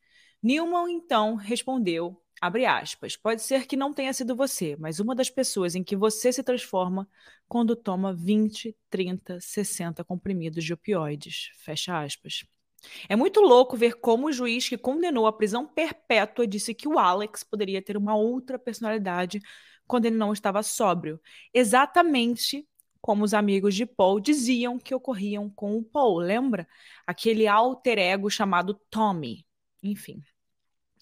Newman, 0.46 0.91
então, 0.91 1.34
respondeu, 1.34 2.22
aspas, 2.39 3.18
pode 3.18 3.41
ser 3.41 3.66
que 3.66 3.76
não 3.76 3.91
tenha 3.91 4.14
sido 4.14 4.36
você, 4.36 4.76
mas 4.80 5.00
uma 5.00 5.16
das 5.16 5.28
pessoas 5.28 5.74
em 5.74 5.84
que 5.84 5.96
você 5.96 6.32
se 6.32 6.43
transforma 6.43 7.10
quando 7.48 7.76
toma 7.76 8.14
20, 8.14 8.78
30, 8.88 9.39
60 9.41 10.04
comprimidos 10.04 10.64
de 10.64 10.72
opioides. 10.72 11.50
Fecha 11.64 12.00
aspas. 12.00 12.46
É 13.10 13.16
muito 13.16 13.41
louco 13.41 13.76
ver 13.76 13.96
como 13.96 14.28
o 14.28 14.32
juiz 14.32 14.70
que 14.70 14.78
condenou 14.78 15.26
a 15.26 15.34
prisão 15.34 15.66
perpétua 15.66 16.46
disse 16.46 16.76
que 16.76 16.88
o 16.88 17.00
Alex 17.00 17.43
poderia 17.43 17.82
ter 17.82 17.98
uma 17.98 18.16
outra 18.16 18.60
personalidade 18.60 19.41
quando 19.88 20.06
ele 20.06 20.16
não 20.16 20.32
estava 20.32 20.62
sóbrio. 20.62 21.20
Exatamente 21.52 22.68
como 23.02 23.24
os 23.24 23.34
amigos 23.34 23.74
de 23.74 23.88
Paul 23.88 24.20
diziam 24.20 24.78
que 24.78 24.93
ocorriam 24.93 25.50
com 25.50 25.76
o 25.76 25.84
Paul, 25.84 26.20
lembra? 26.20 26.68
Aquele 27.08 27.48
alter 27.48 27.98
ego 27.98 28.30
chamado 28.30 28.76
Tommy. 28.91 29.43
Enfim. 29.82 30.24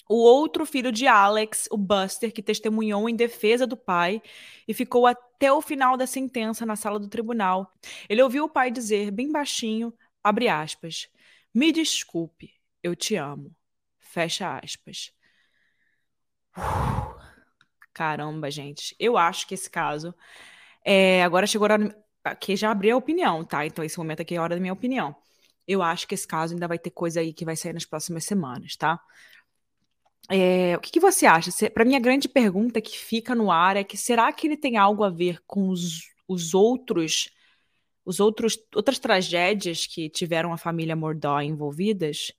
O 0.07 0.15
outro 0.15 0.65
filho 0.65 0.91
de 0.91 1.07
Alex, 1.07 1.67
o 1.71 1.77
Buster, 1.77 2.31
que 2.33 2.43
testemunhou 2.43 3.07
em 3.07 3.15
defesa 3.15 3.65
do 3.65 3.77
pai 3.77 4.21
e 4.67 4.73
ficou 4.73 5.07
até 5.07 5.51
o 5.51 5.61
final 5.61 5.95
da 5.97 6.05
sentença 6.05 6.65
na 6.65 6.75
sala 6.75 6.99
do 6.99 7.07
tribunal. 7.07 7.71
Ele 8.09 8.21
ouviu 8.21 8.45
o 8.45 8.49
pai 8.49 8.69
dizer, 8.71 9.11
bem 9.11 9.31
baixinho, 9.31 9.93
abre 10.23 10.49
aspas, 10.49 11.09
me 11.53 11.71
desculpe, 11.71 12.53
eu 12.81 12.95
te 12.95 13.15
amo. 13.15 13.55
Fecha 13.99 14.59
aspas. 14.63 15.11
caramba, 17.93 18.51
gente. 18.51 18.95
Eu 18.99 19.17
acho 19.17 19.47
que 19.47 19.53
esse 19.53 19.69
caso. 19.69 20.13
É, 20.85 21.23
agora 21.23 21.47
chegou 21.47 21.67
a 21.67 21.73
hora. 21.73 22.03
Aqui 22.23 22.55
já 22.55 22.71
abri 22.71 22.91
a 22.91 22.97
opinião, 22.97 23.43
tá? 23.43 23.65
Então, 23.65 23.83
esse 23.83 23.97
momento 23.97 24.21
aqui 24.21 24.35
é 24.35 24.37
a 24.37 24.43
hora 24.43 24.55
da 24.55 24.61
minha 24.61 24.73
opinião. 24.73 25.15
Eu 25.67 25.81
acho 25.81 26.07
que 26.07 26.15
esse 26.15 26.27
caso 26.27 26.53
ainda 26.53 26.67
vai 26.67 26.79
ter 26.79 26.91
coisa 26.91 27.19
aí 27.19 27.33
que 27.33 27.45
vai 27.45 27.55
sair 27.55 27.73
nas 27.73 27.85
próximas 27.85 28.25
semanas, 28.25 28.75
tá? 28.77 28.99
É, 30.29 30.75
o 30.77 30.79
que, 30.79 30.91
que, 30.91 30.99
você 30.99 31.25
acha? 31.25 31.51
Para 31.69 31.85
mim, 31.85 31.95
a 31.95 31.99
grande 31.99 32.29
pergunta 32.29 32.81
que 32.81 32.97
fica 32.97 33.35
no 33.35 33.51
ar 33.51 33.75
é 33.75 33.83
que 33.83 33.97
será 33.97 34.31
que 34.31 34.47
ele 34.47 34.57
tem 34.57 34.77
algo 34.77 35.03
a 35.03 35.09
ver 35.09 35.39
com 35.45 35.69
os, 35.69 36.01
os 36.27 36.53
outros 36.53 37.29
os 38.05 38.19
outros 38.19 38.57
outras 38.75 38.99
tragédias 38.99 39.85
que 39.87 40.09
tiveram 40.09 40.51
a 40.53 40.57
família 40.57 40.95
Mordó 40.95 41.39
envolvidas, 41.41 42.31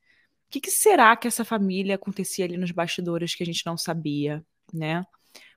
o 0.48 0.50
que, 0.50 0.60
que, 0.60 0.70
será 0.70 1.16
que 1.16 1.26
essa 1.26 1.44
família 1.44 1.96
acontecia 1.96 2.44
ali 2.44 2.56
nos 2.56 2.70
bastidores 2.70 3.34
que 3.34 3.42
a 3.42 3.46
gente 3.46 3.64
não 3.66 3.76
sabia, 3.76 4.44
né? 4.72 5.04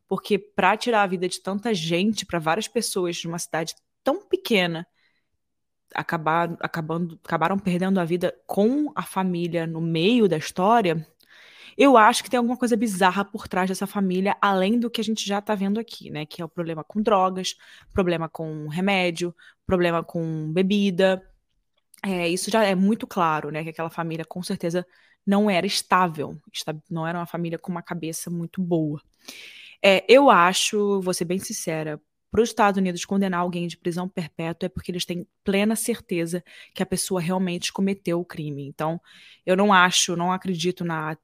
Porque 0.07 0.39
para 0.39 0.77
tirar 0.77 1.03
a 1.03 1.07
vida 1.07 1.27
de 1.27 1.41
tanta 1.41 1.73
gente, 1.73 2.25
para 2.25 2.39
várias 2.39 2.67
pessoas 2.67 3.17
de 3.17 3.27
uma 3.27 3.39
cidade 3.39 3.75
tão 4.03 4.25
pequena, 4.25 4.87
acabar, 5.93 6.55
acabando, 6.61 7.19
acabaram 7.23 7.59
perdendo 7.59 7.99
a 7.99 8.05
vida 8.05 8.33
com 8.45 8.91
a 8.95 9.03
família 9.03 9.67
no 9.67 9.81
meio 9.81 10.27
da 10.27 10.37
história, 10.37 11.05
eu 11.77 11.95
acho 11.95 12.23
que 12.23 12.29
tem 12.29 12.37
alguma 12.37 12.57
coisa 12.57 12.75
bizarra 12.75 13.23
por 13.23 13.47
trás 13.47 13.69
dessa 13.69 13.85
família, 13.85 14.35
além 14.41 14.79
do 14.79 14.89
que 14.89 14.99
a 14.99 15.03
gente 15.03 15.25
já 15.27 15.39
tá 15.41 15.53
vendo 15.53 15.79
aqui, 15.79 16.09
né? 16.09 16.25
Que 16.25 16.41
é 16.41 16.45
o 16.45 16.49
problema 16.49 16.83
com 16.83 17.01
drogas, 17.01 17.55
problema 17.93 18.27
com 18.27 18.67
remédio, 18.67 19.35
problema 19.65 20.03
com 20.03 20.51
bebida. 20.51 21.21
É, 22.03 22.27
isso 22.27 22.49
já 22.49 22.63
é 22.63 22.75
muito 22.75 23.05
claro, 23.05 23.51
né? 23.51 23.63
Que 23.63 23.69
aquela 23.69 23.89
família 23.89 24.25
com 24.25 24.41
certeza 24.41 24.85
não 25.25 25.49
era 25.49 25.67
estável, 25.67 26.39
não 26.89 27.05
era 27.05 27.19
uma 27.19 27.25
família 27.25 27.59
com 27.59 27.71
uma 27.71 27.81
cabeça 27.83 28.29
muito 28.31 28.61
boa. 28.61 29.01
É, 29.83 30.03
eu 30.07 30.29
acho, 30.29 31.01
vou 31.01 31.13
ser 31.13 31.25
bem 31.25 31.37
sincera, 31.37 32.01
para 32.31 32.41
os 32.41 32.49
Estados 32.49 32.77
Unidos 32.77 33.05
condenar 33.05 33.41
alguém 33.41 33.67
de 33.67 33.77
prisão 33.77 34.07
perpétua 34.07 34.67
é 34.67 34.69
porque 34.69 34.91
eles 34.91 35.05
têm 35.05 35.25
plena 35.43 35.75
certeza 35.75 36.43
que 36.73 36.83
a 36.83 36.85
pessoa 36.85 37.21
realmente 37.21 37.71
cometeu 37.71 38.19
o 38.19 38.25
crime. 38.25 38.67
Então, 38.67 38.99
eu 39.45 39.55
não 39.55 39.71
acho, 39.71 40.15
não 40.15 40.31
acredito 40.31 40.83
na 40.83 41.17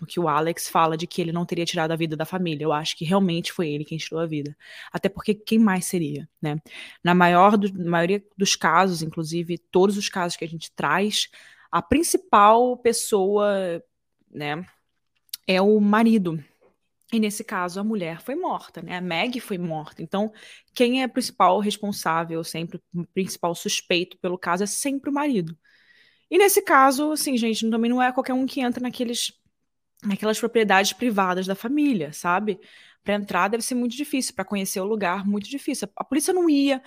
no 0.00 0.06
que 0.06 0.18
o 0.20 0.28
Alex 0.28 0.68
fala 0.68 0.96
de 0.96 1.06
que 1.06 1.20
ele 1.20 1.32
não 1.32 1.46
teria 1.46 1.64
tirado 1.64 1.92
a 1.92 1.96
vida 1.96 2.16
da 2.16 2.24
família. 2.24 2.64
Eu 2.64 2.72
acho 2.72 2.96
que 2.96 3.04
realmente 3.04 3.52
foi 3.52 3.68
ele 3.68 3.84
quem 3.84 3.98
tirou 3.98 4.20
a 4.20 4.26
vida. 4.26 4.56
Até 4.92 5.08
porque 5.08 5.34
quem 5.34 5.58
mais 5.58 5.86
seria, 5.86 6.28
né? 6.40 6.58
Na 7.02 7.14
maior 7.14 7.56
do, 7.56 7.72
maioria 7.84 8.22
dos 8.36 8.56
casos, 8.56 9.02
inclusive 9.02 9.58
todos 9.58 9.96
os 9.96 10.08
casos 10.08 10.36
que 10.36 10.44
a 10.44 10.48
gente 10.48 10.70
traz, 10.72 11.28
a 11.70 11.82
principal 11.82 12.76
pessoa, 12.76 13.82
né, 14.30 14.64
é 15.46 15.60
o 15.60 15.80
marido. 15.80 16.42
E 17.12 17.20
nesse 17.20 17.44
caso 17.44 17.78
a 17.80 17.84
mulher 17.84 18.20
foi 18.20 18.34
morta, 18.34 18.82
né? 18.82 18.96
A 18.96 19.00
Meg 19.00 19.38
foi 19.40 19.58
morta. 19.58 20.02
Então, 20.02 20.32
quem 20.74 21.02
é 21.02 21.06
o 21.06 21.10
principal 21.10 21.60
responsável, 21.60 22.42
sempre 22.42 22.80
o 22.94 23.06
principal 23.06 23.54
suspeito 23.54 24.18
pelo 24.18 24.38
caso 24.38 24.64
é 24.64 24.66
sempre 24.66 25.10
o 25.10 25.12
marido. 25.12 25.56
E 26.30 26.38
nesse 26.38 26.62
caso, 26.62 27.12
assim, 27.12 27.36
gente, 27.36 27.68
também 27.70 27.90
não 27.90 28.02
é 28.02 28.12
qualquer 28.12 28.32
um 28.32 28.46
que 28.46 28.60
entra 28.60 28.82
naqueles 28.82 29.32
naquelas 30.04 30.38
propriedades 30.38 30.92
privadas 30.92 31.46
da 31.46 31.54
família, 31.54 32.12
sabe? 32.12 32.60
Para 33.02 33.14
entrar 33.14 33.48
deve 33.48 33.62
ser 33.62 33.74
muito 33.74 33.96
difícil, 33.96 34.34
para 34.34 34.44
conhecer 34.44 34.80
o 34.80 34.84
lugar, 34.84 35.26
muito 35.26 35.48
difícil. 35.48 35.88
A 35.96 36.04
polícia 36.04 36.32
não 36.32 36.48
ia 36.48 36.82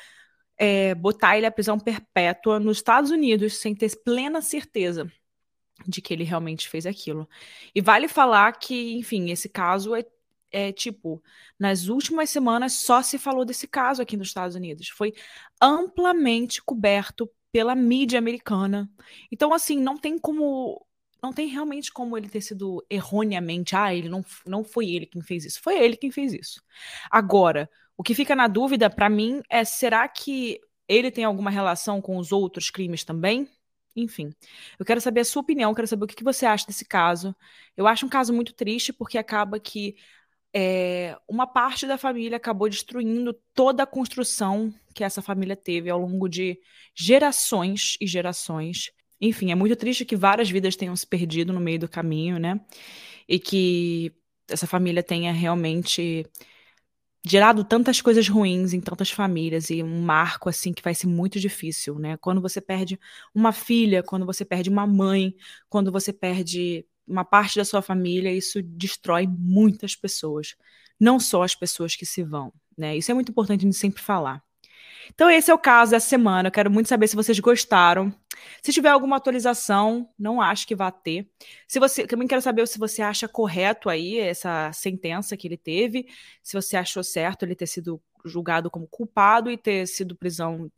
é, 0.57 0.95
botar 0.95 1.37
ele 1.37 1.45
à 1.45 1.51
prisão 1.51 1.79
perpétua 1.79 2.59
nos 2.59 2.77
Estados 2.77 3.11
Unidos 3.11 3.57
sem 3.57 3.75
ter 3.75 3.95
plena 4.03 4.41
certeza 4.41 5.11
de 5.87 6.01
que 6.01 6.13
ele 6.13 6.23
realmente 6.23 6.67
fez 6.67 6.85
aquilo. 6.85 7.29
E 7.75 7.81
vale 7.81 8.07
falar 8.07 8.53
que, 8.53 8.97
enfim, 8.97 9.29
esse 9.29 9.47
caso 9.47 9.95
é, 9.95 10.03
é 10.51 10.71
tipo, 10.71 11.21
nas 11.59 11.87
últimas 11.87 12.29
semanas 12.29 12.73
só 12.73 13.01
se 13.01 13.19
falou 13.19 13.45
desse 13.45 13.67
caso 13.67 14.01
aqui 14.01 14.17
nos 14.17 14.29
Estados 14.29 14.55
Unidos. 14.55 14.89
Foi 14.89 15.13
amplamente 15.61 16.61
coberto 16.63 17.29
pela 17.51 17.75
mídia 17.75 18.17
americana. 18.17 18.89
Então, 19.31 19.53
assim, 19.53 19.79
não 19.79 19.97
tem 19.97 20.17
como 20.17 20.86
não 21.21 21.33
tem 21.33 21.47
realmente 21.47 21.91
como 21.91 22.17
ele 22.17 22.29
ter 22.29 22.41
sido 22.41 22.85
erroneamente, 22.89 23.75
ah, 23.75 23.93
ele 23.93 24.09
não, 24.09 24.23
não 24.45 24.63
foi 24.63 24.89
ele 24.89 25.05
quem 25.05 25.21
fez 25.21 25.45
isso. 25.45 25.61
Foi 25.61 25.77
ele 25.77 25.97
quem 25.97 26.11
fez 26.11 26.33
isso. 26.33 26.61
Agora, 27.11 27.69
o 27.97 28.03
que 28.03 28.13
fica 28.13 28.35
na 28.35 28.47
dúvida 28.47 28.89
para 28.89 29.09
mim 29.09 29.41
é 29.49 29.63
será 29.63 30.07
que 30.07 30.59
ele 30.87 31.11
tem 31.11 31.23
alguma 31.23 31.49
relação 31.49 32.01
com 32.01 32.17
os 32.17 32.31
outros 32.31 32.69
crimes 32.69 33.03
também? 33.03 33.49
Enfim, 33.95 34.31
eu 34.77 34.85
quero 34.85 35.01
saber 35.01 35.21
a 35.21 35.25
sua 35.25 35.41
opinião, 35.41 35.73
quero 35.73 35.87
saber 35.87 36.05
o 36.05 36.07
que 36.07 36.23
você 36.23 36.45
acha 36.45 36.67
desse 36.67 36.85
caso. 36.85 37.35
Eu 37.75 37.87
acho 37.87 38.05
um 38.05 38.09
caso 38.09 38.31
muito 38.31 38.53
triste 38.53 38.93
porque 38.93 39.17
acaba 39.17 39.59
que 39.59 39.95
é, 40.53 41.17
uma 41.27 41.47
parte 41.47 41.85
da 41.87 41.97
família 41.97 42.37
acabou 42.37 42.69
destruindo 42.69 43.33
toda 43.53 43.83
a 43.83 43.87
construção 43.87 44.73
que 44.93 45.03
essa 45.03 45.21
família 45.21 45.55
teve 45.55 45.89
ao 45.89 45.99
longo 45.99 46.27
de 46.27 46.59
gerações 46.95 47.97
e 47.99 48.07
gerações. 48.07 48.91
Enfim, 49.19 49.51
é 49.51 49.55
muito 49.55 49.75
triste 49.75 50.05
que 50.05 50.15
várias 50.15 50.49
vidas 50.49 50.75
tenham 50.75 50.95
se 50.95 51.05
perdido 51.07 51.51
no 51.51 51.59
meio 51.59 51.79
do 51.79 51.89
caminho, 51.89 52.39
né? 52.39 52.59
E 53.27 53.39
que 53.39 54.13
essa 54.49 54.67
família 54.67 55.03
tenha 55.03 55.31
realmente 55.33 56.25
gerado 57.25 57.63
tantas 57.63 58.01
coisas 58.01 58.27
ruins 58.29 58.73
em 58.73 58.79
tantas 58.79 59.11
famílias 59.11 59.69
e 59.69 59.83
um 59.83 60.01
marco 60.01 60.49
assim 60.49 60.71
que 60.71 60.81
vai 60.81 60.95
ser 60.95 61.07
muito 61.07 61.39
difícil, 61.39 61.99
né? 61.99 62.17
Quando 62.17 62.41
você 62.41 62.61
perde 62.61 62.99
uma 63.33 63.51
filha, 63.51 64.01
quando 64.01 64.25
você 64.25 64.45
perde 64.45 64.69
uma 64.69 64.87
mãe, 64.87 65.35
quando 65.69 65.91
você 65.91 66.13
perde 66.13 66.85
uma 67.07 67.25
parte 67.25 67.57
da 67.57 67.65
sua 67.65 67.81
família, 67.81 68.31
isso 68.31 68.61
destrói 68.61 69.27
muitas 69.27 69.95
pessoas, 69.95 70.55
não 70.99 71.19
só 71.19 71.43
as 71.43 71.55
pessoas 71.55 71.95
que 71.95 72.05
se 72.05 72.23
vão, 72.23 72.53
né? 72.77 72.95
Isso 72.95 73.11
é 73.11 73.13
muito 73.13 73.31
importante 73.31 73.63
gente 73.63 73.75
sempre 73.75 74.01
falar. 74.01 74.41
Então, 75.13 75.29
esse 75.29 75.49
é 75.49 75.53
o 75.53 75.59
caso 75.59 75.91
dessa 75.91 76.07
semana. 76.07 76.47
Eu 76.47 76.51
quero 76.51 76.71
muito 76.71 76.89
saber 76.89 77.07
se 77.07 77.15
vocês 77.15 77.39
gostaram. 77.39 78.13
Se 78.61 78.71
tiver 78.71 78.89
alguma 78.89 79.17
atualização, 79.17 80.09
não 80.17 80.41
acho 80.41 80.67
que 80.67 80.75
vá 80.75 80.91
ter. 80.91 81.29
Se 81.67 81.79
você, 81.79 82.05
também 82.07 82.27
quero 82.27 82.41
saber 82.41 82.67
se 82.67 82.79
você 82.79 83.01
acha 83.01 83.27
correto 83.27 83.89
aí 83.89 84.17
essa 84.17 84.71
sentença 84.73 85.37
que 85.37 85.47
ele 85.47 85.57
teve, 85.57 86.07
se 86.41 86.53
você 86.53 86.77
achou 86.77 87.03
certo 87.03 87.43
ele 87.43 87.55
ter 87.55 87.67
sido 87.67 88.01
julgado 88.25 88.69
como 88.69 88.87
culpado 88.87 89.49
e 89.49 89.57
ter 89.57 89.87
sido 89.87 90.15
prisão 90.15 90.71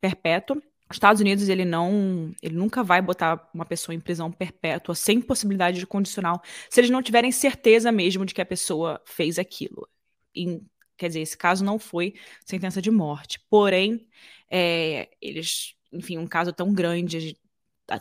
perpétua. 0.00 0.56
Os 0.88 0.96
Estados 0.96 1.20
Unidos, 1.20 1.48
ele 1.48 1.64
não, 1.64 2.32
ele 2.40 2.54
nunca 2.54 2.82
vai 2.82 3.02
botar 3.02 3.50
uma 3.52 3.66
pessoa 3.66 3.94
em 3.94 4.00
prisão 4.00 4.30
perpétua 4.30 4.94
sem 4.94 5.20
possibilidade 5.20 5.78
de 5.80 5.86
condicional, 5.86 6.40
se 6.70 6.80
eles 6.80 6.90
não 6.90 7.02
tiverem 7.02 7.32
certeza 7.32 7.90
mesmo 7.90 8.24
de 8.24 8.32
que 8.32 8.40
a 8.40 8.46
pessoa 8.46 9.00
fez 9.04 9.38
aquilo. 9.38 9.88
Em 10.34 10.64
Quer 10.96 11.08
dizer, 11.08 11.20
esse 11.20 11.36
caso 11.36 11.64
não 11.64 11.78
foi 11.78 12.14
sentença 12.44 12.80
de 12.80 12.90
morte. 12.90 13.40
Porém, 13.50 14.08
é, 14.50 15.10
eles, 15.20 15.74
enfim, 15.92 16.18
um 16.18 16.26
caso 16.26 16.52
tão 16.52 16.72
grande, 16.72 17.38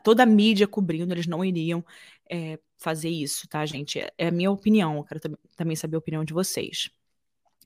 toda 0.03 0.23
a 0.23 0.25
mídia 0.25 0.67
cobrindo, 0.67 1.13
eles 1.13 1.27
não 1.27 1.43
iriam 1.43 1.83
é, 2.29 2.59
fazer 2.77 3.09
isso, 3.09 3.47
tá, 3.47 3.65
gente? 3.65 3.99
É, 3.99 4.11
é 4.17 4.27
a 4.27 4.31
minha 4.31 4.51
opinião. 4.51 4.97
Eu 4.97 5.03
quero 5.03 5.21
também 5.55 5.75
saber 5.75 5.95
a 5.95 5.99
opinião 5.99 6.23
de 6.23 6.33
vocês. 6.33 6.89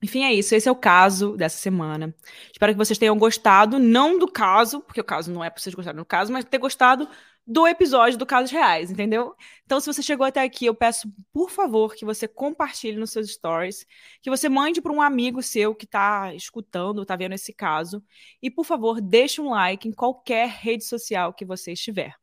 Enfim, 0.02 0.24
é 0.24 0.34
isso. 0.34 0.56
Esse 0.56 0.70
é 0.70 0.72
o 0.72 0.76
caso 0.76 1.36
dessa 1.36 1.58
semana. 1.58 2.14
Espero 2.52 2.74
que 2.74 2.78
vocês 2.78 2.98
tenham 2.98 3.18
gostado, 3.18 3.80
não 3.80 4.18
do 4.18 4.28
caso, 4.28 4.82
porque 4.82 5.02
o 5.02 5.04
caso 5.04 5.32
não 5.32 5.44
é 5.44 5.50
para 5.50 5.62
vocês 5.62 5.76
gostarem 5.76 6.00
do 6.00 6.06
caso, 6.06 6.32
mas 6.32 6.46
ter 6.46 6.58
gostado 6.58 7.08
do 7.52 7.68
episódio 7.68 8.16
do 8.16 8.28
Casos 8.28 8.52
Reais, 8.52 8.92
entendeu? 8.92 9.36
Então, 9.66 9.80
se 9.80 9.88
você 9.88 10.04
chegou 10.04 10.24
até 10.24 10.44
aqui, 10.44 10.68
eu 10.68 10.76
peço, 10.76 11.12
por 11.34 11.50
favor, 11.50 11.96
que 11.96 12.06
você 12.06 12.28
compartilhe 12.28 12.96
nos 12.96 13.10
seus 13.10 13.32
stories, 13.32 13.88
que 14.22 14.30
você 14.30 14.48
mande 14.48 14.80
para 14.80 14.94
um 14.94 15.02
amigo 15.02 15.42
seu 15.42 15.74
que 15.74 15.86
está 15.86 16.32
escutando, 16.36 17.02
está 17.02 17.16
vendo 17.16 17.34
esse 17.34 17.52
caso, 17.52 18.04
e, 18.40 18.52
por 18.52 18.66
favor, 18.66 19.02
deixe 19.02 19.42
um 19.42 19.50
like 19.50 19.88
em 19.88 19.92
qualquer 19.92 20.48
rede 20.48 20.84
social 20.86 21.34
que 21.34 21.44
você 21.44 21.72
estiver. 21.72 22.14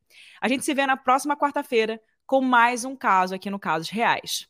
A 0.41 0.47
gente 0.47 0.65
se 0.65 0.73
vê 0.73 0.87
na 0.87 0.97
próxima 0.97 1.37
quarta-feira 1.37 2.01
com 2.25 2.41
mais 2.41 2.85
um 2.85 2.95
caso 2.95 3.35
aqui 3.35 3.51
no 3.51 3.59
Casos 3.59 3.91
Reais. 3.91 4.47